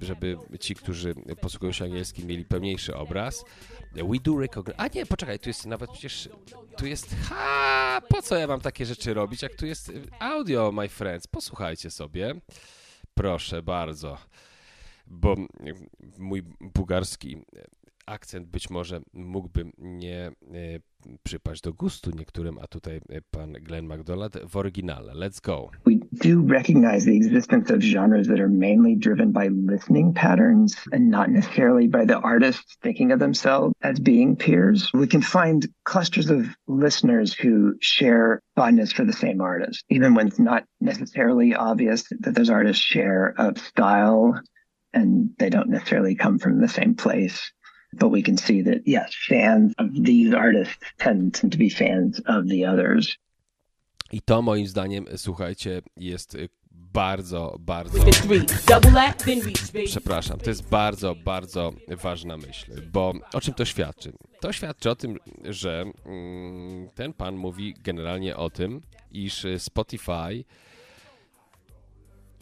żeby 0.00 0.36
ci, 0.60 0.74
którzy 0.74 1.14
posługują 1.40 1.72
się 1.72 1.84
angielskim, 1.84 2.26
mieli 2.26 2.44
pełniejszy 2.44 2.96
obraz. 2.96 3.44
We 3.94 4.18
do 4.22 4.38
recognize... 4.38 4.80
A 4.80 4.88
nie, 4.88 5.06
poczekaj, 5.06 5.38
tu 5.38 5.48
jest 5.48 5.66
nawet 5.66 5.90
przecież... 5.90 6.28
Tu 6.76 6.86
jest... 6.86 7.16
Ha! 7.22 8.00
Po 8.08 8.22
co 8.22 8.36
ja 8.36 8.46
mam 8.46 8.60
takie 8.60 8.86
rzeczy 8.86 9.14
robić, 9.14 9.42
jak 9.42 9.54
tu 9.54 9.66
jest 9.66 9.92
audio, 10.18 10.72
my 10.72 10.88
friends? 10.88 11.26
Posłuchajcie 11.26 11.90
sobie. 11.90 12.34
Proszę 13.14 13.62
bardzo. 13.62 14.18
Bo 15.06 15.36
mój 16.18 16.42
bułgarski 16.60 17.36
akcent 18.06 18.46
być 18.48 18.70
może 18.70 19.00
mógłby 19.14 19.64
nie 19.78 20.26
e, 20.26 20.32
przypaść 21.22 21.62
do 21.62 21.72
gustu 21.72 22.10
niektórym, 22.10 22.58
a 22.58 22.66
tutaj 22.66 22.96
e, 22.96 23.20
pan 23.30 23.52
Glenn 23.52 23.86
McDonald 23.86 24.38
w 24.48 24.56
oryginale. 24.56 25.12
Let's 25.12 25.40
go. 25.40 25.70
We 25.86 25.94
do 26.12 26.52
recognize 26.54 27.04
the 27.04 27.16
existence 27.16 27.74
of 27.74 27.80
genres 27.80 28.28
that 28.28 28.40
are 28.40 28.48
mainly 28.48 28.96
driven 28.96 29.32
by 29.32 29.48
listening 29.72 30.14
patterns 30.14 30.76
and 30.92 31.10
not 31.10 31.28
necessarily 31.28 31.88
by 31.88 32.06
the 32.06 32.20
artists 32.20 32.76
thinking 32.82 33.12
of 33.12 33.18
themselves 33.18 33.74
as 33.82 34.00
being 34.00 34.36
peers. 34.36 34.90
We 34.94 35.06
can 35.06 35.22
find 35.22 35.68
clusters 35.84 36.30
of 36.30 36.46
listeners 36.66 37.34
who 37.34 37.74
share 37.80 38.40
fondness 38.56 38.92
for 38.92 39.06
the 39.06 39.12
same 39.12 39.40
artist, 39.40 39.84
even 39.88 40.14
when 40.14 40.26
it's 40.28 40.38
not 40.38 40.64
necessarily 40.80 41.54
obvious 41.54 42.04
that 42.20 42.34
those 42.34 42.50
artists 42.50 42.84
share 42.84 43.34
a 43.38 43.58
style 43.58 44.34
and 44.92 45.30
they 45.38 45.50
don't 45.50 45.70
necessarily 45.70 46.14
come 46.14 46.38
from 46.38 46.60
the 46.60 46.68
same 46.68 46.94
place. 46.94 47.52
But 47.92 48.10
we 48.10 48.22
can 48.22 48.36
see 48.36 48.62
that 48.62 48.86
yes, 48.86 49.14
fans 49.28 49.72
of 49.78 49.86
these 49.94 50.34
artists 50.34 50.76
tend 50.98 51.34
to 51.34 51.58
be 51.58 51.68
fans 51.68 52.20
of 52.26 52.48
the 52.48 52.66
others. 52.66 53.18
I 54.12 54.20
to 54.20 54.42
moim 54.42 54.66
zdaniem, 54.66 55.06
słuchajcie, 55.16 55.82
jest 55.96 56.36
bardzo, 56.70 57.56
bardzo. 57.60 58.04
Przepraszam, 59.84 60.38
to 60.38 60.50
jest 60.50 60.68
bardzo, 60.68 61.14
bardzo 61.14 61.72
ważna 61.88 62.36
myśl, 62.36 62.72
bo 62.92 63.12
o 63.32 63.40
czym 63.40 63.54
to 63.54 63.64
świadczy? 63.64 64.12
To 64.40 64.52
świadczy 64.52 64.90
o 64.90 64.96
tym, 64.96 65.18
że 65.44 65.84
mm, 66.06 66.88
ten 66.94 67.12
pan 67.12 67.36
mówi 67.36 67.74
generalnie 67.84 68.36
o 68.36 68.50
tym, 68.50 68.80
iż 69.10 69.46
Spotify 69.58 70.44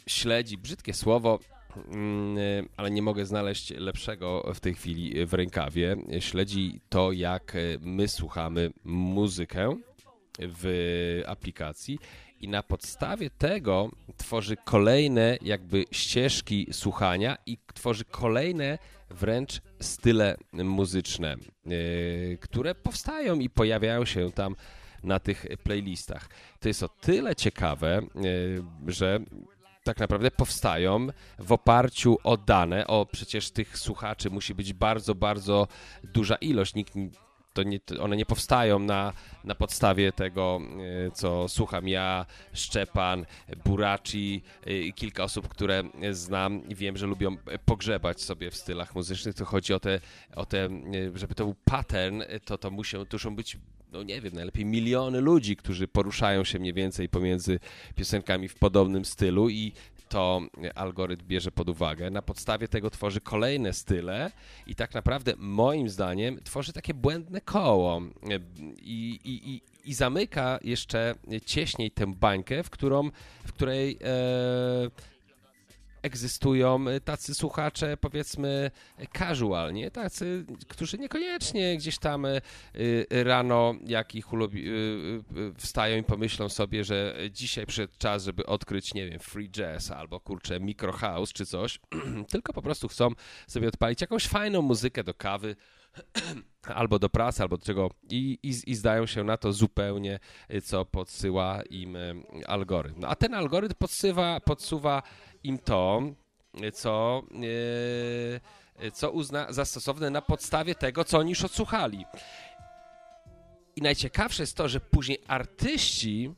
śledzi 0.06 0.58
brzydkie 0.58 0.94
słowo, 0.94 1.38
ale 2.76 2.90
nie 2.90 3.02
mogę 3.02 3.26
znaleźć 3.26 3.70
lepszego 3.70 4.52
w 4.54 4.60
tej 4.60 4.74
chwili 4.74 5.26
w 5.26 5.34
rękawie. 5.34 5.96
Śledzi 6.20 6.80
to, 6.88 7.12
jak 7.12 7.56
my 7.80 8.08
słuchamy 8.08 8.72
muzykę 8.84 9.76
w 10.38 11.22
aplikacji 11.26 11.98
i 12.40 12.48
na 12.48 12.62
podstawie 12.62 13.30
tego 13.30 13.90
tworzy 14.16 14.56
kolejne 14.64 15.38
jakby 15.42 15.84
ścieżki 15.90 16.66
słuchania 16.72 17.36
i 17.46 17.58
tworzy 17.74 18.04
kolejne 18.04 18.78
wręcz 19.10 19.60
style 19.80 20.36
muzyczne, 20.52 21.36
yy, 21.66 22.38
które 22.40 22.74
powstają 22.74 23.38
i 23.38 23.50
pojawiają 23.50 24.04
się 24.04 24.32
tam 24.32 24.56
na 25.02 25.18
tych 25.18 25.46
playlistach. 25.62 26.28
To 26.60 26.68
jest 26.68 26.82
o 26.82 26.88
tyle 26.88 27.36
ciekawe, 27.36 28.00
yy, 28.14 28.92
że 28.92 29.20
tak 29.84 29.98
naprawdę 29.98 30.30
powstają 30.30 31.06
w 31.38 31.52
oparciu 31.52 32.18
o 32.24 32.36
dane, 32.36 32.86
o 32.86 33.06
przecież 33.06 33.50
tych 33.50 33.78
słuchaczy 33.78 34.30
musi 34.30 34.54
być 34.54 34.72
bardzo, 34.72 35.14
bardzo 35.14 35.68
duża 36.04 36.36
ilość. 36.36 36.74
Nikt 36.74 36.94
to 37.52 37.62
nie, 37.62 37.80
one 38.00 38.16
nie 38.16 38.26
powstają 38.26 38.78
na, 38.78 39.12
na 39.44 39.54
podstawie 39.54 40.12
tego, 40.12 40.60
e, 41.06 41.10
co 41.10 41.48
słucham 41.48 41.88
ja, 41.88 42.26
Szczepan, 42.52 43.26
Buraci 43.64 44.42
e, 44.66 44.78
i 44.78 44.92
kilka 44.92 45.24
osób, 45.24 45.48
które 45.48 45.82
znam 46.10 46.68
i 46.68 46.74
wiem, 46.74 46.96
że 46.96 47.06
lubią 47.06 47.36
pogrzebać 47.64 48.22
sobie 48.22 48.50
w 48.50 48.56
stylach 48.56 48.94
muzycznych. 48.94 49.34
To 49.34 49.44
chodzi 49.44 49.74
o 49.74 49.80
te, 49.80 50.00
o 50.36 50.46
te 50.46 50.64
e, 50.64 50.70
żeby 51.14 51.34
to 51.34 51.44
był 51.44 51.54
pattern, 51.64 52.22
to, 52.44 52.58
to 52.58 52.70
muszą, 52.70 53.06
to 53.06 53.14
muszą 53.14 53.36
być 53.36 53.58
no 53.92 54.02
nie 54.02 54.20
wiem, 54.20 54.34
najlepiej 54.34 54.64
miliony 54.64 55.20
ludzi, 55.20 55.56
którzy 55.56 55.88
poruszają 55.88 56.44
się 56.44 56.58
mniej 56.58 56.72
więcej 56.72 57.08
pomiędzy 57.08 57.58
piosenkami 57.94 58.48
w 58.48 58.54
podobnym 58.54 59.04
stylu 59.04 59.48
i 59.48 59.72
to 60.10 60.40
algorytm 60.74 61.26
bierze 61.26 61.50
pod 61.50 61.68
uwagę. 61.68 62.10
Na 62.10 62.22
podstawie 62.22 62.68
tego 62.68 62.90
tworzy 62.90 63.20
kolejne 63.20 63.72
style 63.72 64.30
i 64.66 64.74
tak 64.74 64.94
naprawdę 64.94 65.32
moim 65.36 65.88
zdaniem 65.88 66.40
tworzy 66.44 66.72
takie 66.72 66.94
błędne 66.94 67.40
koło 67.40 68.02
i, 68.82 69.20
i, 69.24 69.50
i, 69.50 69.62
i 69.84 69.94
zamyka 69.94 70.58
jeszcze 70.64 71.14
cieśniej 71.46 71.90
tę 71.90 72.14
bańkę, 72.14 72.62
w, 72.62 72.70
którą, 72.70 73.10
w 73.44 73.52
której 73.52 73.98
e, 74.02 74.90
egzystują 76.02 76.84
tacy 77.04 77.34
słuchacze, 77.34 77.96
powiedzmy, 77.96 78.70
casual, 79.18 79.70
Tacy, 79.92 80.44
którzy 80.68 80.98
niekoniecznie 80.98 81.76
gdzieś 81.76 81.98
tam 81.98 82.26
y, 82.26 82.40
rano, 83.10 83.74
jak 83.86 84.14
ich 84.14 84.32
ulubi, 84.32 84.68
y, 84.68 84.70
y, 84.70 85.54
wstają 85.58 85.98
i 85.98 86.02
pomyślą 86.02 86.48
sobie, 86.48 86.84
że 86.84 87.16
dzisiaj 87.30 87.66
przyszedł 87.66 87.92
czas, 87.98 88.24
żeby 88.24 88.46
odkryć, 88.46 88.94
nie 88.94 89.10
wiem, 89.10 89.20
free 89.20 89.50
jazz 89.50 89.90
albo, 89.90 90.20
kurczę, 90.20 90.60
micro 90.60 90.92
house 90.92 91.32
czy 91.32 91.46
coś, 91.46 91.78
tylko 92.32 92.52
po 92.52 92.62
prostu 92.62 92.88
chcą 92.88 93.10
sobie 93.48 93.68
odpalić 93.68 94.00
jakąś 94.00 94.26
fajną 94.26 94.62
muzykę 94.62 95.04
do 95.04 95.14
kawy, 95.14 95.56
albo 96.62 96.98
do 96.98 97.08
pracy, 97.08 97.42
albo 97.42 97.56
do 97.56 97.64
czego 97.64 97.90
i, 98.10 98.38
i, 98.42 98.70
i, 98.70 98.74
zdają 98.74 99.06
się 99.06 99.24
na 99.24 99.36
to 99.36 99.52
zupełnie, 99.52 100.18
co 100.64 100.84
podsyła 100.84 101.62
im 101.70 101.96
algorytm. 102.46 103.00
No, 103.00 103.08
a 103.08 103.16
ten 103.16 103.34
algorytm 103.34 103.74
podsywa, 103.78 104.40
podsuwa 104.40 105.02
im 105.44 105.58
to, 105.58 106.02
co, 106.72 107.22
e, 108.82 108.90
co 108.90 109.10
uzna 109.10 109.52
za 109.52 109.64
stosowne 109.64 110.10
na 110.10 110.22
podstawie 110.22 110.74
tego, 110.74 111.04
co 111.04 111.18
oni 111.18 111.30
już 111.30 111.44
odsłuchali. 111.44 112.04
I 113.76 113.82
najciekawsze 113.82 114.42
jest 114.42 114.56
to, 114.56 114.68
że 114.68 114.80
później 114.80 115.18
artyści, 115.26 116.34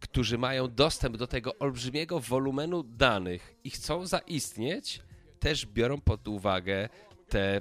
którzy 0.00 0.38
mają 0.38 0.74
dostęp 0.74 1.16
do 1.16 1.26
tego 1.26 1.58
olbrzymiego 1.58 2.20
wolumenu 2.20 2.82
danych 2.82 3.54
i 3.64 3.70
chcą 3.70 4.06
zaistnieć, 4.06 5.02
też 5.40 5.66
biorą 5.66 6.00
pod 6.00 6.28
uwagę 6.28 6.88
te 7.28 7.60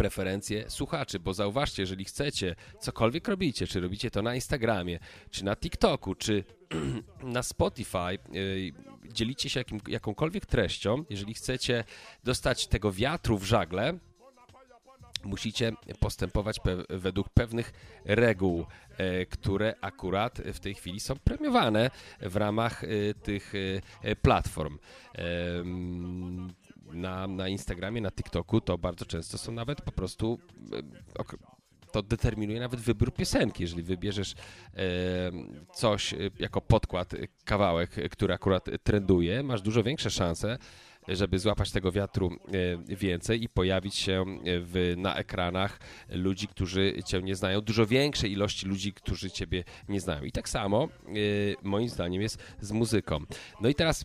preferencje 0.00 0.70
słuchaczy, 0.70 1.18
bo 1.18 1.34
zauważcie, 1.34 1.82
jeżeli 1.82 2.04
chcecie, 2.04 2.56
cokolwiek 2.80 3.28
robicie, 3.28 3.66
czy 3.66 3.80
robicie 3.80 4.10
to 4.10 4.22
na 4.22 4.34
Instagramie, 4.34 4.98
czy 5.30 5.44
na 5.44 5.56
TikToku, 5.56 6.14
czy 6.14 6.44
na 7.36 7.42
Spotify, 7.42 8.18
yy, 8.32 8.72
dzielicie 9.12 9.50
się 9.50 9.60
jakim, 9.60 9.80
jakąkolwiek 9.88 10.46
treścią, 10.46 11.04
jeżeli 11.10 11.34
chcecie 11.34 11.84
dostać 12.24 12.66
tego 12.66 12.92
wiatru 12.92 13.38
w 13.38 13.44
żagle, 13.44 13.98
musicie 15.24 15.72
postępować 16.00 16.60
pe 16.60 16.76
według 16.88 17.28
pewnych 17.28 17.72
reguł, 18.04 18.66
e, 18.96 19.26
które 19.26 19.74
akurat 19.80 20.38
w 20.38 20.60
tej 20.60 20.74
chwili 20.74 21.00
są 21.00 21.14
premiowane 21.16 21.90
w 22.20 22.36
ramach 22.36 22.84
e, 22.84 22.88
tych 23.14 23.52
e, 24.02 24.16
platform 24.16 24.78
na, 26.92 27.26
na 27.26 27.48
Instagramie, 27.48 28.00
na 28.00 28.10
TikToku, 28.10 28.60
to 28.60 28.78
bardzo 28.78 29.06
często 29.06 29.38
są 29.38 29.52
nawet 29.52 29.82
po 29.82 29.92
prostu 29.92 30.38
e, 31.18 31.24
to 31.92 32.02
determinuje 32.02 32.60
nawet 32.60 32.80
wybór 32.80 33.14
piosenki. 33.14 33.62
Jeżeli 33.62 33.82
wybierzesz 33.82 34.32
e, 34.32 34.36
coś 35.74 36.14
e, 36.14 36.16
jako 36.38 36.60
podkład, 36.60 37.12
kawałek, 37.44 37.90
który 38.10 38.34
akurat 38.34 38.66
trenduje, 38.82 39.42
masz 39.42 39.62
dużo 39.62 39.82
większe 39.82 40.10
szanse, 40.10 40.58
żeby 41.08 41.38
złapać 41.38 41.70
tego 41.70 41.92
wiatru 41.92 42.30
więcej 42.88 43.42
i 43.42 43.48
pojawić 43.48 43.94
się 43.94 44.24
w, 44.44 44.94
na 44.96 45.16
ekranach 45.16 45.80
ludzi, 46.08 46.48
którzy 46.48 46.94
cię 47.06 47.22
nie 47.22 47.34
znają, 47.34 47.60
dużo 47.60 47.86
większej 47.86 48.32
ilości 48.32 48.66
ludzi, 48.66 48.92
którzy 48.92 49.30
ciebie 49.30 49.64
nie 49.88 50.00
znają. 50.00 50.24
I 50.24 50.32
tak 50.32 50.48
samo 50.48 50.88
moim 51.62 51.88
zdaniem 51.88 52.22
jest 52.22 52.42
z 52.60 52.72
muzyką. 52.72 53.20
No 53.60 53.68
i 53.68 53.74
teraz 53.74 54.04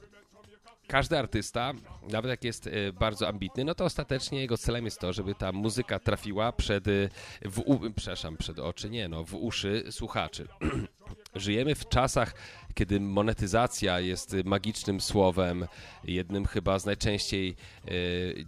każdy 0.88 1.20
artysta, 1.20 1.74
nawet 2.10 2.30
jak 2.30 2.44
jest 2.44 2.68
e, 2.68 2.94
bardzo 2.94 3.28
ambitny, 3.28 3.64
no 3.64 3.76
to 3.76 3.86
ostatecznie 3.86 4.42
jego 4.42 4.58
celem 4.58 4.86
jest 4.86 5.00
to, 5.00 5.14
żeby 5.14 5.36
ta 5.36 5.52
muzyka 5.52 6.00
trafiła 6.00 6.52
przed, 6.52 6.88
e, 6.88 7.10
w, 7.42 7.64
przepraszam, 7.96 8.38
przed 8.38 8.60
oczy, 8.60 8.90
nie 8.90 9.08
no, 9.08 9.24
w 9.24 9.34
uszy 9.34 9.84
słuchaczy. 9.92 10.48
Żyjemy 11.36 11.76
w 11.76 11.90
czasach, 11.90 12.34
kiedy 12.74 13.00
monetyzacja 13.00 14.00
jest 14.00 14.36
magicznym 14.46 15.02
słowem, 15.02 15.68
jednym 16.04 16.46
chyba 16.46 16.80
z 16.80 16.86
najczęściej, 16.86 17.56
e, 17.86 17.92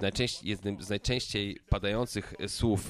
najczęściej 0.02 0.50
jednym 0.50 0.82
z 0.82 0.90
najczęściej 0.90 1.60
padających 1.70 2.34
słów 2.48 2.90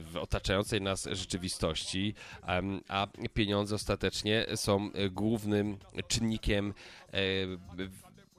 w 0.00 0.16
otaczającej 0.20 0.80
nas 0.80 1.08
rzeczywistości, 1.12 2.14
a 2.88 3.06
pieniądze 3.34 3.74
ostatecznie 3.74 4.46
są 4.56 4.90
głównym 5.10 5.78
czynnikiem 6.08 6.74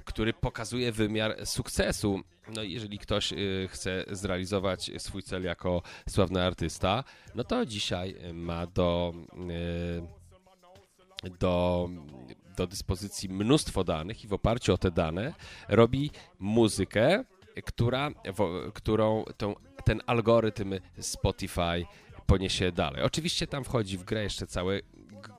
który 0.04 0.34
pokazuje 0.34 0.91
wymiar 0.91 1.45
sukcesu. 1.45 2.22
No 2.56 2.64
jeżeli 2.64 2.99
ktoś 2.99 3.34
y, 3.34 3.68
chce 3.72 4.06
zrealizować 4.12 4.91
swój 4.97 5.24
cel 5.24 5.43
jako 5.43 5.82
sławny 6.10 6.43
artysta, 6.43 7.04
no 7.36 7.43
to 7.43 7.66
dzisiaj 7.66 8.16
ma 8.34 8.68
do, 8.68 9.14
y, 11.24 11.30
do, 11.39 11.89
do 12.58 12.68
dyspozycji 12.68 13.30
mnóstwo 13.30 13.84
danych 13.84 14.24
i 14.24 14.28
w 14.28 14.34
oparciu 14.34 14.74
o 14.74 14.78
te 14.78 14.91
dane 14.91 15.34
robi 15.70 16.12
muzykę, 16.39 17.24
która, 17.66 18.10
którą 18.74 19.24
tą, 19.38 19.56
ten 19.86 20.01
algorytm 20.06 20.74
Spotify 20.99 21.86
poniesie 22.26 22.72
dalej. 22.72 23.04
Oczywiście 23.04 23.47
tam 23.47 23.64
wchodzi 23.64 23.97
w 23.97 24.04
grę 24.04 24.24
jeszcze 24.24 24.47
całe 24.47 24.80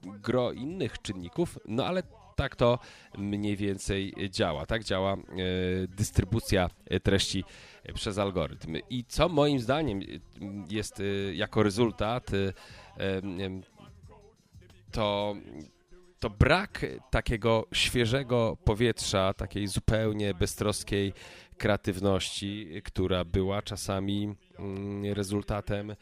gro 0.02 0.52
innych 0.52 1.02
czynników, 1.02 1.58
no 1.64 1.86
ale 1.86 2.02
tak 2.36 2.56
to 2.56 2.78
mniej 3.18 3.56
więcej 3.56 4.14
działa. 4.30 4.66
Tak 4.66 4.84
działa 4.84 5.12
e, 5.12 5.16
dystrybucja 5.88 6.70
treści 7.02 7.44
przez 7.94 8.18
algorytm. 8.18 8.76
I 8.90 9.04
co 9.04 9.28
moim 9.28 9.60
zdaniem 9.60 10.00
jest 10.70 11.00
e, 11.00 11.34
jako 11.34 11.62
rezultat, 11.62 12.30
e, 12.34 12.52
to 14.92 15.36
to 16.24 16.30
brak 16.30 16.86
takiego 17.10 17.66
świeżego 17.72 18.56
powietrza, 18.64 19.34
takiej 19.34 19.66
zupełnie 19.66 20.34
beztroskiej 20.34 21.12
kreatywności, 21.58 22.68
która 22.84 23.24
była 23.24 23.62
czasami 23.62 24.34
mm, 24.58 25.12
rezultatem 25.12 25.96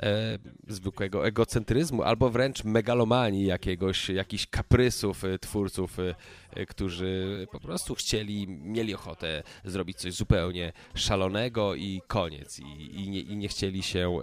e, 0.00 0.38
zwykłego 0.68 1.26
egocentryzmu 1.26 2.02
albo 2.02 2.30
wręcz 2.30 2.64
megalomanii 2.64 3.46
jakiegoś, 3.46 4.08
jakichś 4.08 4.46
kaprysów 4.46 5.24
e, 5.24 5.38
twórców, 5.38 5.98
e, 5.98 6.66
którzy 6.66 7.46
po 7.52 7.60
prostu 7.60 7.94
chcieli, 7.94 8.48
mieli 8.48 8.94
ochotę 8.94 9.42
zrobić 9.64 9.98
coś 9.98 10.14
zupełnie 10.14 10.72
szalonego 10.94 11.74
i 11.74 12.02
koniec. 12.06 12.58
I, 12.58 13.00
i, 13.00 13.10
nie, 13.10 13.20
i 13.20 13.36
nie 13.36 13.48
chcieli 13.48 13.82
się 13.82 14.20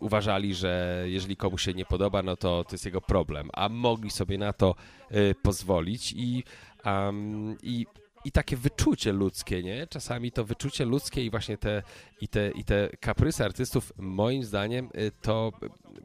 uważali, 0.00 0.54
że 0.54 1.04
jeżeli 1.06 1.36
komuś 1.36 1.62
się 1.62 1.74
nie 1.74 1.84
podoba, 1.84 2.22
no 2.22 2.36
to 2.36 2.64
to 2.64 2.74
jest 2.74 2.84
jego 2.84 3.00
problem, 3.00 3.50
a 3.52 3.68
mogli 3.68 4.10
sobie 4.10 4.38
na 4.38 4.52
to 4.52 4.74
y, 5.12 5.34
pozwolić 5.42 6.12
i, 6.16 6.44
um, 6.84 7.56
i 7.62 7.86
i 8.24 8.32
takie 8.32 8.56
wyczucie 8.56 9.12
ludzkie, 9.12 9.62
nie? 9.62 9.86
Czasami 9.86 10.32
to 10.32 10.44
wyczucie 10.44 10.84
ludzkie 10.84 11.24
i 11.24 11.30
właśnie 11.30 11.58
te, 11.58 11.82
i 12.20 12.28
te, 12.28 12.50
i 12.50 12.64
te 12.64 12.88
kaprysy 13.00 13.44
artystów, 13.44 13.92
moim 13.98 14.44
zdaniem, 14.44 14.88
y, 14.94 15.12
to 15.22 15.52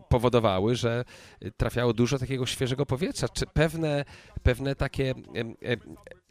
powodowały, 0.10 0.76
że 0.76 1.06
trafiało 1.58 1.94
dużo 1.94 2.20
takiego 2.20 2.46
świeżego 2.46 2.86
powietrza, 2.86 3.30
czy 3.30 3.46
pewne, 3.46 4.06
pewne 4.44 4.76
takie 4.76 5.14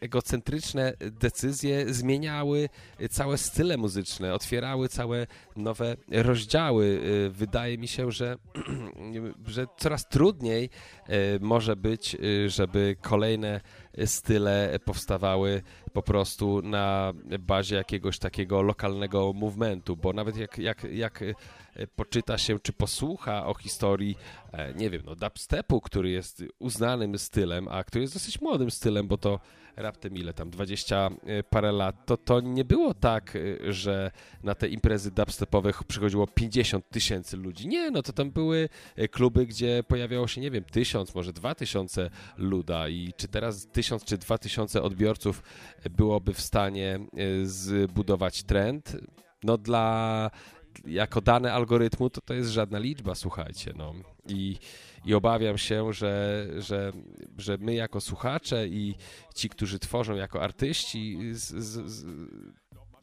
egocentryczne 0.00 0.92
decyzje 0.98 1.94
zmieniały 1.94 2.68
całe 3.10 3.38
style 3.38 3.76
muzyczne, 3.76 4.34
otwierały 4.34 4.88
całe 4.88 5.26
nowe 5.56 5.96
rozdziały. 6.08 6.84
Y, 6.84 7.30
wydaje 7.30 7.78
mi 7.78 7.88
się, 7.88 8.10
że, 8.10 8.36
że 9.46 9.66
coraz 9.78 10.08
trudniej 10.08 10.70
y, 11.08 11.38
może 11.40 11.76
być, 11.76 12.14
y, 12.14 12.50
żeby 12.50 12.96
kolejne 13.02 13.60
style 14.06 14.78
powstawały 14.84 15.62
po 15.95 16.03
prostu 16.03 16.62
na 16.62 17.12
bazie 17.40 17.76
jakiegoś 17.76 18.18
takiego 18.18 18.62
lokalnego 18.62 19.32
movementu, 19.32 19.97
bo 19.97 20.12
nawet 20.12 20.36
jak, 20.36 20.59
jak, 20.59 20.84
jak 20.92 21.24
poczyta 21.97 22.38
się 22.38 22.59
czy 22.61 22.72
posłucha 22.72 23.47
o 23.47 23.55
historii, 23.55 24.16
e, 24.53 24.74
nie 24.74 24.90
wiem, 24.90 25.03
no 25.07 25.14
dubstepu, 25.14 25.80
który 25.80 26.11
jest 26.11 26.45
uznanym 26.59 27.18
stylem, 27.18 27.68
a 27.68 27.84
który 27.84 28.03
jest 28.03 28.14
dosyć 28.14 28.40
młodym 28.40 28.70
stylem, 28.70 29.09
bo 29.09 29.18
to 29.18 29.40
raptem 29.76 30.16
ile 30.16 30.32
tam, 30.32 30.51
20 30.51 31.11
e, 31.26 31.42
parę 31.42 31.72
lat, 31.72 32.07
to 32.07 32.16
to 32.16 32.40
nie 32.40 32.64
było 32.64 32.95
tak, 32.95 33.36
e, 33.36 33.72
że 33.72 34.11
na 34.42 34.55
te 34.55 34.68
imprezy 34.68 35.11
dubstepowe 35.11 35.72
przychodziło 35.88 36.26
50 36.26 36.90
tysięcy 36.90 37.36
ludzi. 37.36 37.68
Nie, 37.68 37.90
no 37.90 38.03
to 38.03 38.12
tam 38.12 38.30
były 38.30 38.68
kluby, 39.11 39.47
gdzie 39.47 39.82
pojawiało 39.88 40.26
się, 40.26 40.40
nie 40.40 40.51
wiem, 40.51 40.64
tysiąc, 40.64 41.14
może 41.14 41.32
dwa 41.32 41.55
tysiące 41.55 42.11
luda 42.36 42.88
i 42.88 43.12
czy 43.16 43.28
teraz 43.28 43.66
tysiąc 43.66 44.05
czy 44.05 44.18
dwa 44.18 44.38
tysiące 44.38 44.82
odbiorców 44.82 45.42
byłoby 45.91 46.35
w 46.35 46.41
stanie 46.41 46.99
zbudować 47.45 48.43
trend? 48.43 48.97
No 49.43 49.59
dla 49.59 50.30
jako 50.87 51.20
dane 51.20 51.53
algorytmu, 51.53 52.11
to 52.11 52.20
to 52.20 52.35
jest 52.35 52.51
żadna 52.51 52.78
liczba, 52.78 53.14
słuchajcie, 53.14 53.72
no. 53.76 53.95
I, 54.28 54.57
i 55.05 55.14
obawiam 55.14 55.59
się, 55.59 55.93
że, 55.93 56.47
że, 56.59 56.93
że 57.39 57.59
my 57.59 57.74
jako 57.74 58.01
słuchacze 58.01 58.68
i 58.68 58.95
ci, 59.35 59.49
którzy 59.49 59.78
tworzą 59.78 60.14
jako 60.14 60.43
artyści, 60.43 61.18
z, 61.32 61.55
z, 61.55 61.91
z, 61.91 62.07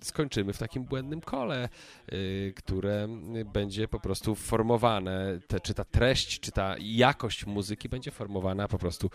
skończymy 0.04 0.54
w 0.54 0.58
takim 0.58 0.84
błędnym 0.84 1.22
kole, 1.22 1.70
y, 2.14 2.54
które 2.56 3.08
będzie 3.54 3.88
po 3.88 4.00
prostu 4.00 4.36
formowane, 4.36 5.40
te, 5.48 5.60
czy 5.60 5.74
ta 5.74 5.86
treść, 5.86 6.40
czy 6.40 6.52
ta 6.52 6.76
jakość 6.80 7.46
muzyki 7.46 7.90
będzie 7.90 8.12
formowana 8.12 8.68
po 8.68 8.78
prostu 8.78 9.10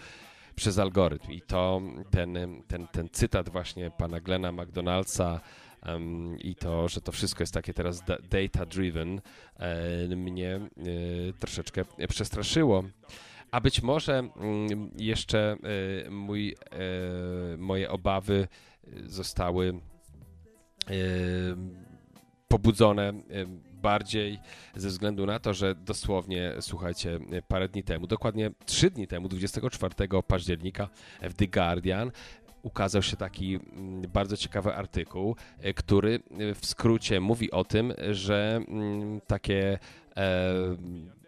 przez 0.57 0.78
algorytm. 0.78 1.32
I 1.32 1.40
to 1.40 1.82
ten, 2.11 2.38
ten, 2.68 2.86
ten 2.86 3.09
cytat 3.12 3.48
właśnie 3.48 3.90
pana 3.90 4.20
Glena 4.20 4.52
McDonaldsa 4.52 5.40
um, 5.86 6.38
i 6.38 6.54
to, 6.54 6.88
że 6.88 7.00
to 7.00 7.12
wszystko 7.12 7.42
jest 7.42 7.54
takie 7.54 7.74
teraz 7.74 8.02
data-driven, 8.30 9.20
e, 9.57 10.16
mnie 10.16 10.54
e, 10.54 10.61
troszeczkę 11.38 11.84
przestraszyło. 12.09 12.84
A 13.50 13.61
być 13.61 13.82
może 13.82 14.18
mm, 14.18 14.90
jeszcze 14.98 15.57
e, 16.07 16.11
mój, 16.11 16.57
e, 16.70 17.57
moje 17.57 17.90
obawy 17.90 18.48
zostały 19.07 19.68
e, 20.90 20.92
pobudzone 22.48 23.12
bardziej 23.83 24.39
ze 24.77 24.89
względu 24.89 25.27
na 25.27 25.39
to, 25.39 25.55
że 25.55 25.74
dosłownie, 25.74 26.53
słuchajcie, 26.61 27.18
parę 27.49 27.68
dni 27.68 27.83
temu, 27.83 28.07
dokładnie 28.07 28.51
trzy 28.66 28.91
dni 28.91 29.07
temu, 29.07 29.29
24 29.29 29.95
października 30.27 30.89
w 31.22 31.35
The 31.35 31.47
Guardian 31.47 32.11
ukazał 32.66 33.03
się 33.03 33.16
taki 33.16 33.55
mm, 33.55 34.03
bardzo 34.12 34.37
ciekawy 34.37 34.74
artykuł, 34.74 35.37
e, 35.61 35.74
który 35.74 36.14
e, 36.14 36.55
w 36.55 36.66
skrócie 36.66 37.20
mówi 37.20 37.51
o 37.51 37.64
tym, 37.64 37.93
że 38.11 38.61
mm, 38.68 39.20
takie 39.27 39.79
e, 40.16 40.53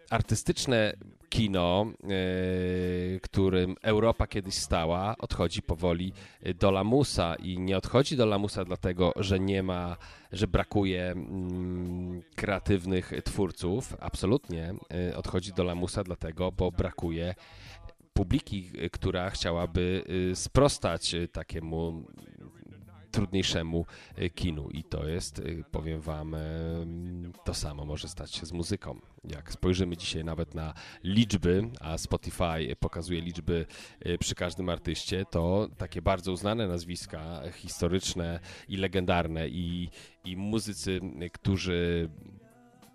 artystyczne 0.09 0.93
kino, 1.29 1.85
e, 1.85 3.19
którym 3.19 3.75
Europa 3.81 4.27
kiedyś 4.27 4.55
stała, 4.55 5.15
odchodzi 5.19 5.61
powoli 5.61 6.13
do 6.59 6.71
lamusa 6.71 7.35
i 7.35 7.59
nie 7.59 7.77
odchodzi 7.77 8.17
do 8.17 8.25
lamusa 8.25 8.65
dlatego, 8.65 9.13
że 9.15 9.39
nie 9.39 9.63
ma, 9.63 9.97
że 10.31 10.47
brakuje 10.47 11.11
mm, 11.11 12.21
kreatywnych 12.35 13.11
twórców, 13.25 13.95
absolutnie 13.99 14.73
odchodzi 15.15 15.53
do 15.53 15.63
lamusa 15.63 16.03
dlatego, 16.03 16.51
bo 16.51 16.71
brakuje 16.71 17.35
publiki, 18.19 18.71
która 18.91 19.29
chciałaby 19.29 20.03
y, 20.31 20.35
sprostać 20.35 21.15
takiemu 21.31 22.03
trudniejszemu 23.11 23.85
y, 24.21 24.29
kinu 24.29 24.69
i 24.69 24.83
to 24.83 25.07
jest, 25.07 25.41
powiem 25.71 26.01
wam, 26.01 26.35
to 27.45 27.53
samo 27.53 27.85
może 27.85 28.07
stać 28.07 28.35
się 28.35 28.45
z 28.45 28.51
muzyką. 28.51 28.99
Jak 29.23 29.53
spojrzymy 29.53 29.97
dzisiaj 29.97 30.23
nawet 30.23 30.55
na 30.55 30.73
liczby, 31.03 31.69
a 31.79 31.97
Spotify 31.97 32.75
pokazuje 32.79 33.21
liczby 33.21 33.65
przy 34.19 34.35
każdym 34.35 34.69
artyście, 34.69 35.25
to 35.31 35.69
takie 35.77 36.01
bardzo 36.01 36.31
uznane 36.31 36.67
nazwiska, 36.67 37.41
historyczne 37.53 38.39
i 38.67 38.77
legendarne 38.77 39.49
i, 39.49 39.89
i 40.25 40.37
muzycy, 40.37 40.99
którzy 41.33 42.09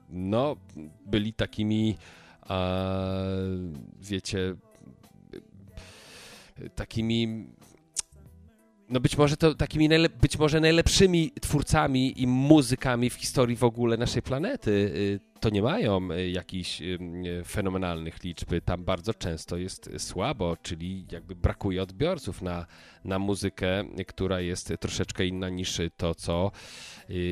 no, 0.09 0.57
byli 1.07 1.33
takimi, 1.33 1.97
a, 2.41 2.79
wiecie, 4.01 4.57
takimi 6.75 7.47
no 8.89 9.01
być 9.01 9.19
może 9.19 9.37
to 9.37 9.55
takimi 9.55 9.89
być 10.21 10.39
może 10.39 10.61
najlepszymi 10.61 11.33
twórcami 11.41 12.23
i 12.23 12.27
muzykami 12.27 13.11
w 13.11 13.15
historii 13.15 13.57
w 13.57 13.65
ogóle 13.65 13.97
naszej 13.97 14.23
planety 14.23 14.71
y, 14.71 15.21
to 15.41 15.51
nie 15.51 15.63
mają 15.63 16.11
y, 16.11 16.31
jakichś 16.31 16.83
y, 16.83 16.99
fenomenalnych 17.47 18.25
liczb. 18.25 18.49
Tam 18.65 18.85
bardzo 18.85 19.15
często 19.15 19.57
jest 19.57 19.91
słabo, 19.99 20.57
czyli 20.63 21.07
jakby 21.13 21.37
brakuje 21.37 21.83
odbiorców 21.83 22.43
na, 22.43 22.67
na 23.05 23.19
muzykę, 23.19 23.85
która 24.07 24.41
jest 24.41 24.73
troszeczkę 24.81 25.27
inna 25.27 25.49
niż 25.49 25.81
to, 25.97 26.15
co 26.15 26.51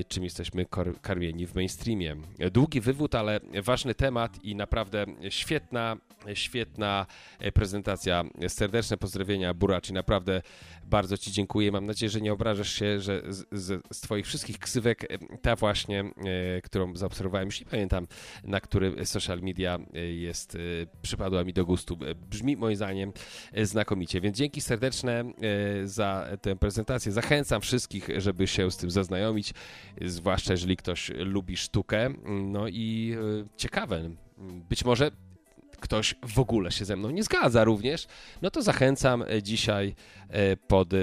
czym 0.08 0.24
jesteśmy 0.24 0.66
karmieni 1.02 1.46
w 1.46 1.54
mainstreamie. 1.54 2.16
Długi 2.52 2.80
wywód, 2.80 3.14
ale 3.14 3.40
ważny 3.62 3.94
temat 3.94 4.44
i 4.44 4.54
naprawdę 4.56 5.06
świetna 5.28 5.96
Świetna 6.34 7.06
prezentacja. 7.54 8.24
Serdeczne 8.48 8.96
pozdrowienia, 8.96 9.54
Buraci. 9.54 9.92
Naprawdę 9.92 10.42
bardzo 10.92 11.18
Ci 11.18 11.32
dziękuję. 11.32 11.72
Mam 11.72 11.86
nadzieję, 11.86 12.10
że 12.10 12.20
nie 12.20 12.32
obrażasz 12.32 12.72
się, 12.72 13.00
że 13.00 13.22
z, 13.28 13.46
z, 13.52 13.82
z 13.92 14.00
Twoich 14.00 14.26
wszystkich 14.26 14.58
ksywek 14.58 15.04
e, 15.04 15.18
ta 15.42 15.56
właśnie, 15.56 16.00
e, 16.00 16.62
którą 16.62 16.96
zaobserwowałem, 16.96 17.46
już 17.46 17.60
nie 17.60 17.66
pamiętam, 17.66 18.06
na 18.44 18.60
który 18.60 19.06
social 19.06 19.40
media 19.40 19.78
jest, 20.16 20.58
przypadła 21.02 21.44
mi 21.44 21.52
do 21.52 21.64
gustu. 21.64 21.98
Brzmi 22.30 22.56
moim 22.56 22.76
zdaniem 22.76 23.12
znakomicie. 23.62 24.20
Więc 24.20 24.36
dzięki 24.36 24.60
serdeczne 24.60 25.24
za 25.84 26.26
tę 26.42 26.56
prezentację. 26.56 27.12
Zachęcam 27.12 27.60
wszystkich, 27.60 28.08
żeby 28.16 28.46
się 28.46 28.70
z 28.70 28.76
tym 28.76 28.90
zaznajomić, 28.90 29.54
zwłaszcza 30.00 30.52
jeżeli 30.52 30.76
ktoś 30.76 31.10
lubi 31.16 31.56
sztukę. 31.56 32.14
No 32.26 32.68
i 32.68 33.16
ciekawe. 33.56 34.10
Być 34.68 34.84
może 34.84 35.10
ktoś 35.82 36.14
w 36.26 36.38
ogóle 36.38 36.70
się 36.70 36.84
ze 36.84 36.96
mną 36.96 37.10
nie 37.10 37.22
zgadza 37.22 37.64
również, 37.64 38.06
no 38.42 38.50
to 38.50 38.62
zachęcam 38.62 39.22
e, 39.22 39.42
dzisiaj 39.42 39.94
e, 40.28 40.56
pod 40.56 40.94
e, 40.94 40.96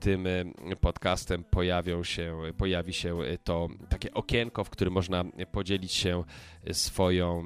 tym 0.00 0.28
podcastem 0.80 1.44
pojawią 1.44 2.04
się, 2.04 2.42
pojawi 2.58 2.92
się 2.92 3.18
to 3.44 3.68
takie 3.88 4.14
okienko, 4.14 4.64
w 4.64 4.70
którym 4.70 4.92
można 4.92 5.24
podzielić 5.52 5.92
się 5.92 6.24
swoją, 6.72 7.42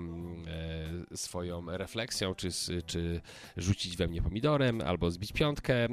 swoją 1.14 1.66
refleksją, 1.66 2.34
czy, 2.34 2.48
czy 2.86 3.20
rzucić 3.56 3.96
we 3.96 4.08
mnie 4.08 4.22
pomidorem, 4.22 4.80
albo 4.80 5.10
zbić 5.10 5.32
piątkę, 5.32 5.88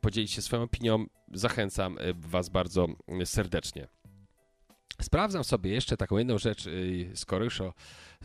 podzielić 0.00 0.30
się 0.30 0.42
swoją 0.42 0.62
opinią. 0.62 1.06
Zachęcam 1.32 1.98
Was 2.14 2.48
bardzo 2.48 2.86
serdecznie. 3.24 4.01
Sprawdzam 5.02 5.44
sobie 5.44 5.70
jeszcze 5.70 5.96
taką 5.96 6.18
jedną 6.18 6.38
rzecz, 6.38 6.68
skoro 7.14 7.44
już 7.44 7.60
o 7.60 7.74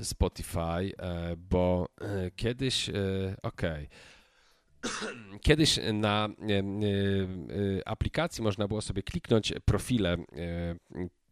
Spotify, 0.02 0.60
e, 0.60 1.36
bo 1.38 1.90
e, 2.02 2.32
kiedyś, 2.32 2.90
e, 2.90 2.94
okej, 3.44 3.90
okay. 4.84 5.40
Kiedyś 5.48 5.80
na 5.94 6.30
aplikacji 7.86 8.44
można 8.44 8.68
było 8.68 8.82
sobie 8.82 9.04
kliknąć 9.04 9.54
profile 9.66 10.18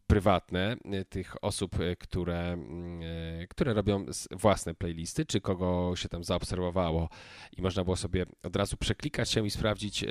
prywatne 0.08 0.78
tych 1.10 1.44
osób, 1.44 1.76
które, 2.00 2.40
mm, 2.54 3.02
które 3.50 3.74
robią 3.74 4.06
własne 4.32 4.74
playlisty, 4.74 5.26
czy 5.26 5.42
kogo 5.42 5.96
się 5.96 6.10
tam 6.10 6.24
zaobserwowało 6.24 7.10
i 7.58 7.62
można 7.62 7.84
było 7.84 7.96
sobie 7.96 8.26
od 8.44 8.56
razu 8.56 8.78
przeklikać 8.78 9.32
się 9.32 9.48
i 9.48 9.52
sprawdzić 9.52 10.06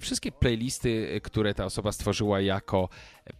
wszystkie 0.00 0.32
playlisty, 0.32 1.20
które 1.22 1.54
ta 1.54 1.64
osoba 1.64 1.92
stworzyła 1.92 2.40
jako 2.40 2.88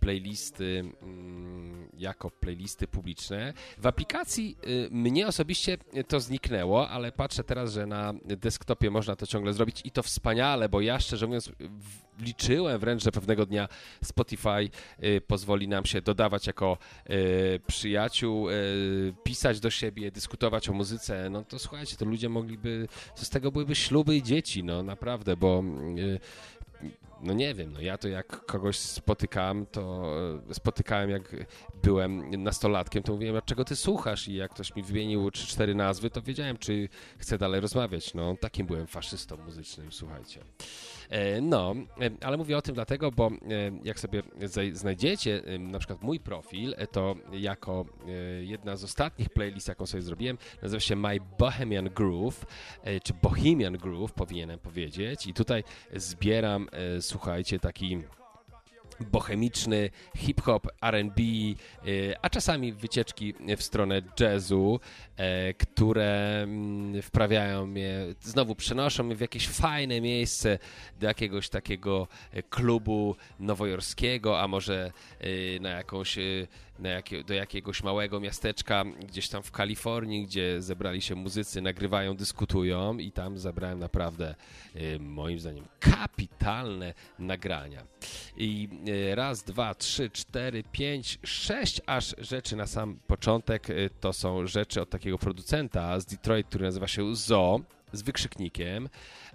playlisty, 0.01 0.85
mm, 1.03 1.89
jako 1.95 2.31
playlisty 2.31 2.87
publiczne. 2.87 3.53
W 3.79 3.87
aplikacji 3.87 4.57
y, 4.67 4.89
mnie 4.91 5.27
osobiście 5.27 5.79
to 6.09 6.21
zniknęło, 6.21 6.89
ale 6.89 7.13
patrzę 7.13 7.45
teraz, 7.45 7.73
że 7.73 7.87
na 7.87 8.15
desktopie 8.25 8.91
można 8.91 9.17
to 9.17 9.27
ciągle 9.27 9.53
zrobić 9.53 9.81
i 9.85 9.91
to 9.91 10.03
wspaniale, 10.03 10.69
bo 10.69 10.81
ja 10.81 11.01
szczerze 11.01 11.27
mówiąc 11.27 11.53
liczyłem 12.19 12.79
wręcz, 12.79 13.03
że 13.03 13.13
pewnego 13.13 13.47
dnia 13.47 13.69
Spotify 14.05 14.71
y, 15.05 15.21
pozwoli 15.27 15.69
nam 15.69 15.85
się 15.85 16.03
dodawać 16.03 16.47
jako 16.47 16.79
y, 17.11 17.61
przyjaciół, 17.67 18.47
pisać 19.25 19.61
do 19.61 19.71
siebie, 19.71 20.11
dyskutować 20.11 20.69
o 20.69 20.73
muzyce. 20.73 21.31
No 21.31 21.45
to 21.45 21.59
słuchajcie, 21.59 21.97
to 21.97 22.05
ludzie 22.05 22.29
mogliby, 22.29 22.89
z 23.15 23.31
tego 23.31 23.53
byłyby 23.53 23.75
śluby 23.75 24.17
i 24.17 24.23
dzieci, 24.23 24.65
no 24.65 24.83
naprawdę, 24.83 25.37
bo 25.37 25.63
no 27.23 27.33
nie 27.33 27.55
wiem, 27.55 27.73
no 27.73 27.81
ja 27.81 27.99
to 27.99 28.09
jak 28.09 28.47
kogoś 28.47 28.79
spotykałem, 28.79 29.67
to 29.67 30.15
spotykałem 30.53 31.11
jak 31.11 31.37
byłem 31.83 32.43
nastolatkiem, 32.43 33.03
to 33.03 33.13
mówiłem, 33.13 33.37
a 33.37 33.43
czego 33.43 33.65
ty 33.65 33.77
słuchasz? 33.77 34.29
I 34.29 34.35
jak 34.35 34.51
ktoś 34.51 34.77
mi 34.77 34.83
wymienił 34.83 35.31
trzy, 35.31 35.47
cztery 35.47 35.75
nazwy, 35.75 36.11
to 36.11 36.23
wiedziałem, 36.23 36.59
czy 36.59 36.89
chcę 37.19 37.39
dalej 37.39 37.61
rozmawiać. 37.61 38.15
No 38.15 38.37
takim 38.41 38.67
byłem 38.67 38.87
faszystą 38.87 39.37
muzycznym, 39.37 39.93
słuchajcie. 39.93 40.41
E, 41.13 41.41
no, 41.41 41.75
e, 42.01 42.11
ale 42.27 42.37
mówię 42.37 42.57
o 42.57 42.63
tym 42.63 42.75
dlatego, 42.75 43.11
bo 43.11 43.31
jak 43.85 44.01
sobie 44.01 44.23
znajdziecie 44.73 45.43
na 45.59 45.79
przykład 45.79 46.03
mój 46.03 46.21
profil, 46.21 46.75
to 46.93 47.15
jako 47.33 47.85
jedna 48.41 48.77
z 48.77 48.85
ostatnich 48.85 49.29
playlist, 49.29 49.69
jaką 49.69 49.87
sobie 49.87 50.03
zrobiłem, 50.03 50.39
nazywa 50.63 50.81
się 50.81 50.97
My 50.97 51.19
Bohemian 51.39 51.91
Groove, 51.91 52.47
czy 53.03 53.15
Bohemian 53.23 53.79
Groove 53.79 54.13
powinienem 54.13 54.59
powiedzieć. 54.59 55.27
I 55.27 55.35
tutaj 55.35 55.65
zbieram 55.97 56.69
słuchajcie, 57.01 57.59
taki 57.59 57.99
bohemiczny 59.03 59.91
hip-hop, 60.17 60.69
R&B, 60.83 61.23
y, 61.23 62.15
a 62.23 62.31
czasami 62.31 62.73
wycieczki 62.73 63.35
w 63.57 63.63
stronę 63.63 64.03
jazzu, 64.21 64.81
e, 65.17 65.55
które 65.55 66.43
mm, 66.43 67.03
wprawiają 67.03 67.67
mnie, 67.67 67.99
znowu 68.21 68.55
przenoszą 68.55 69.05
mnie 69.05 69.17
w 69.17 69.21
jakieś 69.21 69.49
fajne 69.49 70.01
miejsce, 70.01 70.59
do 71.01 71.07
jakiegoś 71.07 71.49
takiego 71.49 72.09
e, 72.33 72.43
klubu 72.43 73.17
nowojorskiego, 73.41 74.41
a 74.41 74.49
może 74.49 74.93
e, 75.21 75.61
na 75.61 75.71
jakąś 75.71 76.19
jakie, 76.81 77.25
do 77.25 77.35
jakiegoś 77.35 77.83
małego 77.83 78.21
miasteczka 78.21 78.85
gdzieś 78.85 79.29
tam 79.29 79.43
w 79.43 79.51
Kalifornii, 79.51 80.27
gdzie 80.27 80.63
zebrali 80.63 81.03
się 81.03 81.15
muzycy, 81.15 81.61
nagrywają, 81.61 82.17
dyskutują 82.17 82.99
i 82.99 83.13
tam 83.13 83.39
zebrałem 83.39 83.79
naprawdę 83.79 84.35
y, 84.77 84.99
moim 85.01 85.41
zdaniem 85.41 85.65
kapitalne 85.81 86.95
nagrania. 87.19 87.83
I 88.37 88.69
y, 88.89 89.15
raz, 89.15 89.43
dwa, 89.43 89.75
trzy, 89.75 90.11
cztery, 90.11 90.63
pięć, 90.73 91.19
sześć 91.25 91.81
aż 91.87 92.15
rzeczy 92.19 92.57
na 92.57 92.67
sam 92.67 92.99
początek 93.07 93.71
y, 93.71 93.91
to 94.01 94.13
są 94.13 94.47
rzeczy 94.47 94.83
od 94.83 94.91
takiego 94.91 95.19
producenta 95.19 96.01
z 96.01 96.07
Detroit, 96.07 96.47
który 96.47 96.65
nazywa 96.65 96.89
się 96.89 97.17
Zo 97.17 97.61
z 97.93 98.03
wykrzyknikiem. 98.03 98.89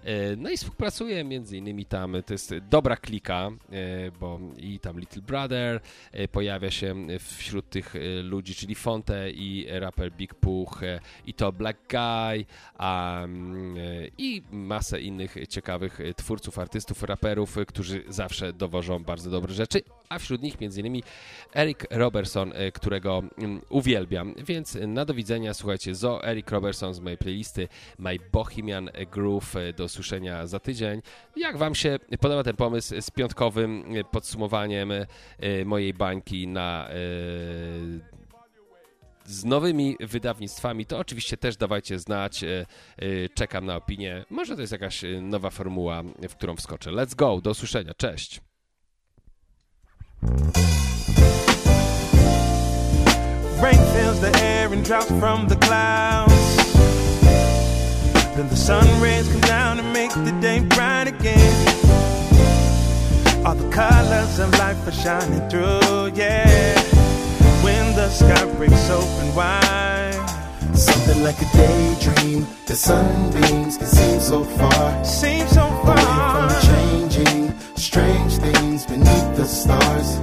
E, 0.04 0.36
no 0.36 0.50
i 0.50 0.56
współpracuje 0.56 1.24
między 1.24 1.56
innymi 1.56 1.84
tam, 1.84 2.16
to 2.26 2.34
jest 2.34 2.54
dobra 2.70 2.96
klika, 2.96 3.50
e, 3.72 4.10
bo 4.20 4.40
i 4.56 4.80
tam 4.80 5.00
Little 5.00 5.22
Brother 5.22 5.80
e, 6.12 6.28
pojawia 6.28 6.70
się 6.70 7.06
wśród 7.20 7.70
tych 7.70 7.94
ludzi, 8.22 8.54
czyli 8.54 8.74
Fonte 8.74 9.30
i 9.30 9.66
rapper 9.70 10.12
Big 10.12 10.34
Puch 10.34 10.80
i 11.26 11.34
to 11.34 11.52
Black 11.52 11.78
Guy 11.90 12.44
um, 12.80 13.74
i 14.18 14.42
masę 14.52 15.00
innych 15.00 15.36
ciekawych 15.48 15.98
twórców, 16.16 16.58
artystów, 16.58 17.02
raperów, 17.02 17.56
którzy 17.66 18.04
zawsze 18.08 18.52
dowożą 18.52 19.04
bardzo 19.04 19.30
dobre 19.30 19.54
rzeczy, 19.54 19.82
a 20.08 20.18
wśród 20.18 20.42
nich 20.42 20.60
między 20.60 20.80
innymi 20.80 21.02
Eric 21.54 21.86
Robertson, 21.90 22.52
którego 22.74 23.22
um, 23.38 23.60
uwielbiam, 23.68 24.34
więc 24.44 24.78
na 24.86 25.04
do 25.04 25.14
widzenia, 25.14 25.54
słuchajcie, 25.54 25.94
Zo, 25.94 26.24
Eric 26.24 26.50
Robertson 26.50 26.94
z 26.94 27.00
mojej 27.00 27.18
playlisty 27.18 27.68
My 27.98 28.18
Bohemian 28.48 28.90
Groove 29.10 29.54
do 29.76 29.84
usłyszenia 29.84 30.46
za 30.46 30.60
tydzień. 30.60 31.02
Jak 31.36 31.56
Wam 31.56 31.74
się 31.74 31.98
podoba 32.20 32.44
ten 32.44 32.56
pomysł 32.56 33.00
z 33.00 33.10
piątkowym 33.10 33.84
podsumowaniem 34.10 34.92
e, 34.92 35.06
mojej 35.64 35.94
bańki 35.94 36.48
na 36.48 36.88
e, 36.88 36.94
z 39.24 39.44
nowymi 39.44 39.96
wydawnictwami, 40.00 40.86
to 40.86 40.98
oczywiście 40.98 41.36
też 41.36 41.56
dawajcie 41.56 41.98
znać. 41.98 42.44
E, 42.44 42.66
czekam 43.34 43.66
na 43.66 43.76
opinię. 43.76 44.24
Może 44.30 44.54
to 44.54 44.60
jest 44.60 44.72
jakaś 44.72 45.04
nowa 45.22 45.50
formuła, 45.50 46.02
w 46.28 46.34
którą 46.34 46.56
wskoczę. 46.56 46.90
Let's 46.90 47.14
go, 47.14 47.40
do 47.40 47.50
usłyszenia. 47.50 47.94
Cześć. 47.94 48.40
Rain 53.62 53.78
fills 53.92 54.20
the 54.20 54.32
air 54.42 54.72
and 54.72 54.86
drops 54.86 55.08
from 55.08 55.46
the 55.48 55.56
clouds. 55.56 56.67
Then 58.38 58.48
the 58.50 58.56
sun 58.56 58.86
rays 59.02 59.26
come 59.26 59.40
down 59.40 59.80
and 59.80 59.92
make 59.92 60.12
the 60.12 60.30
day 60.40 60.60
bright 60.60 61.08
again. 61.08 61.56
All 63.44 63.56
the 63.56 63.68
colors 63.70 64.38
of 64.38 64.52
life 64.60 64.86
are 64.86 64.92
shining 64.92 65.42
through, 65.50 66.12
yeah. 66.14 66.78
When 67.64 67.96
the 67.96 68.08
sky 68.08 68.44
breaks 68.54 68.88
open 68.90 69.34
wide. 69.34 70.24
Something 70.72 71.24
like 71.24 71.42
a 71.42 71.50
daydream. 71.56 72.46
The 72.66 72.76
sunbeams 72.76 73.76
can 73.76 73.88
seem 73.88 74.20
so 74.20 74.44
far. 74.44 75.04
Seem 75.04 75.48
so 75.48 75.66
far. 75.82 75.98
Away 75.98 76.48
from 76.48 76.60
changing, 76.70 77.58
strange 77.74 78.36
things 78.36 78.86
beneath 78.86 79.34
the 79.34 79.46
stars. 79.46 80.18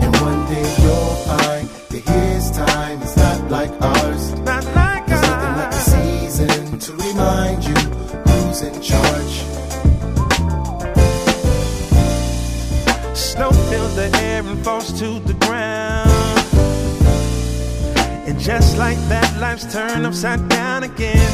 And 0.00 0.16
one 0.16 0.46
day 0.46 0.66
you'll 0.80 1.16
find 1.28 1.68
that 1.90 2.04
his 2.08 2.50
time 2.52 3.02
is 3.02 3.23
falls 14.64 14.98
to 14.98 15.20
the 15.30 15.34
ground. 15.44 16.08
And 18.26 18.40
just 18.40 18.78
like 18.78 18.96
that, 19.10 19.28
life's 19.38 19.70
turned 19.70 20.06
upside 20.06 20.48
down 20.48 20.84
again. 20.84 21.32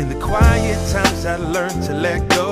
In 0.00 0.08
the 0.08 0.18
quiet 0.18 0.80
times, 0.90 1.26
I 1.26 1.36
learned 1.36 1.82
to 1.88 1.92
let 1.92 2.26
go, 2.30 2.45